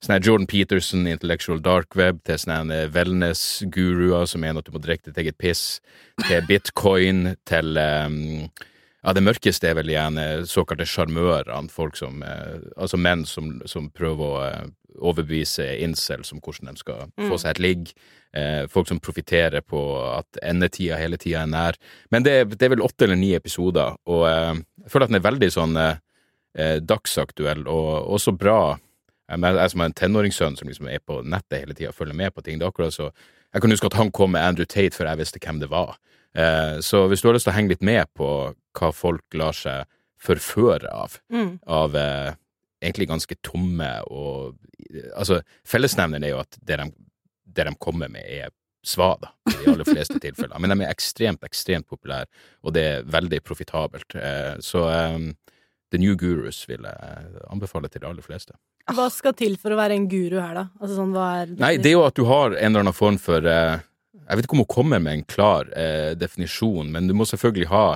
sånne 0.04 0.20
Jordan 0.26 0.46
Peterson, 0.50 1.06
Intellectual 1.08 1.62
Dark 1.64 1.96
Web, 1.96 2.18
til 2.28 2.36
sånne 2.42 2.82
wellness-guruer 2.92 4.26
som 4.28 4.42
mener 4.44 4.60
at 4.60 4.68
du 4.68 4.74
må 4.74 4.82
drikke 4.84 5.08
ditt 5.10 5.20
eget 5.22 5.38
piss, 5.40 5.80
til 6.26 6.44
bitcoin, 6.50 7.34
til 7.48 7.76
um, 7.80 8.18
ja, 9.04 9.12
det 9.16 9.24
mørkeste 9.24 9.68
er 9.68 9.76
vel 9.76 9.90
igjen 9.92 10.16
eh, 10.20 10.44
såkalte 10.48 10.86
sjarmørene, 10.88 11.68
folk 11.72 11.96
som 12.00 12.22
eh, 12.24 12.54
Altså 12.80 12.96
menn 12.96 13.26
som, 13.28 13.58
som 13.68 13.90
prøver 13.92 14.24
å 14.24 14.44
eh, 14.46 14.70
overbevise 15.04 15.66
incels 15.84 16.32
om 16.32 16.40
hvordan 16.40 16.70
de 16.72 16.80
skal 16.80 17.02
Mm. 17.14 17.28
få 17.28 17.36
seg 17.42 17.50
et 17.50 17.60
ligg. 17.62 17.90
Eh, 18.34 18.64
folk 18.70 18.88
som 18.88 18.98
profitterer 19.02 19.60
på 19.62 19.78
at 20.16 20.38
endetida 20.42 20.96
hele 20.98 21.16
tida 21.20 21.42
er 21.44 21.50
nær. 21.52 21.76
Men 22.10 22.24
det, 22.26 22.32
det 22.56 22.66
er 22.66 22.72
vel 22.72 22.82
åtte 22.82 23.04
eller 23.06 23.18
ni 23.20 23.32
episoder, 23.36 23.94
og 24.10 24.24
eh, 24.30 24.62
jeg 24.84 24.90
føler 24.94 25.04
at 25.06 25.12
den 25.12 25.20
er 25.20 25.28
veldig 25.28 25.50
sånn 25.54 25.76
eh, 26.58 26.78
dagsaktuell 26.80 27.66
og 27.68 28.10
også 28.16 28.32
bra. 28.38 28.76
Jeg, 29.30 29.40
jeg 29.40 29.70
som 29.72 29.80
har 29.80 29.88
en 29.90 29.96
tenåringssønn 30.00 30.56
som 30.58 30.68
liksom 30.68 30.88
er 30.92 31.00
på 31.00 31.22
nettet 31.24 31.62
hele 31.62 31.74
tida 31.74 31.90
og 31.92 31.96
følger 31.98 32.14
med 32.18 32.34
på 32.34 32.42
ting. 32.44 32.58
Det 32.60 32.66
er 32.66 32.72
akkurat 32.74 32.94
så 32.94 33.10
Jeg 33.54 33.62
kan 33.62 33.70
huske 33.70 33.86
at 33.86 33.94
han 33.94 34.10
kom 34.10 34.32
med 34.34 34.42
Andrew 34.42 34.66
Tate 34.66 34.96
før 34.96 35.06
jeg 35.12 35.18
visste 35.20 35.38
hvem 35.38 35.60
det 35.62 35.68
var. 35.70 35.94
Eh, 36.34 36.80
så 36.82 37.04
hvis 37.08 37.20
du 37.22 37.28
har 37.28 37.36
lyst 37.36 37.46
til 37.46 37.52
å 37.52 37.56
henge 37.56 37.70
litt 37.70 37.82
med 37.86 38.08
på 38.18 38.26
hva 38.74 38.88
folk 38.92 39.22
lar 39.38 39.54
seg 39.54 39.84
forføre 40.24 40.90
av, 40.90 41.18
Mm. 41.30 41.60
av 41.66 41.94
eh, 41.96 42.34
egentlig 42.82 43.08
ganske 43.08 43.36
tomme 43.42 43.90
og 44.10 44.58
Altså, 45.16 45.38
fellesnevneren 45.66 46.24
er 46.26 46.32
jo 46.34 46.40
at 46.42 46.56
det 46.60 46.76
de, 46.76 46.84
det 47.56 47.64
de 47.68 47.72
kommer 47.80 48.10
med, 48.12 48.26
er 48.26 48.50
svada 48.84 49.30
i 49.48 49.54
de 49.62 49.70
aller 49.72 49.86
fleste 49.86 50.18
tilfeller. 50.26 50.58
Men 50.60 50.74
de 50.74 50.84
er 50.84 50.90
ekstremt, 50.92 51.44
ekstremt 51.46 51.86
populære, 51.88 52.26
og 52.62 52.74
det 52.76 52.82
er 52.84 53.06
veldig 53.08 53.40
profitabelt. 53.46 54.14
Eh, 54.18 54.58
så 54.60 54.82
eh, 54.90 55.16
The 55.94 56.00
New 56.02 56.16
Gurus 56.18 56.64
vil 56.68 56.82
jeg 56.82 57.24
anbefale 57.54 57.88
til 57.88 58.02
de 58.02 58.08
aller 58.10 58.24
fleste. 58.26 58.56
Hva 58.90 59.06
skal 59.14 59.32
til 59.38 59.54
for 59.62 59.72
å 59.72 59.78
være 59.78 59.94
en 59.96 60.08
guru 60.10 60.40
her, 60.42 60.56
da? 60.58 60.64
Altså 60.80 60.96
sånn, 60.98 61.14
hva 61.14 61.28
er 61.44 61.52
Nei, 61.56 61.76
det 61.78 61.92
er 61.92 61.94
jo 61.96 62.02
at 62.08 62.18
du 62.18 62.24
har 62.28 62.52
en 62.56 62.58
eller 62.72 62.82
annen 62.84 62.96
form 62.96 63.16
for 63.22 63.46
eh, 63.48 63.78
Jeg 64.24 64.36
vet 64.40 64.48
ikke 64.48 64.56
om 64.58 64.64
hun 64.64 64.72
kommer 64.74 65.00
med 65.04 65.20
en 65.20 65.24
klar 65.30 65.70
eh, 65.78 66.12
definisjon, 66.18 66.90
men 66.92 67.06
du 67.08 67.14
må 67.16 67.24
selvfølgelig 67.28 67.70
ha 67.70 67.86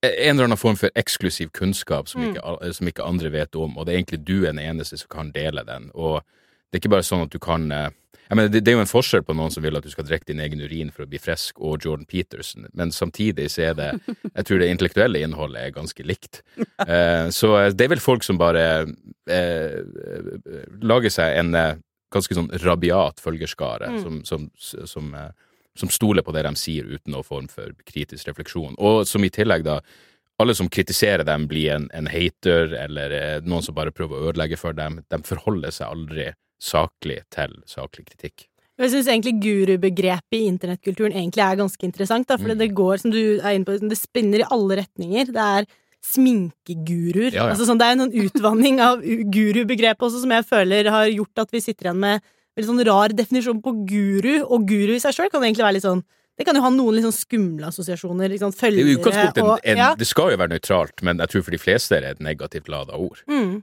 en 0.00 0.32
eller 0.32 0.46
annen 0.48 0.56
form 0.56 0.78
for 0.80 0.88
eksklusiv 0.96 1.50
kunnskap 1.52 2.08
som, 2.08 2.22
Mm. 2.22 2.30
ikke, 2.32 2.72
som 2.72 2.88
ikke 2.88 3.04
andre 3.04 3.30
vet 3.34 3.56
om, 3.60 3.74
og 3.76 3.84
det 3.86 3.92
er 3.92 3.98
egentlig 4.00 4.24
du 4.24 4.38
er 4.46 4.54
den 4.54 4.62
eneste 4.64 4.96
som 4.96 5.10
kan 5.12 5.32
dele 5.34 5.60
den. 5.68 5.90
Og 5.92 6.22
det 6.70 6.78
er 6.78 6.82
ikke 6.84 6.92
bare 6.96 7.06
sånn 7.06 7.24
at 7.26 7.32
du 7.34 7.38
kan 7.42 7.66
eh, 7.74 7.88
jeg 8.30 8.38
mener, 8.38 8.50
det, 8.54 8.60
det 8.62 8.70
er 8.70 8.76
jo 8.76 8.82
en 8.84 8.86
forskjell 8.92 9.24
på 9.26 9.34
noen 9.34 9.50
som 9.50 9.64
vil 9.64 9.74
at 9.74 9.82
du 9.82 9.90
skal 9.90 10.06
drikke 10.06 10.28
din 10.28 10.38
egen 10.38 10.60
urin 10.62 10.92
for 10.94 11.02
å 11.02 11.08
bli 11.10 11.18
frisk, 11.18 11.58
og 11.58 11.82
Jordan 11.82 12.06
Peterson, 12.06 12.68
men 12.78 12.92
samtidig 12.94 13.48
så 13.50 13.64
er 13.72 13.74
det 13.74 13.88
Jeg 14.36 14.44
tror 14.46 14.60
det 14.62 14.68
intellektuelle 14.70 15.22
innholdet 15.26 15.64
er 15.64 15.72
ganske 15.74 16.04
likt. 16.06 16.42
Eh, 16.86 17.26
så 17.34 17.50
eh, 17.58 17.72
det 17.74 17.88
er 17.88 17.94
vel 17.96 18.02
folk 18.04 18.22
som 18.22 18.38
bare 18.38 18.62
eh, 19.26 19.80
lager 20.82 21.10
seg 21.12 21.38
en 21.40 21.54
eh, 21.58 21.72
ganske 22.14 22.34
sånn 22.38 22.50
rabiat 22.62 23.18
følgerskare, 23.22 23.90
Mm. 23.90 24.00
som, 24.02 24.20
som, 24.58 24.86
som, 24.86 25.10
eh, 25.14 25.30
som 25.78 25.90
stoler 25.90 26.22
på 26.26 26.32
det 26.34 26.42
de 26.46 26.54
sier 26.58 26.86
uten 26.86 27.12
noen 27.14 27.26
form 27.26 27.48
for 27.50 27.74
kritisk 27.86 28.30
refleksjon, 28.30 28.78
og 28.78 29.02
som 29.10 29.24
i 29.26 29.30
tillegg 29.30 29.64
da 29.66 29.80
alle 30.40 30.54
som 30.56 30.70
kritiserer 30.72 31.26
dem, 31.26 31.48
blir 31.50 31.74
en, 31.74 31.90
en 31.92 32.06
hater 32.08 32.72
eller 32.78 33.12
noen 33.44 33.62
som 33.62 33.74
bare 33.76 33.92
prøver 33.92 34.16
å 34.16 34.30
ødelegge 34.30 34.56
for 34.56 34.72
dem. 34.72 35.02
De 35.12 35.18
forholder 35.26 35.74
seg 35.74 35.90
aldri 35.92 36.30
saklig 36.60 37.22
til 37.32 37.56
saklig 37.66 38.06
kritikk. 38.06 38.46
Jeg 38.80 38.94
syns 38.94 39.08
egentlig 39.12 39.34
gurubegrepet 39.44 40.38
i 40.38 40.46
internettkulturen 40.48 41.12
egentlig 41.12 41.42
er 41.44 41.58
ganske 41.60 41.84
interessant, 41.84 42.26
da, 42.28 42.38
for 42.38 42.48
Mm. 42.48 42.58
det 42.58 42.74
går, 42.74 43.00
som 43.00 43.10
du 43.12 43.38
er 43.40 43.52
inne 43.52 43.64
på, 43.68 43.76
det 43.76 43.98
spinner 43.98 44.40
i 44.40 44.48
alle 44.50 44.78
retninger. 44.80 45.26
Det 45.26 45.36
er 45.36 45.66
sminkeguruer. 46.00 47.32
Ja, 47.34 47.44
ja. 47.44 47.50
Altså, 47.52 47.66
sånn, 47.68 47.78
det 47.80 47.86
er 47.88 47.96
en 47.96 48.04
sånn 48.06 48.16
utvanning 48.24 48.80
av 48.80 49.02
gurubegrepet 49.04 50.06
også, 50.06 50.22
som 50.22 50.30
jeg 50.32 50.46
føler 50.48 50.88
har 50.88 51.10
gjort 51.12 51.42
at 51.44 51.50
vi 51.52 51.60
sitter 51.60 51.90
igjen 51.90 52.00
med 52.00 52.22
veldig 52.56 52.70
sånn 52.70 52.86
rar 52.88 53.08
definisjon 53.16 53.60
på 53.62 53.74
guru, 53.88 54.32
og 54.48 54.66
guru 54.68 54.94
i 54.96 55.02
seg 55.02 55.12
sjøl 55.16 55.30
kan 55.30 55.42
egentlig 55.44 55.66
være 55.66 55.78
litt 55.78 55.88
sånn 55.88 56.02
Det 56.40 56.46
kan 56.46 56.56
jo 56.56 56.62
ha 56.62 56.70
noen 56.72 57.02
sånn 57.04 57.12
skumle 57.12 57.66
assosiasjoner. 57.68 58.30
Liksom 58.32 58.54
følgere, 58.56 58.96
Det 58.96 59.36
er 59.36 59.44
og 59.44 59.60
ja. 59.76 59.94
Det 59.94 60.06
skal 60.06 60.30
jo 60.30 60.38
være 60.38 60.54
nøytralt, 60.54 61.02
men 61.02 61.18
jeg 61.18 61.28
tror 61.28 61.42
for 61.44 61.50
de 61.50 61.58
fleste 61.60 61.92
er 61.92 62.00
det 62.00 62.10
et 62.14 62.20
negativt 62.24 62.70
lada 62.72 62.96
ord. 62.96 63.20
Mm. 63.28 63.62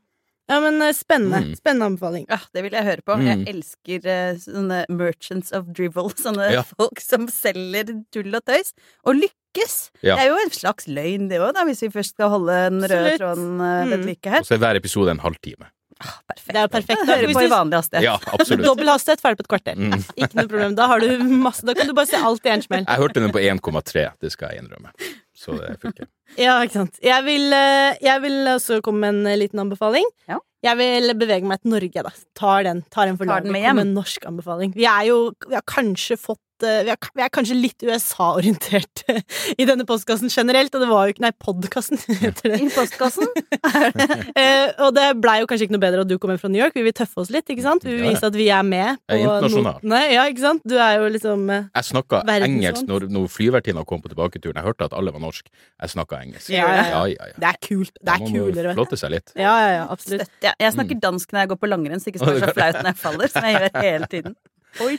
Ja, 0.50 0.60
men 0.64 0.82
eh, 0.82 0.94
spennende. 0.96 1.42
Mm. 1.44 1.56
Spennende 1.60 1.86
anbefaling. 1.92 2.26
Ja, 2.32 2.38
det 2.56 2.64
vil 2.66 2.76
jeg 2.78 2.88
høre 2.88 3.04
på. 3.06 3.18
Mm. 3.20 3.26
Jeg 3.28 3.48
elsker 3.56 4.08
uh, 4.08 4.40
sånne 4.44 4.80
merchants 4.90 5.52
of 5.58 5.70
drivel. 5.76 6.12
Sånne 6.26 6.50
Ja. 6.54 6.64
folk 6.78 7.02
som 7.04 7.28
selger 7.32 7.92
tull 8.16 8.34
og 8.38 8.46
tøys. 8.48 8.74
Og 9.06 9.20
lykkes! 9.20 9.78
Ja. 10.06 10.16
Det 10.18 10.26
er 10.26 10.30
jo 10.32 10.38
en 10.44 10.54
slags 10.56 10.88
løgn, 10.88 11.28
det 11.32 11.40
òg, 11.44 11.58
hvis 11.68 11.82
vi 11.88 11.90
først 11.96 12.16
skal 12.16 12.30
holde 12.36 12.56
den 12.70 12.84
røde 12.84 12.94
Absolutt. 13.16 13.20
tråden 13.24 13.50
uh, 13.60 13.74
Mm. 13.88 13.90
ved 13.96 14.06
like 14.12 14.30
her. 14.38 14.40
Og 14.46 14.48
så 14.50 14.56
er 14.56 14.64
hver 14.64 14.80
episode 14.80 15.12
en 15.18 15.24
halvtime. 15.24 15.68
Ah, 15.98 16.20
perfekt. 16.30 16.54
Det 16.54 16.62
er 16.62 16.68
perfekt. 16.70 17.00
Høre 17.10 17.16
hører 17.24 17.34
på 17.34 17.42
i 17.42 17.48
vanlig 17.50 17.78
hastighet. 17.80 18.04
Ja, 18.06 18.18
absolutt. 18.38 18.66
Dobbel 18.70 18.92
hastighet, 18.92 19.22
ferdig 19.24 19.40
på 19.40 19.48
et 19.48 19.54
kvarter. 19.56 19.80
Mm. 19.82 20.04
Ikke 20.14 20.38
noe 20.38 20.48
problem. 20.52 20.76
Da 20.78 20.86
har 20.92 21.02
du 21.02 21.24
masse 21.42 21.66
Da 21.66 21.74
kan 21.74 21.90
du 21.90 21.94
bare 21.98 22.06
se 22.12 22.20
alt 22.22 22.46
i 22.46 22.52
en 22.54 22.62
smell. 22.62 22.86
Jeg 22.86 23.02
hørte 23.02 23.24
den 23.24 23.34
på 23.34 23.42
1,3, 23.42 24.04
det 24.22 24.30
skal 24.36 24.54
jeg 24.54 24.62
innrømme. 24.62 24.94
Så 25.38 25.54
det 25.60 25.76
funker. 25.84 26.08
Ja, 26.42 26.58
ikke 26.66 26.74
sant. 26.82 26.98
Jeg 27.06 27.24
vil, 27.24 27.46
eh, 27.56 27.94
jeg 28.04 28.20
vil 28.26 28.50
også 28.52 28.82
komme 28.84 29.00
med 29.06 29.14
en 29.16 29.28
eh, 29.32 29.38
liten 29.40 29.62
anbefaling. 29.64 30.04
Ja. 30.28 30.42
Jeg 30.66 30.76
vil 30.82 31.14
bevege 31.16 31.48
meg 31.48 31.62
til 31.62 31.72
Norge, 31.72 32.04
da. 32.04 32.12
Tar 32.36 32.66
den, 32.68 32.82
tar 32.92 33.08
den 33.08 33.16
for 33.20 33.24
Tar 33.30 33.38
laget. 33.38 33.46
den 33.48 33.54
med 33.56 33.62
hjem. 33.64 33.78
med 33.80 33.86
en 33.88 33.94
norsk 33.96 34.26
anbefaling. 34.28 34.74
Vi 34.76 34.84
er 34.90 35.06
jo 35.08 35.20
Vi 35.48 35.56
har 35.56 35.64
kanskje 35.70 36.18
fått 36.20 36.42
vi, 36.62 36.92
er, 36.94 37.10
vi 37.18 37.24
er 37.26 37.32
kanskje 37.34 37.58
litt 37.58 37.82
USA-orientert 37.88 39.04
i 39.62 39.66
denne 39.68 39.86
postkassen 39.90 40.30
generelt, 40.30 40.74
og 40.78 40.84
det 40.86 40.90
var 40.92 41.08
jo 41.10 41.16
ikke 41.16 41.26
Nei, 41.26 41.34
podkasten 41.42 41.98
heter 42.22 42.54
det. 42.54 42.62
I 42.62 42.70
postkassen. 42.78 43.28
Eh, 44.38 44.70
og 44.84 44.92
det 44.94 45.04
blei 45.22 45.40
jo 45.42 45.48
kanskje 45.50 45.66
ikke 45.66 45.74
noe 45.74 45.82
bedre 45.82 46.04
at 46.04 46.10
du 46.10 46.14
kom 46.18 46.28
kommer 46.28 46.40
fra 46.42 46.50
New 46.52 46.60
York. 46.60 46.76
Vi 46.76 46.84
vil 46.86 46.94
tøffe 46.96 47.22
oss 47.24 47.30
litt, 47.34 47.48
ikke 47.50 47.64
sant? 47.64 47.86
Vi 47.88 47.94
vil 47.96 48.04
Ja, 48.04 48.10
ja. 48.10 48.14
vise 48.18 48.28
at 48.30 48.36
vi 48.38 48.48
er 48.54 48.64
med. 48.68 49.00
Er 49.10 49.22
internasjonal. 49.22 49.78
notene. 49.80 50.00
Ja, 50.12 50.26
ikke 50.30 50.44
sant? 50.44 50.62
Du 50.68 50.76
er 50.76 50.98
jo 51.00 51.08
liksom 51.14 51.46
eh, 51.54 51.68
Jeg 51.78 51.88
snakka 51.88 52.20
engelsk 52.36 52.88
når, 52.90 53.06
når 53.16 53.28
flyvertinna 53.32 53.84
kom 53.88 54.04
på 54.04 54.12
tilbaketuren. 54.12 54.60
Jeg 54.60 54.68
hørte 54.68 54.90
at 54.90 54.96
alle 54.98 55.14
var 55.16 55.24
norsk. 55.24 55.48
Jeg 55.48 55.94
snakka 55.96 56.20
engelsk. 56.26 56.52
Ja, 56.54 56.68
ja, 56.68 56.86
ja, 56.92 57.04
ja. 57.14 57.30
ja. 57.32 57.38
Det 57.44 57.50
er 57.54 57.60
kult. 57.70 57.94
Det 58.02 58.14
er 58.18 58.26
kulere, 58.26 58.56
vet 58.68 58.72
du. 58.74 58.82
Flotte 58.82 59.00
seg 59.00 59.14
litt. 59.16 59.34
Ja, 59.40 59.56
ja, 59.64 59.70
ja, 59.80 59.86
absolutt. 59.96 60.28
Støtt, 60.28 60.40
jeg. 60.50 60.60
Jeg 60.68 60.76
snakker 60.78 61.02
dansk 61.08 61.34
når 61.36 61.46
jeg 61.46 61.54
går 61.54 61.62
på 61.64 61.72
langrenn, 61.72 62.04
så 62.04 62.12
ikke 62.12 62.24
skal 62.24 62.36
være 62.36 62.52
så 62.52 62.58
flaut 62.60 62.82
når 62.82 62.92
jeg 62.92 63.02
faller, 63.06 63.34
som 63.34 63.48
jeg 63.48 63.58
gjør 63.62 63.82
hele 63.88 64.12
tiden. 64.14 64.38
Oi. 64.86 64.96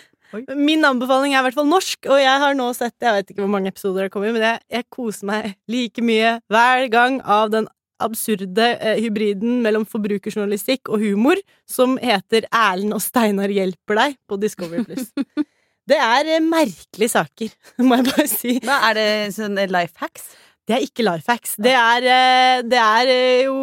Min 0.57 0.85
anbefaling 0.85 1.35
er 1.35 1.41
i 1.41 1.47
hvert 1.47 1.57
fall 1.57 1.69
norsk, 1.71 2.09
og 2.11 2.21
jeg 2.21 2.43
har 2.43 2.57
nå 2.57 2.69
sett 2.77 2.95
Jeg 3.01 3.17
vet 3.17 3.33
ikke 3.33 3.45
hvor 3.45 3.53
mange 3.55 3.73
episoder 3.73 4.07
det 4.07 4.12
kommer, 4.12 4.35
men 4.35 4.45
jeg, 4.45 4.62
jeg 4.73 4.88
koser 4.93 5.29
meg 5.31 5.53
like 5.71 6.05
mye 6.05 6.37
hver 6.53 6.88
gang 6.93 7.21
av 7.25 7.53
den 7.55 7.69
absurde 7.99 8.67
eh, 8.79 8.99
hybriden 9.03 9.61
mellom 9.64 9.87
forbrukerjournalistikk 9.88 10.91
og 10.93 11.03
humor 11.03 11.41
som 11.69 11.97
heter 11.99 12.47
Erlend 12.55 12.95
og 12.95 13.03
Steinar 13.03 13.51
hjelper 13.51 13.99
deg 13.99 14.19
på 14.31 14.38
Discovery 14.41 14.85
Pluss. 14.87 15.11
Det 15.88 15.97
er 15.97 16.35
eh, 16.35 16.45
merkelige 16.45 17.14
saker, 17.14 17.55
må 17.88 17.99
jeg 17.99 18.09
bare 18.11 18.29
si. 18.31 18.59
Hva 18.64 18.83
er 18.91 18.99
det 18.99 19.09
sånn 19.38 19.59
life 19.73 19.97
hacks? 20.03 20.29
Det 20.68 20.76
er 20.76 20.85
ikke 20.85 21.04
life 21.07 21.33
hacks. 21.33 21.54
Det 21.57 21.72
er, 21.72 22.04
eh, 22.04 22.62
det 22.68 22.78
er 22.78 23.11
eh, 23.12 23.44
jo 23.46 23.54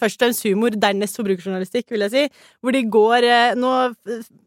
først 0.00 0.18
og 0.20 0.26
fremst 0.26 0.44
humor, 0.44 0.74
dernest 0.76 1.16
forbrukerjournalistikk, 1.16 1.88
vil 1.94 2.04
jeg 2.04 2.12
si. 2.12 2.24
Hvor 2.60 2.76
de 2.76 2.82
går 2.92 3.28
eh, 3.28 3.54
nå, 3.56 3.70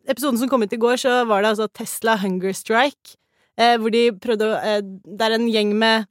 Episoden 0.06 0.38
som 0.38 0.52
kom 0.52 0.62
ut 0.62 0.76
i 0.76 0.82
går, 0.82 1.02
så 1.02 1.24
var 1.26 1.42
det 1.42 1.56
altså 1.56 1.68
Tesla 1.74 2.18
Hunger 2.22 2.54
Strike. 2.54 3.18
Hvor 3.56 3.88
de 3.88 4.10
prøvde 4.20 4.50
å 4.52 4.56
Det 4.84 5.24
er 5.24 5.34
en 5.38 5.46
gjeng 5.48 5.70
med 5.80 6.10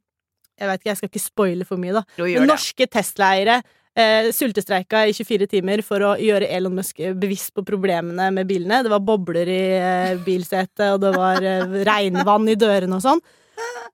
Jeg 0.57 0.65
vet 0.65 0.79
ikke, 0.79 0.89
jeg 0.89 0.97
skal 0.97 1.09
ikke 1.11 1.21
spoile 1.21 1.65
for 1.69 1.77
mye, 1.77 1.93
da. 1.93 2.01
Men 2.17 2.49
norske 2.49 2.87
Tesla-eiere 2.89 3.59
eh, 3.95 4.31
sultestreika 4.33 5.05
i 5.07 5.13
24 5.15 5.47
timer 5.51 5.83
for 5.85 6.03
å 6.03 6.13
gjøre 6.21 6.49
Elon 6.51 6.75
Musk 6.79 7.01
bevisst 7.19 7.53
på 7.55 7.63
problemene 7.67 8.29
med 8.35 8.49
bilene. 8.49 8.81
Det 8.85 8.91
var 8.93 9.03
bobler 9.05 9.51
i 9.51 9.63
eh, 9.77 10.21
bilsetet, 10.25 10.87
og 10.91 11.01
det 11.03 11.13
var 11.15 11.43
eh, 11.43 11.79
regnvann 11.87 12.49
i 12.51 12.57
dørene 12.59 12.99
og 12.99 13.05
sånn. 13.05 13.23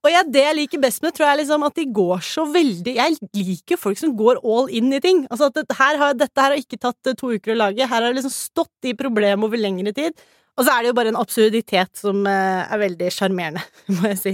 Og 0.02 0.10
jeg, 0.10 0.28
det 0.34 0.44
jeg 0.44 0.58
liker 0.58 0.82
best 0.82 1.04
med 1.06 1.14
tror 1.14 1.28
jeg 1.30 1.42
liksom 1.44 1.66
at 1.68 1.78
de 1.78 1.86
går 1.94 2.24
så 2.26 2.46
veldig 2.50 2.94
Jeg 2.98 3.18
liker 3.38 3.80
folk 3.80 4.00
som 4.00 4.16
går 4.18 4.40
all 4.42 4.72
in 4.74 4.90
i 4.96 5.02
ting. 5.04 5.24
Altså 5.30 5.52
at 5.52 5.60
dette 5.60 5.78
her 5.78 6.00
har, 6.02 6.16
Dette 6.18 6.42
her 6.42 6.56
har 6.56 6.62
ikke 6.62 6.80
tatt 6.82 7.12
eh, 7.12 7.18
to 7.18 7.34
uker 7.36 7.54
å 7.54 7.60
lage. 7.66 7.86
Her 7.86 8.00
har 8.00 8.10
det 8.10 8.18
liksom 8.20 8.34
stått 8.34 8.90
i 8.90 8.96
problemet 8.98 9.46
over 9.46 9.62
lengre 9.62 9.94
tid. 9.98 10.18
Og 10.58 10.66
så 10.66 10.74
er 10.74 10.84
det 10.84 10.92
jo 10.92 10.98
bare 10.98 11.14
en 11.14 11.20
absurditet 11.22 12.02
som 12.02 12.26
eh, 12.28 12.62
er 12.66 12.82
veldig 12.82 13.12
sjarmerende, 13.14 13.64
må 13.98 14.12
jeg 14.12 14.22
si. 14.22 14.34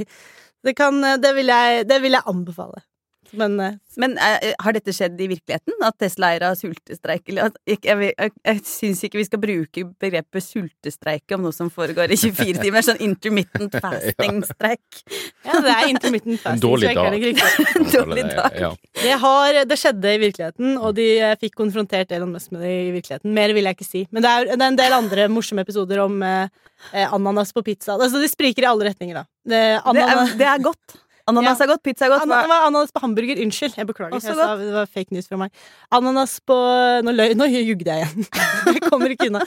Det, 0.65 0.73
kan, 0.77 0.97
eh, 1.03 1.19
det, 1.21 1.33
vil 1.37 1.51
jeg, 1.51 1.83
det 1.89 1.99
vil 2.03 2.17
jeg 2.17 2.29
anbefale. 2.31 2.81
Men 3.35 3.59
eh, 3.59 3.73
Men 3.97 4.13
er, 4.21 4.53
har 4.61 4.75
dette 4.75 4.93
skjedd 4.93 5.19
i 5.19 5.27
virkeligheten? 5.31 5.73
At 5.83 5.97
Tesla-eiere 5.99 6.51
har 6.51 6.57
sultestreik? 6.59 7.23
Eller 7.27 7.49
jeg 7.67 7.79
jeg, 7.83 8.11
jeg, 8.13 8.31
jeg 8.45 8.61
syns 8.67 9.03
ikke 9.03 9.19
vi 9.19 9.25
skal 9.27 9.41
bruke 9.41 9.83
begrepet 9.99 10.45
sultestreike 10.45 11.35
om 11.35 11.47
noe 11.47 11.55
som 11.55 11.71
foregår 11.73 12.13
i 12.13 12.17
24 12.19 12.61
timer. 12.61 12.85
Sånn 12.85 13.01
intermittent 13.03 13.73
fasting-streik. 13.83 15.01
ja, 15.47 15.59
det 15.65 15.73
er 15.73 15.91
intermittent 15.91 16.37
En 16.37 16.43
fasting. 16.43 16.63
dårlig 16.63 16.89
En 16.89 16.95
dag. 16.95 17.91
Dårlig 17.95 18.23
dag. 18.29 18.59
Ja. 18.61 18.71
Det, 19.01 19.15
har, 19.23 19.59
det 19.71 19.79
skjedde 19.81 20.13
i 20.13 20.21
virkeligheten, 20.21 20.77
og 20.77 20.95
de 20.99 21.07
eh, 21.17 21.35
fikk 21.41 21.57
konfrontert 21.57 22.13
Elon 22.15 22.31
Musk 22.35 22.53
med 22.55 22.63
det 22.65 22.73
i 22.85 22.93
virkeligheten. 22.95 23.33
Mer 23.33 23.55
vil 23.57 23.67
jeg 23.69 23.79
ikke 23.79 23.89
si. 23.89 24.05
Men 24.11 24.25
det 24.25 24.31
er, 24.31 24.53
det 24.53 24.61
er 24.61 24.71
en 24.71 24.79
del 24.79 24.97
andre 24.97 25.27
morsomme 25.33 25.65
episoder 25.65 26.03
om 26.05 26.21
eh, 26.23 26.53
eh, 26.93 27.07
ananas 27.09 27.53
på 27.55 27.65
pizza. 27.65 27.97
Altså, 27.97 28.21
de 28.21 28.29
spriker 28.31 28.67
i 28.67 28.69
alle 28.69 28.91
retninger, 28.91 29.23
da. 29.23 29.27
Det, 29.47 29.65
Det 29.97 30.05
er, 30.05 30.33
det 30.37 30.47
er 30.53 30.63
godt. 30.63 30.97
Ananas 31.27 31.59
Ja. 31.59 31.65
er 31.65 31.71
godt, 31.73 31.83
pizza 31.83 32.05
er 32.05 32.09
godt. 32.13 32.23
An 32.23 32.29
det 32.31 32.49
var 32.49 32.67
ananas 32.67 32.91
på 32.95 33.01
hamburger. 33.03 33.41
Unnskyld, 33.43 33.75
jeg 33.75 33.87
beklager. 33.87 34.13
Jeg 34.15 34.35
sa, 34.37 34.55
det 34.55 34.71
var 34.73 34.85
fake 34.87 35.11
news 35.11 35.27
fra 35.27 35.37
meg. 35.41 35.51
Ananas 35.91 36.39
på 36.39 36.55
Nå, 37.03 37.11
løy, 37.11 37.33
nå 37.35 37.49
jugde 37.51 37.91
jeg 37.91 38.05
igjen. 38.05 38.29
jeg 38.77 38.81
kommer 38.87 39.11
ikke 39.11 39.27
unna. 39.27 39.43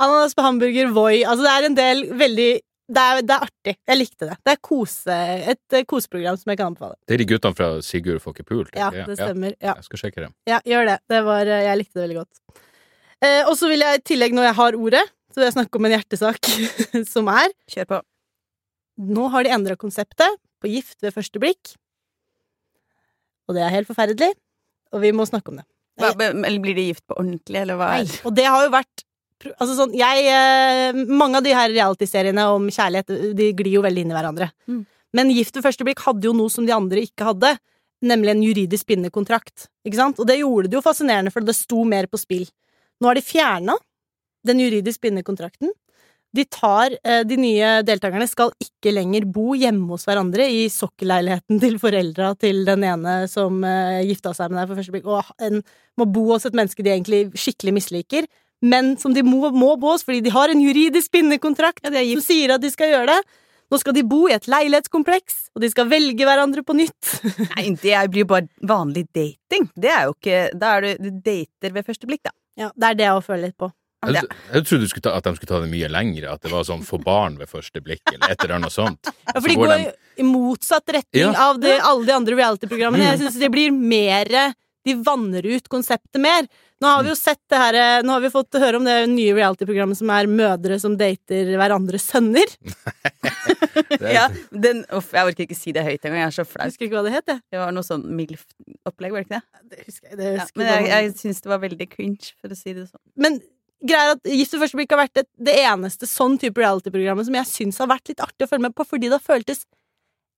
Ananas 0.00 0.34
på 0.34 0.46
hamburger, 0.46 0.88
Voi. 0.96 1.20
Altså, 1.24 1.44
det 1.44 1.52
er 1.52 1.68
en 1.68 1.78
del 1.78 2.02
veldig 2.16 2.48
det 2.88 3.02
er, 3.04 3.18
det 3.20 3.34
er 3.34 3.44
artig. 3.44 3.74
Jeg 3.84 3.98
likte 3.98 4.26
det. 4.30 4.36
Det 4.48 4.52
er 4.54 4.60
kose, 4.64 5.16
et 5.52 5.76
eh, 5.76 5.84
koseprogram 5.84 6.38
som 6.40 6.48
jeg 6.48 6.56
kan 6.56 6.70
anbefale. 6.70 6.96
Det 7.04 7.18
er 7.18 7.20
de 7.20 7.26
guttene 7.28 7.58
fra 7.58 7.68
Sigurd 7.84 8.22
får 8.24 8.38
ikke 8.38 8.46
pult? 8.48 8.70
Ja, 8.72 8.88
det 8.88 9.18
stemmer. 9.18 9.52
Ja. 9.60 9.74
Jeg 9.76 9.84
skal 9.90 10.00
sjekke 10.00 10.24
dem. 10.24 10.32
Ja, 10.48 10.62
gjør 10.64 10.88
det. 10.88 10.96
det 11.12 11.20
var, 11.26 11.44
eh, 11.44 11.66
jeg 11.66 11.82
likte 11.82 11.98
det 11.98 12.04
veldig 12.06 12.18
godt. 12.22 12.64
Eh, 13.20 13.42
og 13.44 13.52
så 13.60 13.68
vil 13.68 13.84
jeg 13.84 14.00
i 14.00 14.04
tillegg, 14.08 14.32
når 14.32 14.48
jeg 14.48 14.56
har 14.62 14.78
ordet, 14.78 15.04
så 15.28 15.42
vil 15.42 15.48
jeg 15.50 15.56
snakke 15.58 15.76
om 15.76 15.88
en 15.88 15.96
hjertesak 15.98 16.50
som 17.12 17.28
er 17.34 17.52
Kjør 17.68 17.90
på. 17.92 18.00
Nå 19.18 19.28
har 19.36 19.44
de 19.44 19.52
endra 19.52 19.76
konseptet 19.78 20.40
på 20.62 20.70
gift 20.72 21.02
ved 21.04 21.14
første 21.14 21.40
blikk. 21.42 21.74
Og 23.48 23.56
det 23.56 23.64
er 23.64 23.72
helt 23.72 23.88
forferdelig, 23.88 24.32
og 24.92 25.02
vi 25.04 25.12
må 25.16 25.26
snakke 25.28 25.52
om 25.52 25.60
det. 25.60 25.66
Hva, 25.98 26.12
eller 26.30 26.60
blir 26.62 26.76
de 26.78 26.88
gift 26.90 27.04
på 27.08 27.16
ordentlig, 27.18 27.62
eller 27.64 27.78
hva? 27.78 27.92
Nei. 27.98 28.18
Og 28.28 28.34
det 28.36 28.46
har 28.46 28.66
jo 28.66 28.74
vært 28.74 29.04
Altså 29.38 29.76
sånn, 29.78 29.92
jeg 29.94 30.24
eh, 30.26 30.96
Mange 31.06 31.38
av 31.38 31.44
de 31.46 31.52
her 31.54 31.68
reality-seriene 31.70 32.42
om 32.50 32.64
kjærlighet 32.74 33.36
De 33.38 33.52
glir 33.54 33.76
jo 33.76 33.84
veldig 33.84 34.02
inn 34.02 34.10
i 34.10 34.16
hverandre. 34.16 34.48
Mm. 34.66 34.80
Men 35.14 35.30
Gift 35.30 35.54
ved 35.54 35.62
første 35.62 35.86
blikk 35.86 36.02
hadde 36.02 36.26
jo 36.26 36.34
noe 36.34 36.50
som 36.50 36.66
de 36.66 36.74
andre 36.74 37.04
ikke 37.06 37.28
hadde. 37.30 37.52
Nemlig 38.04 38.32
en 38.34 38.42
juridisk 38.42 38.88
bindende 38.90 39.14
kontrakt. 39.14 39.68
Ikke 39.86 40.00
sant? 40.00 40.18
Og 40.18 40.26
det 40.28 40.40
gjorde 40.40 40.70
det 40.70 40.78
jo 40.78 40.82
fascinerende, 40.84 41.32
for 41.34 41.46
det 41.46 41.54
sto 41.56 41.84
mer 41.86 42.10
på 42.10 42.20
spill. 42.20 42.44
Nå 42.98 43.10
har 43.10 43.18
de 43.18 43.24
fjerna 43.24 43.78
den 44.46 44.62
juridisk 44.62 45.02
bindende 45.02 45.26
kontrakten. 45.26 45.72
De 46.36 46.44
tar 46.44 46.92
eh, 46.98 47.22
De 47.24 47.38
nye 47.40 47.70
deltakerne 47.88 48.26
skal 48.28 48.52
ikke 48.62 48.92
lenger 48.92 49.24
bo 49.32 49.54
hjemme 49.56 49.88
hos 49.94 50.04
hverandre 50.08 50.48
i 50.52 50.66
sokkelleiligheten 50.72 51.62
til 51.62 51.78
foreldra 51.80 52.34
til 52.40 52.64
den 52.68 52.84
ene 52.84 53.22
som 53.30 53.62
eh, 53.64 54.04
gifta 54.10 54.34
seg 54.36 54.52
med 54.52 54.62
deg 54.62 54.68
for 54.70 54.80
første 54.82 54.94
blikk, 54.96 55.08
og 55.08 55.32
en, 55.44 55.62
må 55.98 56.06
bo 56.12 56.28
hos 56.34 56.46
et 56.48 56.58
menneske 56.58 56.84
de 56.84 56.92
egentlig 56.94 57.24
skikkelig 57.38 57.78
misliker 57.80 58.28
men 58.64 58.96
som 58.98 59.14
de 59.14 59.22
må, 59.22 59.50
må 59.54 59.74
bo 59.78 59.92
hos 59.94 60.04
fordi 60.06 60.22
de 60.24 60.32
har 60.34 60.50
en 60.50 60.62
juridisk 60.62 61.12
bindekontrakt 61.14 61.84
Ja, 61.86 62.02
som 62.02 62.24
sier 62.24 62.56
at 62.56 62.64
de 62.64 62.70
skal 62.72 62.90
gjøre 62.92 63.12
det. 63.12 63.20
Nå 63.68 63.78
skal 63.82 63.94
de 63.94 64.04
bo 64.08 64.22
i 64.30 64.32
et 64.32 64.46
leilighetskompleks, 64.48 65.50
og 65.52 65.60
de 65.60 65.68
skal 65.68 65.90
velge 65.90 66.24
hverandre 66.24 66.62
på 66.64 66.72
nytt. 66.76 67.10
Nei, 67.52 67.66
det 67.76 67.98
blir 68.08 68.24
jo 68.24 68.30
bare 68.30 68.48
vanlig 68.64 69.04
dating. 69.12 69.68
Det 69.76 69.90
er 69.92 70.06
jo 70.08 70.14
ikke 70.16 70.38
Da 70.56 70.76
er 70.76 70.86
du, 70.86 71.04
du 71.04 71.20
dater 71.26 71.74
ved 71.76 71.86
første 71.86 72.08
blikk, 72.08 72.24
da. 72.24 72.32
Ja, 72.58 72.72
Det 72.74 72.88
er 72.88 72.98
det 72.98 73.06
jeg 73.06 73.26
føler 73.28 73.50
litt 73.50 73.58
på. 73.60 73.70
Jeg, 74.06 74.28
jeg 74.54 74.62
trodde 74.68 74.84
du 74.86 74.88
skulle 74.92 75.02
ta, 75.08 75.16
at 75.18 75.24
de 75.26 75.32
skulle 75.34 75.50
ta 75.50 75.58
det 75.64 75.70
mye 75.72 75.88
lengre, 75.90 76.30
at 76.30 76.44
det 76.44 76.52
var 76.52 76.62
sånn 76.68 76.84
få 76.86 77.00
barn 77.02 77.34
ved 77.40 77.50
første 77.50 77.82
blikk, 77.82 78.04
eller 78.14 78.30
et 78.30 78.44
eller 78.44 78.54
annet 78.60 78.72
sånt. 78.74 79.10
Ja, 79.10 79.34
for 79.40 79.48
de 79.50 79.56
går 79.58 79.72
går 79.72 79.88
i 80.22 80.26
motsatt 80.26 80.86
retning 80.94 81.24
Ja. 81.32 81.48
av 81.50 81.58
det, 81.62 81.74
alle 81.82 82.06
de 82.06 82.14
andre 82.14 82.38
reality-programmene. 82.38 83.08
Jeg 83.12 83.18
syns 83.24 83.40
det 83.42 83.50
blir 83.54 83.74
mer 83.74 84.54
De 84.86 84.94
vanner 85.04 85.44
ut 85.44 85.66
konseptet 85.68 86.16
mer. 86.22 86.46
Nå 86.80 86.86
har 86.88 87.02
vi 87.02 87.10
jo 87.10 87.16
sett 87.18 87.40
det 87.50 87.58
her 87.58 88.02
Nå 88.06 88.14
har 88.14 88.20
vi 88.22 88.30
fått 88.30 88.54
høre 88.62 88.78
om 88.78 88.84
det 88.86 88.94
nye 89.10 89.34
reality-programmet 89.34 89.98
som 89.98 90.08
er 90.14 90.30
mødre 90.30 90.78
som 90.80 90.94
dater 90.96 91.50
hverandres 91.58 92.06
sønner. 92.08 92.46
Det, 93.88 94.12
Ja, 94.14 94.28
den, 94.52 94.84
uff, 94.94 95.12
jeg 95.14 95.26
orker 95.30 95.44
ikke 95.46 95.56
si 95.56 95.72
det 95.74 95.82
høyt 95.86 96.02
engang. 96.06 96.22
Jeg 96.24 96.30
er 96.30 96.34
så 96.38 96.44
flau. 96.46 96.64
husker 96.68 96.86
ikke 96.86 96.98
hva 96.98 97.04
det 97.06 97.12
het, 97.14 97.30
jeg. 97.30 97.40
Det 97.52 97.60
var 97.60 97.70
noe 97.74 97.86
sånn 97.86 98.02
MILF-opplegg, 98.18 99.12
var 99.14 99.22
det 99.22 99.26
ikke 99.26 99.38
det? 99.38 99.62
Det 99.72 99.84
husker 99.86 100.08
jeg, 100.10 100.18
det 100.18 100.32
Ja, 100.38 100.46
men 100.58 100.66
jeg, 100.70 100.88
jeg 100.92 101.12
syns 101.20 101.40
det 101.44 101.50
var 101.52 101.62
veldig 101.62 101.88
cringe, 101.92 102.32
for 102.40 102.54
å 102.54 102.58
si 102.58 102.74
det 102.76 102.86
sånn. 102.88 103.02
Men 103.18 103.38
greia 103.84 104.12
er 104.12 104.16
at 104.16 104.30
Gift 104.30 104.54
ved 104.54 104.62
første 104.64 104.78
blikk 104.78 104.94
har 104.94 105.02
vært 105.04 105.18
det, 105.18 105.26
det 105.48 105.56
eneste 105.62 106.08
sånn 106.10 106.38
type 106.40 106.60
reality-programmet 106.60 107.28
som 107.28 107.36
jeg 107.38 107.50
syns 107.50 107.82
har 107.82 107.90
vært 107.90 108.10
litt 108.10 108.22
artig 108.24 108.46
å 108.46 108.50
følge 108.50 108.66
med 108.68 108.76
på, 108.76 108.86
fordi 108.88 109.10
det 109.10 109.18
har 109.18 109.24
føltes 109.24 109.66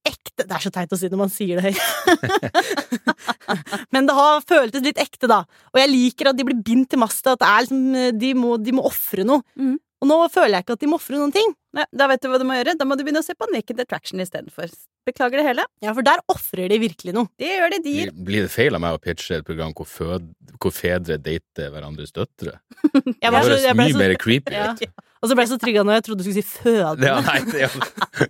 ekte 0.07 0.47
Det 0.49 0.57
er 0.57 0.63
så 0.65 0.71
teit 0.73 0.93
å 0.95 0.97
si 0.97 1.11
når 1.13 1.21
man 1.21 1.33
sier 1.33 1.61
det 1.61 1.75
høyt. 1.75 2.79
Men 3.93 4.07
det 4.09 4.15
har 4.17 4.41
føltes 4.49 4.85
litt 4.85 5.01
ekte, 5.03 5.29
da. 5.29 5.43
Og 5.75 5.81
jeg 5.81 5.91
liker 5.93 6.31
at 6.31 6.39
de 6.39 6.47
blir 6.49 6.63
bindt 6.65 6.89
til 6.95 7.03
masta, 7.03 7.35
at 7.35 7.43
det 7.43 7.51
er 7.51 7.67
liksom, 7.67 7.99
de 8.23 8.31
må, 8.39 8.55
de 8.57 8.75
må 8.79 8.87
ofre 8.89 9.27
noe. 9.29 9.45
Mm. 9.61 9.77
Og 10.01 10.09
nå 10.09 10.17
føler 10.33 10.57
jeg 10.57 10.65
ikke 10.65 10.79
at 10.79 10.87
de 10.87 10.89
må 10.89 10.97
ofre 10.97 11.21
noen 11.21 11.35
ting. 11.35 11.53
Nei, 11.77 11.85
da 11.93 12.09
vet 12.09 12.25
du 12.25 12.31
hva 12.33 12.41
du 12.41 12.47
må 12.49 12.57
gjøre. 12.57 12.79
Da 12.81 12.89
må 12.89 12.97
du 12.97 13.05
begynne 13.05 13.21
å 13.21 13.27
se 13.27 13.37
på 13.37 13.49
Naked 13.53 13.85
Attraction 13.85 14.25
istedenfor. 14.25 14.73
Beklager 15.09 15.41
det 15.41 15.47
hele. 15.47 15.65
Ja, 15.83 15.95
For 15.97 16.05
der 16.07 16.21
ofrer 16.31 16.69
de 16.71 16.79
virkelig 16.83 17.15
noe. 17.17 17.31
Det 17.41 17.49
gjør 17.49 17.73
det. 17.75 17.79
De 17.87 17.95
gir 17.95 18.11
blir, 18.15 18.45
det 18.47 18.53
feil 18.53 18.77
av 18.77 18.83
meg 18.85 18.97
å 18.99 19.01
pitche 19.03 19.39
et 19.41 19.47
program 19.47 19.73
hvor, 19.77 19.89
fød, 19.89 20.27
hvor 20.61 20.75
fedre 20.77 21.17
dater 21.21 21.73
hverandres 21.73 22.13
døtre? 22.17 22.59
Jeg 22.93 23.15
Det 23.21 23.33
høres 23.33 23.65
mye 23.79 23.95
så, 23.95 24.03
mer 24.03 24.17
creepy 24.21 24.57
ja. 24.61 24.75
Og 25.21 25.29
så 25.29 25.35
ble 25.37 25.45
jeg 25.45 25.51
så 25.53 25.59
trigga 25.61 25.83
når 25.85 25.99
jeg 25.99 26.05
trodde 26.07 26.23
du 26.25 26.31
skulle 26.31 26.41
si 26.41 26.61
fødende. 26.65 27.05
Ja, 27.05 27.19
nei, 27.21 27.41
det, 27.53 27.69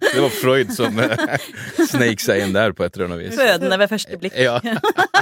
det 0.03 0.23
var 0.25 0.33
Freud 0.35 0.73
som 0.75 0.97
uh, 0.99 1.13
sneik 1.87 2.19
seg 2.25 2.43
inn 2.43 2.55
der 2.57 2.73
på 2.75 2.83
et 2.83 2.97
eller 2.99 3.07
annet 3.13 3.21
vis. 3.29 3.37
fødende 3.39 3.79
ved 3.79 3.93
første 3.93 4.19
blikk. 4.19 4.35
Ja, 4.35 4.57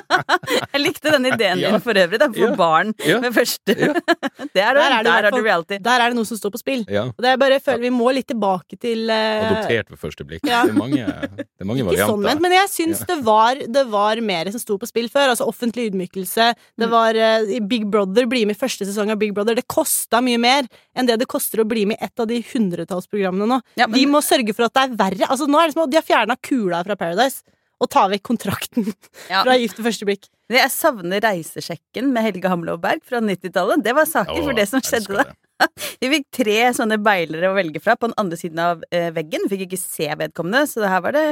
Jeg 0.72 0.80
likte 0.80 1.10
den 1.12 1.26
ideen 1.28 1.60
Ja. 1.60 1.70
din 1.74 1.82
for 1.84 1.92
øvrig, 1.98 2.18
da. 2.20 2.28
For 2.32 2.48
Ja. 2.48 2.54
barn 2.56 2.94
Ja. 3.04 3.18
ved 3.20 3.32
første. 3.36 3.74
Ja. 3.78 3.92
Det 4.54 4.62
er, 4.62 4.74
Der 4.74 4.80
er 4.80 5.02
det 5.02 5.04
der 5.04 5.26
er 5.26 5.30
det 5.30 5.44
reality. 5.44 5.76
Der 5.82 6.00
er 6.00 6.08
det 6.10 6.16
noe 6.16 6.24
som 6.26 6.36
står 6.38 6.50
på 6.54 6.58
spill. 6.58 6.84
ja. 6.88 7.02
Og 7.10 7.18
det 7.22 7.30
er 7.32 7.36
bare, 7.36 7.50
jeg 7.58 7.62
føler 7.62 7.80
vi 7.84 7.90
må 7.90 8.08
litt 8.14 8.26
tilbake 8.28 8.78
til 8.80 9.10
uh... 9.10 9.50
Adoptert 9.50 9.90
ved 9.90 9.98
første 9.98 10.24
blikk. 10.24 10.46
Ja. 10.48 10.62
Det 10.64 10.72
er 10.72 10.78
mange, 10.78 11.04
det 11.04 11.46
er 11.60 11.68
mange 11.68 11.84
Ikke 11.84 12.06
sånn 12.08 12.22
ment, 12.24 12.40
men 12.40 12.52
jeg 12.54 12.68
syns 12.72 13.04
det, 13.06 13.18
var, 13.26 13.54
det 13.60 13.84
var 13.90 14.20
mer 14.24 14.50
som 14.54 14.60
sto 14.62 14.78
på 14.78 14.86
spill 14.88 15.08
før. 15.12 15.34
Altså 15.34 15.46
offentlig 15.46 15.90
ydmykelse. 15.92 16.48
Det 16.78 16.88
Mm. 16.88 16.92
var 16.94 17.14
uh, 17.18 17.58
Big 17.68 17.84
Brother, 17.90 18.24
bli 18.26 18.44
med 18.46 18.56
i 18.56 18.58
første 18.58 18.86
sesong 18.88 19.10
av 19.12 19.18
Big 19.20 19.34
Brother. 19.34 19.54
Det 19.58 19.66
kosta 19.68 20.22
mye 20.24 20.38
mer 20.40 20.64
enn 20.96 21.06
det 21.06 21.18
det 21.20 21.28
koster 21.28 21.57
å 21.64 21.68
bli 21.68 21.84
med 21.90 21.98
i 22.00 22.04
et 22.08 22.20
av 22.22 22.26
de 22.30 22.40
hundretallsprogrammene 22.52 23.46
nå. 23.50 23.60
Ja, 23.76 23.86
men- 23.86 23.98
Vi 23.98 24.06
må 24.06 24.20
sørge 24.24 24.54
for 24.54 24.64
at 24.68 24.74
det 24.74 24.82
er 24.90 24.96
verre. 24.96 25.28
Altså 25.30 25.46
nå 25.48 25.60
er 25.62 25.66
det 25.68 25.74
som 25.74 25.82
at 25.84 25.90
De 25.90 25.96
har 26.00 26.06
fjerna 26.06 26.36
kula 26.40 26.84
fra 26.84 26.96
Paradise 26.96 27.42
og 27.80 27.88
tar 27.90 28.08
vekk 28.10 28.22
kontrakten 28.26 28.86
Ja. 29.30 29.44
fra 29.44 29.54
Gift 29.58 29.78
ved 29.78 29.86
første 29.92 30.06
blikk. 30.08 30.28
Jeg 30.50 30.70
savner 30.72 31.20
reisesjekken 31.20 32.08
med 32.12 32.24
Helge 32.24 32.48
Hamlovberg 32.48 33.02
fra 33.04 33.20
90-tallet. 33.20 33.82
Det 33.84 33.94
var 33.94 34.06
saker 34.08 34.42
for 34.42 34.52
det 34.56 34.66
som 34.68 34.80
skjedde 34.80 35.14
da. 35.20 35.24
Vi 36.00 36.06
fikk 36.08 36.26
tre 36.32 36.54
sånne 36.72 36.96
beilere 37.02 37.50
å 37.50 37.54
velge 37.56 37.80
fra 37.82 37.96
på 37.98 38.06
den 38.06 38.14
andre 38.16 38.36
siden 38.38 38.58
av 38.62 38.82
veggen. 38.90 39.14
veggen. 39.14 39.48
Fikk 39.50 39.64
ikke 39.66 39.78
se 39.80 40.06
vedkommende, 40.06 40.62
så 40.70 40.80
det 40.84 40.88
her 40.92 41.00
var 41.02 41.12
det 41.18 41.24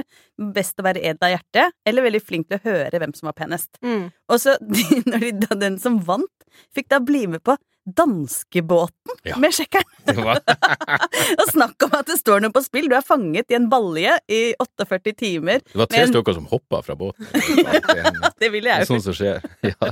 best 0.53 0.77
å 0.83 0.87
være 0.87 1.03
ed 1.03 1.19
av 1.23 1.31
hjertet, 1.31 1.71
eller 1.87 2.03
veldig 2.09 2.23
flink 2.27 2.49
til 2.51 2.59
å 2.59 2.65
høre 2.67 2.99
hvem 2.99 3.15
som 3.15 3.29
var 3.31 3.37
penest. 3.39 3.79
Og 3.83 4.41
så, 4.43 4.57
når 5.11 5.19
de, 5.29 5.31
da 5.47 5.55
den 5.63 5.79
som 5.79 6.01
vant, 6.03 6.27
fikk 6.75 6.89
da 6.91 6.99
bli 7.01 7.27
med 7.31 7.43
på 7.47 7.55
danskebåten 7.87 8.93
Ja. 9.27 9.37
med 9.39 9.55
sjekkeren. 9.55 9.85
Og 11.41 11.47
snakk 11.53 11.83
om 11.87 11.95
at 11.99 12.07
det 12.11 12.17
står 12.21 12.43
noe 12.45 12.53
på 12.55 12.63
spill! 12.65 12.89
Du 12.91 12.95
er 12.99 13.03
fanget 13.07 13.51
i 13.51 13.57
en 13.59 13.69
balje 13.71 14.13
i 14.31 14.41
48 14.63 15.13
timer. 15.19 15.63
det 15.67 15.79
var 15.79 15.87
tre 15.91 16.03
en... 16.05 16.11
stykker 16.13 16.35
som 16.37 16.47
hoppa 16.51 16.81
fra 16.87 16.97
båten. 16.99 17.27
Det 17.33 18.33
Det 18.39 18.51
ville 18.53 18.71
det 18.71 18.75
er 18.75 18.81
jeg 18.83 18.87
jo. 18.87 18.91
sånt 18.95 19.07
som 19.07 19.17
skjer. 19.17 19.43
Ja. 19.67 19.91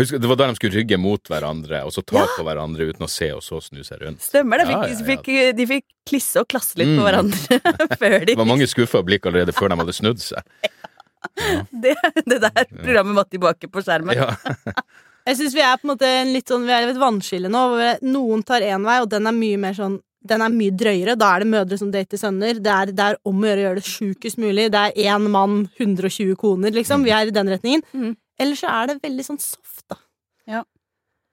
Husk, 0.00 0.16
det 0.20 0.28
var 0.30 0.40
da 0.40 0.48
de 0.50 0.56
skulle 0.58 0.76
rygge 0.80 0.98
mot 1.00 1.28
hverandre, 1.30 1.82
og 1.84 1.92
så 1.94 2.02
ta 2.04 2.24
på 2.36 2.44
hverandre 2.48 2.88
uten 2.90 3.04
å 3.06 3.10
se, 3.10 3.30
og 3.36 3.42
så 3.44 3.60
snu 3.64 3.82
seg 3.86 4.02
rundt. 4.04 4.24
Stemmer 4.24 4.60
det. 4.64 4.68
Ja, 4.72 4.80
Fikk, 4.84 5.28
ja, 5.28 5.44
ja. 5.44 5.52
Fikk, 5.52 5.56
de 5.60 5.66
fikk 5.70 5.86
klisse 6.08 6.40
og 6.44 6.48
klasse 6.52 6.80
litt 6.80 6.90
på 6.92 7.00
Mm. 7.00 7.06
hverandre 7.08 7.60
før 8.00 8.18
de 8.24 8.32
Det 8.34 8.40
var 8.40 8.48
mange 8.48 8.66
skuffa 8.68 9.00
blikk 9.04 9.26
allerede 9.30 9.52
før 9.56 9.72
de 9.72 9.80
hadde 9.84 9.94
snudd 9.96 10.20
seg. 10.20 10.42
det, 11.72 11.94
det 12.28 12.36
der 12.42 12.66
programmet 12.68 13.16
måtte 13.16 13.32
tilbake 13.38 13.68
på 13.72 13.80
skjermen. 13.84 14.14
Ja. 14.18 14.34
Jeg 15.24 15.38
syns 15.38 15.54
vi 15.56 15.62
er 15.64 15.78
på 15.80 15.86
en 15.88 15.94
måte 15.94 16.08
litt 16.28 16.50
sånn, 16.50 16.66
vi 16.68 16.74
er 16.76 16.90
et 16.90 17.00
vannskille 17.00 17.48
nå. 17.52 17.62
Hvor 17.72 18.02
noen 18.04 18.42
tar 18.46 18.64
én 18.66 18.84
vei, 18.84 18.98
og 19.00 19.08
den 19.12 19.30
er 19.30 19.36
mye 19.36 19.60
mer 19.60 19.76
sånn 19.76 20.00
den 20.24 20.40
er 20.40 20.52
mye 20.52 20.72
drøyere. 20.72 21.18
Da 21.20 21.34
er 21.34 21.44
det 21.44 21.50
mødre 21.52 21.76
som 21.76 21.90
dater 21.92 22.16
sønner. 22.16 22.56
Det 22.56 22.72
er, 22.72 22.92
det 22.96 23.08
er 23.10 23.18
om 23.28 23.42
å 23.42 23.48
gjøre 23.48 23.60
å 23.60 23.64
gjøre 23.66 23.80
det 23.82 23.90
sjukest 23.90 24.40
mulig. 24.40 24.70
Det 24.72 24.80
er 24.80 25.10
én 25.12 25.26
mann, 25.28 25.66
120 25.76 26.32
koner, 26.40 26.72
liksom. 26.72 27.04
Vi 27.04 27.12
er 27.12 27.28
i 27.28 27.34
den 27.34 27.50
retningen. 27.52 27.84
Mm. 27.92 28.14
Eller 28.40 28.56
så 28.56 28.72
er 28.72 28.88
det 28.88 29.02
veldig 29.04 29.26
sånn 29.26 29.42
soft, 29.42 29.84
da. 29.92 30.00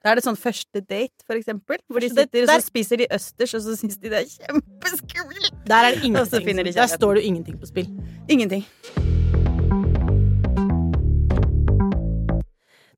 Da 0.01 0.09
er 0.09 0.17
det 0.17 0.23
sånn 0.25 0.37
første 0.39 0.81
date, 0.81 1.21
for 1.27 1.37
eksempel, 1.37 1.77
hvor 1.85 2.01
de 2.01 2.09
sitter, 2.09 2.47
der, 2.47 2.55
og 2.57 2.63
så 2.63 2.71
spiser 2.71 3.03
de 3.03 3.07
østers, 3.13 3.53
og 3.59 3.61
så 3.67 3.75
syns 3.77 3.99
de 4.01 4.09
det 4.09 4.23
er 4.23 4.31
kjempeskummelt. 4.31 5.53
Der 5.69 5.91
er 5.91 5.93
det 5.93 6.09
ingenting. 6.09 6.73
Der 6.73 6.89
står 6.89 7.15
det 7.15 7.23
jo 7.23 7.33
ingenting 7.35 7.61
på 7.61 7.69
spill. 7.69 7.93
Ingenting. 8.27 8.65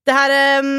Det 0.03 0.15
her 0.15 0.61
um, 0.63 0.73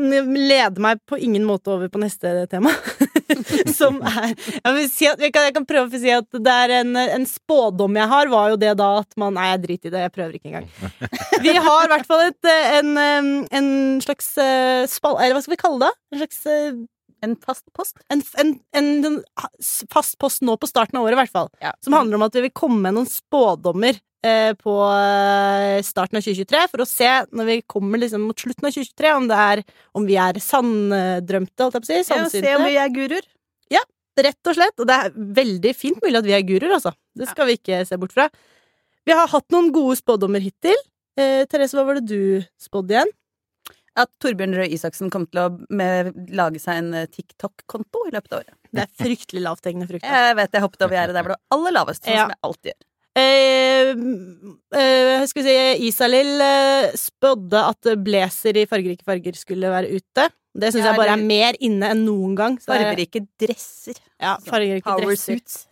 leder 0.00 0.80
meg 0.82 1.00
på 1.08 1.18
ingen 1.18 1.44
måte 1.46 1.72
over 1.72 1.90
på 1.90 2.00
neste 2.02 2.46
tema. 2.50 2.72
som 3.78 3.98
er 4.06 4.32
jeg, 4.34 4.74
vil 4.76 4.86
si 4.90 5.08
at, 5.10 5.20
jeg, 5.22 5.32
kan, 5.34 5.46
jeg 5.48 5.56
kan 5.56 5.66
prøve 5.68 5.90
å 5.90 6.02
si 6.02 6.12
at 6.14 6.38
det 6.44 6.54
er 6.64 6.74
en, 6.80 6.94
en 6.98 7.26
spådom 7.28 7.98
jeg 7.98 8.10
har, 8.12 8.30
var 8.32 8.52
jo 8.52 8.60
det 8.60 8.74
da 8.80 8.90
at 9.00 9.18
man 9.20 9.36
Nei, 9.40 9.50
jeg 9.52 9.62
driter 9.64 9.90
i 9.90 9.94
det, 9.94 10.04
jeg 10.06 10.14
prøver 10.14 10.36
ikke 10.36 10.50
engang. 10.50 10.70
Vi 11.44 11.52
har 11.54 11.84
i 11.84 11.90
hvert 11.92 12.08
fall 12.08 12.24
et, 12.26 12.38
eh, 12.50 12.78
en, 12.80 12.94
eh, 12.98 13.28
en 13.60 13.68
slags 14.04 14.32
spall... 14.90 15.20
Eller 15.20 15.36
hva 15.36 15.44
skal 15.44 15.54
vi 15.54 15.60
kalle 15.60 15.86
det? 15.86 15.92
En 16.10 16.22
slags 16.22 16.40
eh, 16.50 16.80
En 17.22 17.36
fast 17.38 17.66
post? 17.76 17.98
en, 18.10 18.22
en, 18.42 18.52
en, 18.76 18.90
en 19.06 19.18
fast 19.92 20.18
post 20.20 20.42
nå 20.42 20.56
på 20.56 20.68
starten 20.70 20.98
av 20.98 21.06
året, 21.06 21.18
i 21.18 21.20
hvert 21.22 21.34
fall. 21.34 21.50
Ja. 21.62 21.74
Som 21.84 21.96
handler 21.98 22.18
om 22.18 22.26
at 22.26 22.36
vi 22.36 22.46
vil 22.48 22.54
komme 22.56 22.80
med 22.86 22.96
noen 22.96 23.08
spådommer 23.10 23.94
eh, 23.94 24.02
på 24.60 24.74
eh, 24.92 25.80
starten 25.86 26.18
av 26.20 26.24
2023, 26.26 26.62
for 26.72 26.84
å 26.84 26.88
se, 26.88 27.10
når 27.32 27.48
vi 27.48 27.58
kommer 27.68 28.02
liksom 28.02 28.26
mot 28.28 28.38
slutten 28.38 28.68
av 28.68 28.74
2023, 28.76 29.12
om 29.16 29.28
det 29.30 29.38
er 29.40 29.62
Om 29.96 30.06
vi 30.08 30.16
er 30.20 30.40
sanndrømte, 30.44 31.64
holdt 31.64 31.78
jeg 31.78 31.84
på 31.84 31.88
å 31.88 31.90
si. 31.90 32.00
Ja, 32.14 32.26
se 32.28 32.56
om 32.56 32.66
vi 32.68 32.76
er 32.80 32.92
guruer. 32.94 33.28
Rett 34.20 34.50
og 34.50 34.56
slett. 34.56 34.80
Og 34.82 34.88
det 34.88 34.96
er 34.96 35.14
veldig 35.40 35.72
fint 35.76 36.00
mulig 36.04 36.18
at 36.20 36.26
vi 36.26 36.34
er 36.36 36.46
guruer, 36.46 36.74
altså. 36.76 36.92
Det 37.16 37.28
skal 37.30 37.48
vi 37.50 37.58
ikke 37.58 37.82
se 37.88 37.98
bort 38.00 38.14
fra. 38.16 38.28
Vi 39.06 39.14
har 39.16 39.30
hatt 39.32 39.54
noen 39.54 39.70
gode 39.74 39.96
spådommer 40.00 40.42
hittil. 40.44 40.76
Eh, 41.18 41.46
Therese, 41.50 41.76
hva 41.78 41.86
var 41.88 42.00
det 42.00 42.10
du 42.10 42.44
spådde 42.60 42.96
igjen? 42.96 43.14
At 43.98 44.10
Torbjørn 44.22 44.54
Røe 44.54 44.68
Isaksen 44.70 45.10
kom 45.12 45.24
til 45.30 45.42
å 45.42 45.46
med, 45.76 46.12
lage 46.36 46.60
seg 46.62 46.82
en 46.82 46.92
eh, 47.02 47.08
TikTok-konto 47.10 48.04
i 48.08 48.14
løpet 48.14 48.34
av 48.36 48.42
året. 48.42 48.54
Det 48.70 48.84
er 48.84 48.92
fryktelig 49.00 49.42
lavthengende 49.46 49.88
frukt. 49.90 50.06
Jeg 50.06 50.36
vet 50.38 50.54
jeg 50.54 50.64
hoppet 50.66 50.86
over 50.86 50.98
gjerdet 50.98 51.16
der 51.16 51.26
hvor 51.26 51.34
det 51.34 51.40
var 51.40 51.58
aller 51.58 51.76
lavest, 51.80 52.04
sånn 52.04 52.14
Ja. 52.14 52.26
som 52.28 52.34
jeg 52.36 52.42
alltid 52.50 52.72
gjør. 52.72 52.80
Eh, 53.16 53.90
eh, 53.90 55.24
skal 55.26 55.42
vi 55.42 55.46
si 55.48 55.86
Isalill 55.88 56.40
eh, 56.44 56.92
spådde 56.98 57.62
at 57.72 57.88
blazer 58.04 58.56
i 58.60 58.66
fargerike 58.70 59.04
farger 59.06 59.34
skulle 59.38 59.72
være 59.72 59.90
ute. 59.96 60.28
Det 60.54 60.70
syns 60.72 60.84
Ja, 60.84 60.92
jeg 60.92 60.98
bare 60.98 61.16
er 61.16 61.24
mer 61.26 61.58
inne 61.62 61.90
enn 61.94 62.04
noen 62.06 62.36
gang. 62.38 62.58
Er- 62.58 62.66
Fargerike 62.70 63.24
dresser. 63.38 63.98
Ja, 64.20 64.36
fargerike 64.46 64.86
Power 64.86 65.06
dresser. 65.10 65.38
suits. 65.38 65.66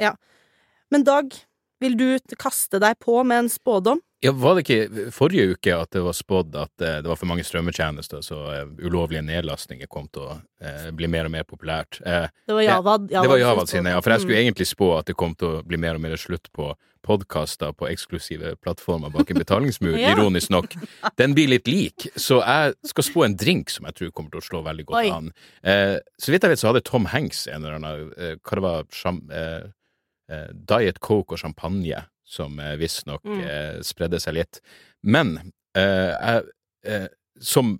Men 0.90 1.04
Dag, 1.04 1.34
vil 1.80 1.96
du 1.96 2.18
kaste 2.38 2.80
deg 2.82 2.98
på 3.00 3.24
med 3.24 3.44
en 3.44 3.48
spådom? 3.52 4.00
Ja, 4.20 4.32
Var 4.34 4.56
det 4.58 4.64
ikke 4.66 5.10
forrige 5.14 5.52
uke 5.54 5.74
at 5.78 5.92
det 5.94 6.00
var 6.02 6.12
spådd 6.12 6.56
at 6.58 6.82
eh, 6.82 6.96
det 7.02 7.06
var 7.06 7.14
for 7.20 7.30
mange 7.30 7.44
strømmetjenester, 7.46 8.18
så 8.26 8.38
eh, 8.50 8.64
ulovlige 8.82 9.22
nedlastninger 9.22 9.86
kom 9.86 10.08
til 10.10 10.24
å 10.26 10.32
eh, 10.60 10.88
bli 10.90 11.06
mer 11.06 11.28
og 11.28 11.30
mer 11.36 11.44
populært? 11.46 12.00
Eh, 12.02 12.26
Det 12.48 12.56
var 12.56 12.62
Javad. 12.66 13.06
Javad. 13.12 13.22
det 13.22 13.30
var 13.30 13.38
Javad 13.44 13.68
sine, 13.70 13.92
ja. 13.94 14.00
For 14.02 14.10
jeg 14.10 14.20
skulle 14.24 14.40
Mm. 14.40 14.46
egentlig 14.48 14.66
spå 14.66 14.98
at 14.98 15.06
det 15.06 15.14
kom 15.16 15.36
til 15.38 15.48
å 15.48 15.62
bli 15.62 15.78
mer 15.78 15.94
og 15.94 16.00
mer 16.02 16.16
slutt 16.18 16.50
på 16.52 16.72
podkaster 17.06 17.70
på 17.78 17.86
eksklusive 17.88 18.56
plattformer 18.60 19.08
bak 19.14 19.30
en 19.30 19.38
betalingsmur, 19.38 19.94
Ja. 20.02 20.10
ironisk 20.16 20.50
nok. 20.50 20.74
Den 21.16 21.32
blir 21.38 21.46
litt 21.54 21.68
lik, 21.70 22.08
så 22.18 22.42
jeg 22.42 22.74
skal 22.90 23.04
spå 23.06 23.24
en 23.24 23.36
drink 23.38 23.70
som 23.70 23.86
jeg 23.86 23.94
tror 23.94 24.10
kommer 24.10 24.34
til 24.34 24.40
å 24.42 24.48
slå 24.50 24.64
veldig 24.66 24.84
godt 24.90 24.98
Oi. 25.04 25.10
an. 25.14 25.30
Eh, 25.62 25.96
så 26.18 26.34
vidt 26.34 26.42
jeg 26.42 26.50
vet, 26.50 26.58
så 26.58 26.72
hadde 26.72 26.82
Tom 26.82 27.06
Hanks 27.14 27.46
en 27.46 27.62
eller 27.64 27.78
annen 27.78 28.10
Hva 28.42 28.58
det 28.58 28.62
var 28.66 28.84
sjam, 28.90 29.22
eh, 29.30 29.70
eh, 30.30 30.48
Diet 30.52 31.00
Coke 31.00 31.32
og 31.36 31.38
champagne, 31.42 32.04
som 32.28 32.58
eh, 32.60 32.76
visstnok 32.80 33.24
Mm. 33.24 33.40
eh, 33.44 33.80
spredde 33.82 34.20
seg 34.20 34.34
litt. 34.34 34.60
Men 35.02 35.52
eh, 35.76 36.40
eh, 36.84 37.06
som 37.40 37.78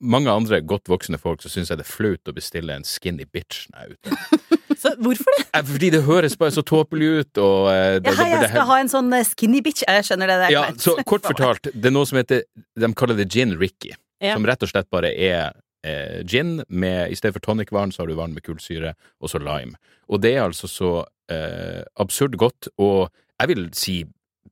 mange 0.00 0.30
andre 0.30 0.60
godt 0.62 0.86
voksne 0.88 1.18
folk, 1.18 1.42
så 1.42 1.50
syns 1.50 1.70
jeg 1.72 1.78
det 1.80 1.86
er 1.86 1.90
flaut 1.90 2.28
å 2.30 2.34
bestille 2.36 2.70
en 2.74 2.84
skinny 2.86 3.24
bitch 3.26 3.64
når 3.72 3.78
jeg 3.78 3.88
er 3.88 3.96
ute. 3.96 4.16
Så 4.78 4.92
hvorfor 5.02 5.34
det? 5.34 5.62
Fordi 5.66 5.88
det 5.90 6.00
høres 6.06 6.36
bare 6.38 6.52
så 6.54 6.62
tåpelig 6.62 7.06
ut, 7.24 7.38
og 7.42 7.64
det, 7.98 8.12
Ja, 8.12 8.12
hei, 8.20 8.28
jeg 8.30 8.50
skal 8.52 8.66
ha 8.68 8.76
en 8.78 8.90
sånn 8.92 9.08
skinny 9.26 9.58
bitch. 9.66 9.82
Jeg 9.82 10.04
skjønner 10.06 10.30
det. 10.30 10.36
det 10.44 10.50
Ja, 10.54 10.60
så 10.78 10.94
kort 11.10 11.26
fortalt, 11.26 11.66
det 11.74 11.88
er 11.90 11.94
noe 11.96 12.06
som 12.06 12.20
heter 12.20 12.44
De 12.78 12.90
kaller 12.94 13.18
det 13.18 13.26
gin 13.34 13.56
Ricky, 13.58 13.90
Ja. 14.22 14.36
som 14.36 14.46
rett 14.46 14.62
og 14.62 14.70
slett 14.70 14.86
bare 14.94 15.10
er 15.18 15.50
eh, 15.82 16.22
gin 16.22 16.60
med 16.68 17.10
I 17.10 17.18
stedet 17.18 17.34
for 17.34 17.42
tonicvann, 17.48 17.90
så 17.90 18.04
har 18.04 18.12
du 18.12 18.14
vann 18.14 18.36
med 18.38 18.44
kullsyre, 18.46 18.94
og 19.18 19.32
så 19.34 19.42
lime. 19.42 19.74
Og 20.06 20.22
det 20.22 20.36
er 20.36 20.44
altså 20.46 20.70
så 20.70 20.92
eh, 21.30 21.82
absurd 22.00 22.36
godt, 22.40 22.68
og 22.78 23.08
jeg 23.40 23.48
vil 23.52 23.68
si 23.76 23.96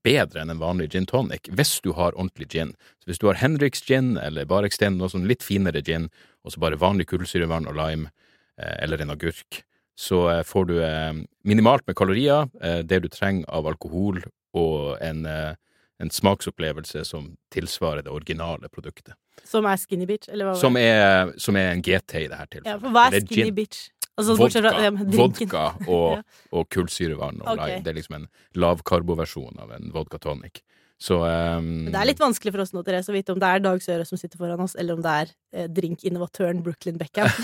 bedre 0.06 0.42
enn 0.44 0.52
en 0.52 0.60
vanlig 0.62 0.90
gin 0.92 1.06
tonic, 1.08 1.48
hvis 1.50 1.80
du 1.82 1.92
har 1.98 2.14
ordentlig 2.14 2.46
gin. 2.52 2.74
Så 3.02 3.10
hvis 3.10 3.18
du 3.18 3.26
har 3.26 3.40
Henriks 3.40 3.82
gin, 3.82 4.14
eller 4.22 4.46
Bareksten, 4.46 4.98
noe 5.00 5.10
sånn 5.10 5.26
litt 5.26 5.42
finere 5.42 5.82
gin, 5.82 6.08
og 6.46 6.52
så 6.54 6.62
bare 6.62 6.78
vanlig 6.78 7.08
kullsyrevann 7.10 7.66
og 7.66 7.74
lime, 7.74 8.12
eh, 8.60 8.76
eller 8.84 9.02
en 9.02 9.10
agurk, 9.16 9.64
så 9.98 10.26
eh, 10.30 10.42
får 10.46 10.66
du 10.68 10.74
eh, 10.84 11.12
minimalt 11.48 11.86
med 11.88 11.96
kalorier, 11.98 12.46
eh, 12.62 12.82
det 12.86 13.02
du 13.02 13.08
trenger 13.10 13.48
av 13.48 13.66
alkohol, 13.66 14.20
og 14.56 14.96
en, 15.02 15.24
eh, 15.26 15.54
en 15.98 16.10
smaksopplevelse 16.12 17.02
som 17.08 17.32
tilsvarer 17.50 18.04
det 18.04 18.12
originale 18.12 18.68
produktet. 18.68 19.16
Som 19.44 19.66
er 19.68 19.76
skinny 19.80 20.06
bitch? 20.08 20.28
Eller 20.32 20.46
hva 20.48 20.52
var 20.54 20.60
Som 20.60 20.76
er, 20.80 21.32
som 21.40 21.56
er 21.56 21.72
en 21.74 21.82
GT 21.84 22.14
i 22.22 22.28
det 22.30 22.36
her 22.38 22.46
tilfellet. 22.52 22.70
ja, 22.72 22.78
for 22.80 22.94
hva 22.94 23.08
er 23.10 23.20
skinny 23.26 23.50
bitch? 23.56 23.88
Altså, 24.16 24.36
vodka, 24.38 24.62
fra 24.64 24.84
ja, 24.86 24.90
vodka 25.16 25.64
og, 25.86 26.06
Ja. 26.16 26.22
og 26.56 26.68
kullsyrevann 26.72 27.42
og 27.42 27.50
Ok. 27.52 27.66
Det 27.84 27.92
er 27.92 27.98
liksom 28.00 28.16
en 28.22 28.28
lavkarboversjon 28.56 29.60
av 29.60 29.74
en 29.76 29.92
vodka 29.92 30.18
tonic. 30.22 30.62
Så 30.96 31.18
um, 31.20 31.90
Det 31.92 31.98
er 32.00 32.08
litt 32.08 32.20
vanskelig 32.22 32.54
for 32.54 32.62
oss 32.64 32.70
nå, 32.72 32.80
Therese, 32.86 33.10
å 33.12 33.12
vite 33.12 33.34
om 33.34 33.40
det 33.42 33.48
er 33.52 33.60
Dag 33.60 33.82
Søre 33.84 34.06
som 34.08 34.16
sitter 34.16 34.40
foran 34.40 34.62
oss, 34.64 34.72
eller 34.80 34.96
om 34.96 35.02
det 35.04 35.12
er 35.12 35.32
eh, 35.52 35.66
drinkinnovatøren 35.68 36.62
Brooklyn 36.64 36.96
Beckham. 36.96 37.28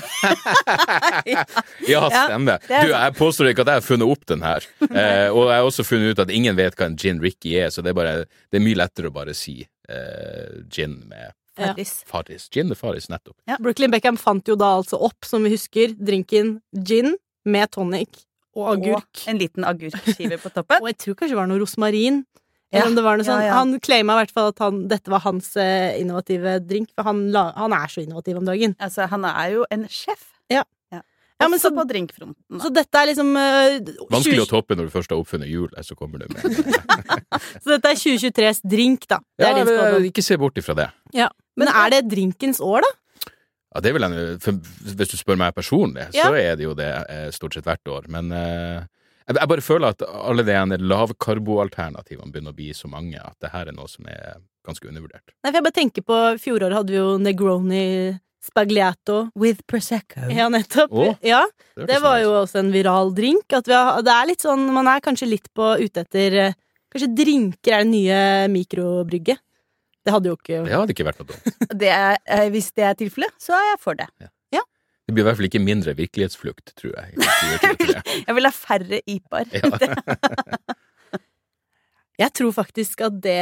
Ja, 1.88 2.06
stemmer. 2.08 2.62
det 2.64 2.78
er 2.78 2.86
Du, 2.88 2.94
jeg 2.94 3.14
påstår 3.18 3.50
ikke 3.50 3.64
at 3.66 3.72
jeg 3.74 3.80
har 3.82 3.86
funnet 3.86 4.08
opp 4.14 4.24
den 4.32 4.44
her. 4.46 4.64
Eh, 5.02 5.28
og 5.32 5.48
jeg 5.48 5.56
har 5.58 5.66
også 5.66 5.84
funnet 5.84 6.12
ut 6.16 6.20
at 6.24 6.30
ingen 6.32 6.56
vet 6.56 6.74
hva 6.78 6.86
en 6.88 6.96
gin 7.00 7.20
Ricky 7.22 7.54
er, 7.60 7.68
så 7.72 7.82
det 7.84 7.92
er, 7.92 7.96
bare, 7.96 8.16
det 8.52 8.58
er 8.58 8.64
mye 8.64 8.78
lettere 8.78 9.08
å 9.08 9.14
bare 9.14 9.32
si 9.36 9.58
eh, 9.88 10.58
gin 10.72 10.96
med 11.12 11.32
Ja. 11.58 11.66
Farris. 11.72 11.94
Farris. 12.08 12.48
Gin 12.52 12.68
med 12.70 12.78
Farris, 12.80 13.08
nettopp. 13.12 13.36
Brooklyn 13.60 13.90
Beckham 13.92 14.16
fant 14.16 14.46
jo 14.48 14.54
da 14.56 14.70
altså 14.78 14.96
opp, 15.04 15.24
som 15.28 15.44
vi 15.44 15.50
husker, 15.52 15.92
drinken 15.98 16.60
gin 16.72 17.14
med 17.44 17.70
tonic 17.74 18.22
og 18.56 18.70
agurk. 18.76 19.08
Og 19.24 19.28
en 19.32 19.38
liten 19.40 19.64
agurkskive 19.68 20.38
på 20.40 20.52
toppen. 20.52 20.80
Og 20.82 20.88
jeg 20.92 20.98
tror 21.04 21.14
kanskje 21.18 21.34
det 21.34 21.40
var 21.42 21.50
noe 21.50 21.60
rosmarin. 21.60 22.22
Ja, 22.72 22.80
Eller 22.80 22.88
om 22.88 22.94
det 22.96 23.04
var 23.04 23.18
noe 23.20 23.24
ja, 23.26 23.28
sånn 23.34 23.42
ja. 23.44 23.54
Han 23.58 23.72
claima 23.84 24.14
i 24.16 24.22
hvert 24.22 24.30
fall 24.32 24.46
at 24.48 24.60
han, 24.64 24.76
dette 24.88 25.12
var 25.12 25.20
hans 25.26 25.50
eh, 25.60 25.98
innovative 26.00 26.54
drink, 26.64 26.88
for 26.96 27.04
han, 27.04 27.26
la, 27.34 27.50
han 27.56 27.74
er 27.76 27.90
så 27.92 28.00
innovativ 28.00 28.38
om 28.40 28.46
dagen. 28.48 28.72
Altså, 28.80 29.04
han 29.12 29.26
er 29.28 29.58
jo 29.58 29.66
en 29.68 29.84
sjef. 29.92 30.30
Ja. 30.48 30.64
Ja, 31.42 31.48
men 31.50 31.58
Også 31.58 31.68
så- 31.72 31.74
på 31.74 31.84
drinkfronten. 31.90 32.36
da. 32.54 32.58
Så 32.62 32.68
dette 32.70 33.00
er 33.00 33.08
liksom 33.10 33.32
uh, 33.34 34.04
Vanskelig 34.14 34.44
å 34.44 34.46
toppe 34.46 34.76
når 34.78 34.86
du 34.86 34.92
først 34.94 35.10
har 35.10 35.18
oppfunnet 35.18 35.50
hjulet, 35.50 35.80
så 35.82 35.96
kommer 35.98 36.22
du 36.22 36.28
med 36.30 36.44
Så 37.64 37.72
dette 37.72 37.90
er 37.90 37.98
2023s 37.98 38.60
drink, 38.62 39.08
da. 39.10 39.18
Det 39.34 39.42
Ja, 39.42 39.50
er 39.50 39.58
din 39.58 39.66
spådom. 39.72 40.06
ikke 40.06 40.22
se 40.22 40.36
bort 40.38 40.60
ifra 40.62 40.76
det. 40.78 40.86
Men 41.56 41.68
er 41.68 41.92
det 41.92 42.02
drinkens 42.12 42.60
år, 42.64 42.84
da? 42.86 42.92
Ja, 43.72 43.80
det 43.80 43.92
vil 43.94 44.04
jeg, 44.04 44.40
for 44.44 44.58
Hvis 44.92 45.12
du 45.12 45.16
spør 45.16 45.38
meg 45.40 45.54
personlig, 45.56 46.08
Ja. 46.12 46.28
så 46.28 46.36
er 46.36 46.56
det 46.56 46.66
jo 46.66 46.74
det 46.76 46.90
eh, 47.08 47.28
stort 47.32 47.54
sett 47.56 47.64
hvert 47.68 47.88
år. 47.88 48.08
Men 48.08 48.32
eh, 48.32 48.82
jeg, 49.28 49.48
bare 49.48 49.64
føler 49.64 49.94
at 49.94 50.02
alle 50.02 50.44
de 50.44 50.52
ene 50.52 50.76
lavkarboalternativene 50.80 52.32
begynner 52.32 52.52
å 52.52 52.58
bli 52.58 52.72
så 52.76 52.90
mange 52.92 53.20
at 53.20 53.36
det 53.40 53.52
her 53.54 53.70
er 53.70 53.76
noe 53.76 53.88
som 53.88 54.08
er 54.10 54.42
ganske 54.66 54.86
undervurdert. 54.88 55.32
Nei, 55.42 55.50
for 55.50 55.58
jeg 55.58 55.66
bare 55.66 55.78
tenker 55.78 56.04
på 56.06 56.18
Fjoråret 56.42 56.76
hadde 56.76 56.92
vi 56.94 57.00
jo 57.00 57.16
Negroni 57.18 57.86
Spagliato. 58.42 59.30
With 59.38 59.62
Prosecco. 59.70 60.26
Ja, 60.30 60.48
nettopp. 60.50 60.92
Oh, 60.92 61.14
Ja, 61.22 61.44
det 61.78 62.00
var 62.02 62.18
jo 62.20 62.34
også 62.42 62.58
en 62.58 62.72
viral 62.74 63.14
drink. 63.14 63.46
At 63.54 63.70
vi 63.70 63.76
har, 63.76 64.02
det 64.02 64.12
er 64.12 64.28
litt 64.32 64.42
sånn, 64.44 64.66
man 64.74 64.90
er 64.90 65.00
kanskje 65.04 65.30
litt 65.30 65.48
på 65.54 65.76
ute 65.80 66.04
etter 66.06 66.38
eh, 66.48 66.58
Kanskje 66.92 67.14
drinker 67.16 67.72
er 67.72 67.86
det 67.86 67.88
nye 67.88 68.16
mikrobrygget. 68.52 69.38
Det 70.02 70.12
hadde 70.12 70.30
jo 70.32 70.36
ikke 70.38 70.64
Det 70.66 70.74
hadde 70.74 70.94
ikke 70.94 71.06
vært 71.06 71.22
noe 71.22 71.30
dumt. 71.30 71.64
Det 71.82 71.90
er, 71.94 72.16
eh, 72.26 72.48
hvis 72.50 72.72
det 72.74 72.84
er 72.88 72.96
tilfellet, 72.98 73.34
så 73.40 73.54
er 73.58 73.68
jeg 73.72 73.82
for 73.82 73.98
det. 73.98 74.08
Det 75.12 75.16
blir 75.16 75.24
i 75.24 75.26
hvert 75.26 75.38
fall 75.38 75.48
ikke 75.48 75.60
mindre 75.62 75.92
virkelighetsflukt, 75.98 76.72
tror 76.78 76.92
jeg. 76.94 77.12
i 77.12 77.24
2023. 77.26 78.02
Jeg 78.28 78.36
vil 78.38 78.46
ha 78.46 78.52
færre 78.54 79.00
IPA-er. 79.10 79.48
Ja. 79.58 79.70
Jeg 82.22 82.34
tror 82.38 82.52
faktisk 82.54 83.00
at 83.04 83.16
det 83.24 83.40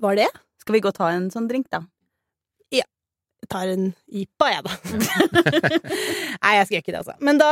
var 0.00 0.16
det. 0.16 0.28
Skal 0.62 0.76
vi 0.76 0.82
gå 0.84 0.92
og 0.92 0.96
ta 0.96 1.10
en 1.12 1.26
sånn 1.34 1.48
drink, 1.50 1.66
da? 1.72 1.82
Jeg 2.70 2.86
tar 3.50 3.72
en 3.72 3.88
IPA, 4.06 4.48
jeg, 4.52 4.62
da. 4.66 4.74
Nei, 6.44 6.52
jeg 6.58 6.66
skal 6.68 6.76
ikke 6.78 6.92
det, 6.92 7.00
altså. 7.00 7.16
Men 7.24 7.40
da 7.40 7.48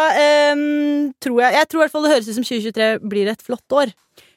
um, 0.53 1.09
tror 1.19 1.41
jeg 1.41 1.57
Jeg 1.57 1.69
tror 1.71 1.81
i 1.81 1.83
hvert 1.83 1.95
fall 1.95 2.05
det 2.05 2.13
høres 2.13 2.29
ut 2.29 2.37
som 2.37 2.47
2023 2.47 3.09
blir 3.09 3.33
et 3.33 3.43
flott 3.43 3.77
år. 3.81 3.95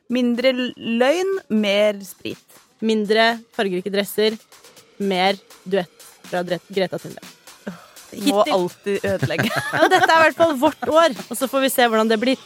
Mindre 0.10 0.56
løgn, 0.56 1.36
mer 1.52 2.00
sprit. 2.08 2.62
Mindre 2.82 3.36
fargerike 3.54 3.94
dresser, 3.94 4.38
mer 4.98 5.38
duett 5.64 6.10
fra 6.26 6.42
Greta 6.44 6.98
Thunberg. 6.98 7.38
Må 8.28 8.44
alltid 8.44 9.06
ødelegge. 9.08 9.48
Ja, 9.72 9.88
dette 9.88 10.10
er 10.10 10.18
i 10.18 10.26
hvert 10.26 10.40
fall 10.40 10.58
vårt 10.60 10.90
år, 10.90 11.16
og 11.30 11.38
så 11.38 11.48
får 11.48 11.66
vi 11.66 11.72
se 11.72 11.88
hvordan 11.88 12.12
det 12.12 12.20
blir. 12.22 12.42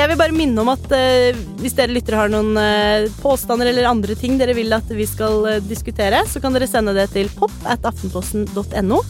Jeg 0.00 0.08
vil 0.08 0.18
bare 0.20 0.32
minne 0.32 0.62
om 0.62 0.70
at 0.72 0.84
eh, 0.96 1.36
hvis 1.60 1.74
dere 1.76 1.92
lyttere 1.92 2.16
har 2.16 2.30
noen 2.32 2.54
eh, 2.56 3.08
påstander 3.20 3.68
eller 3.68 3.88
andre 3.90 4.14
ting 4.16 4.38
dere 4.40 4.54
vil 4.56 4.72
at 4.72 4.88
vi 4.96 5.04
skal 5.08 5.44
eh, 5.50 5.58
diskutere, 5.66 6.22
så 6.30 6.40
kan 6.40 6.54
dere 6.56 6.68
sende 6.70 6.94
det 6.96 7.10
til 7.12 7.28
pop 7.36 7.52
at 7.68 7.84
aftenposten.no. 7.90 9.00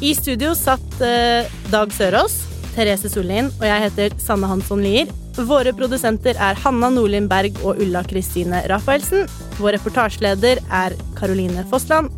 I 0.00 0.14
studio 0.16 0.54
satt 0.56 1.02
eh, 1.04 1.50
Dag 1.72 1.92
Sørås, 1.92 2.38
Therese 2.78 3.10
Sollien 3.10 3.50
og 3.58 3.66
jeg 3.66 3.88
heter 3.88 4.14
Sanne 4.22 4.50
Hansson 4.50 4.84
Lier. 4.84 5.10
Våre 5.38 5.74
produsenter 5.74 6.38
er 6.38 6.58
Hanna 6.62 6.90
Nordlien 6.94 7.28
Berg 7.30 7.58
og 7.64 7.82
Ulla 7.82 8.04
Kristine 8.06 8.62
Rafaelsen. 8.70 9.26
Vår 9.58 9.78
reportasjeleder 9.78 10.62
er 10.70 10.98
Caroline 11.18 11.66
Fossland. 11.70 12.10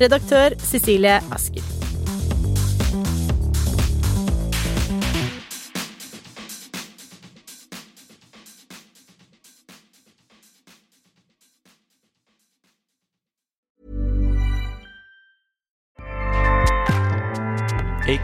Redaktør 0.00 0.56
Cecilie 0.64 1.20
Asker. 1.32 1.75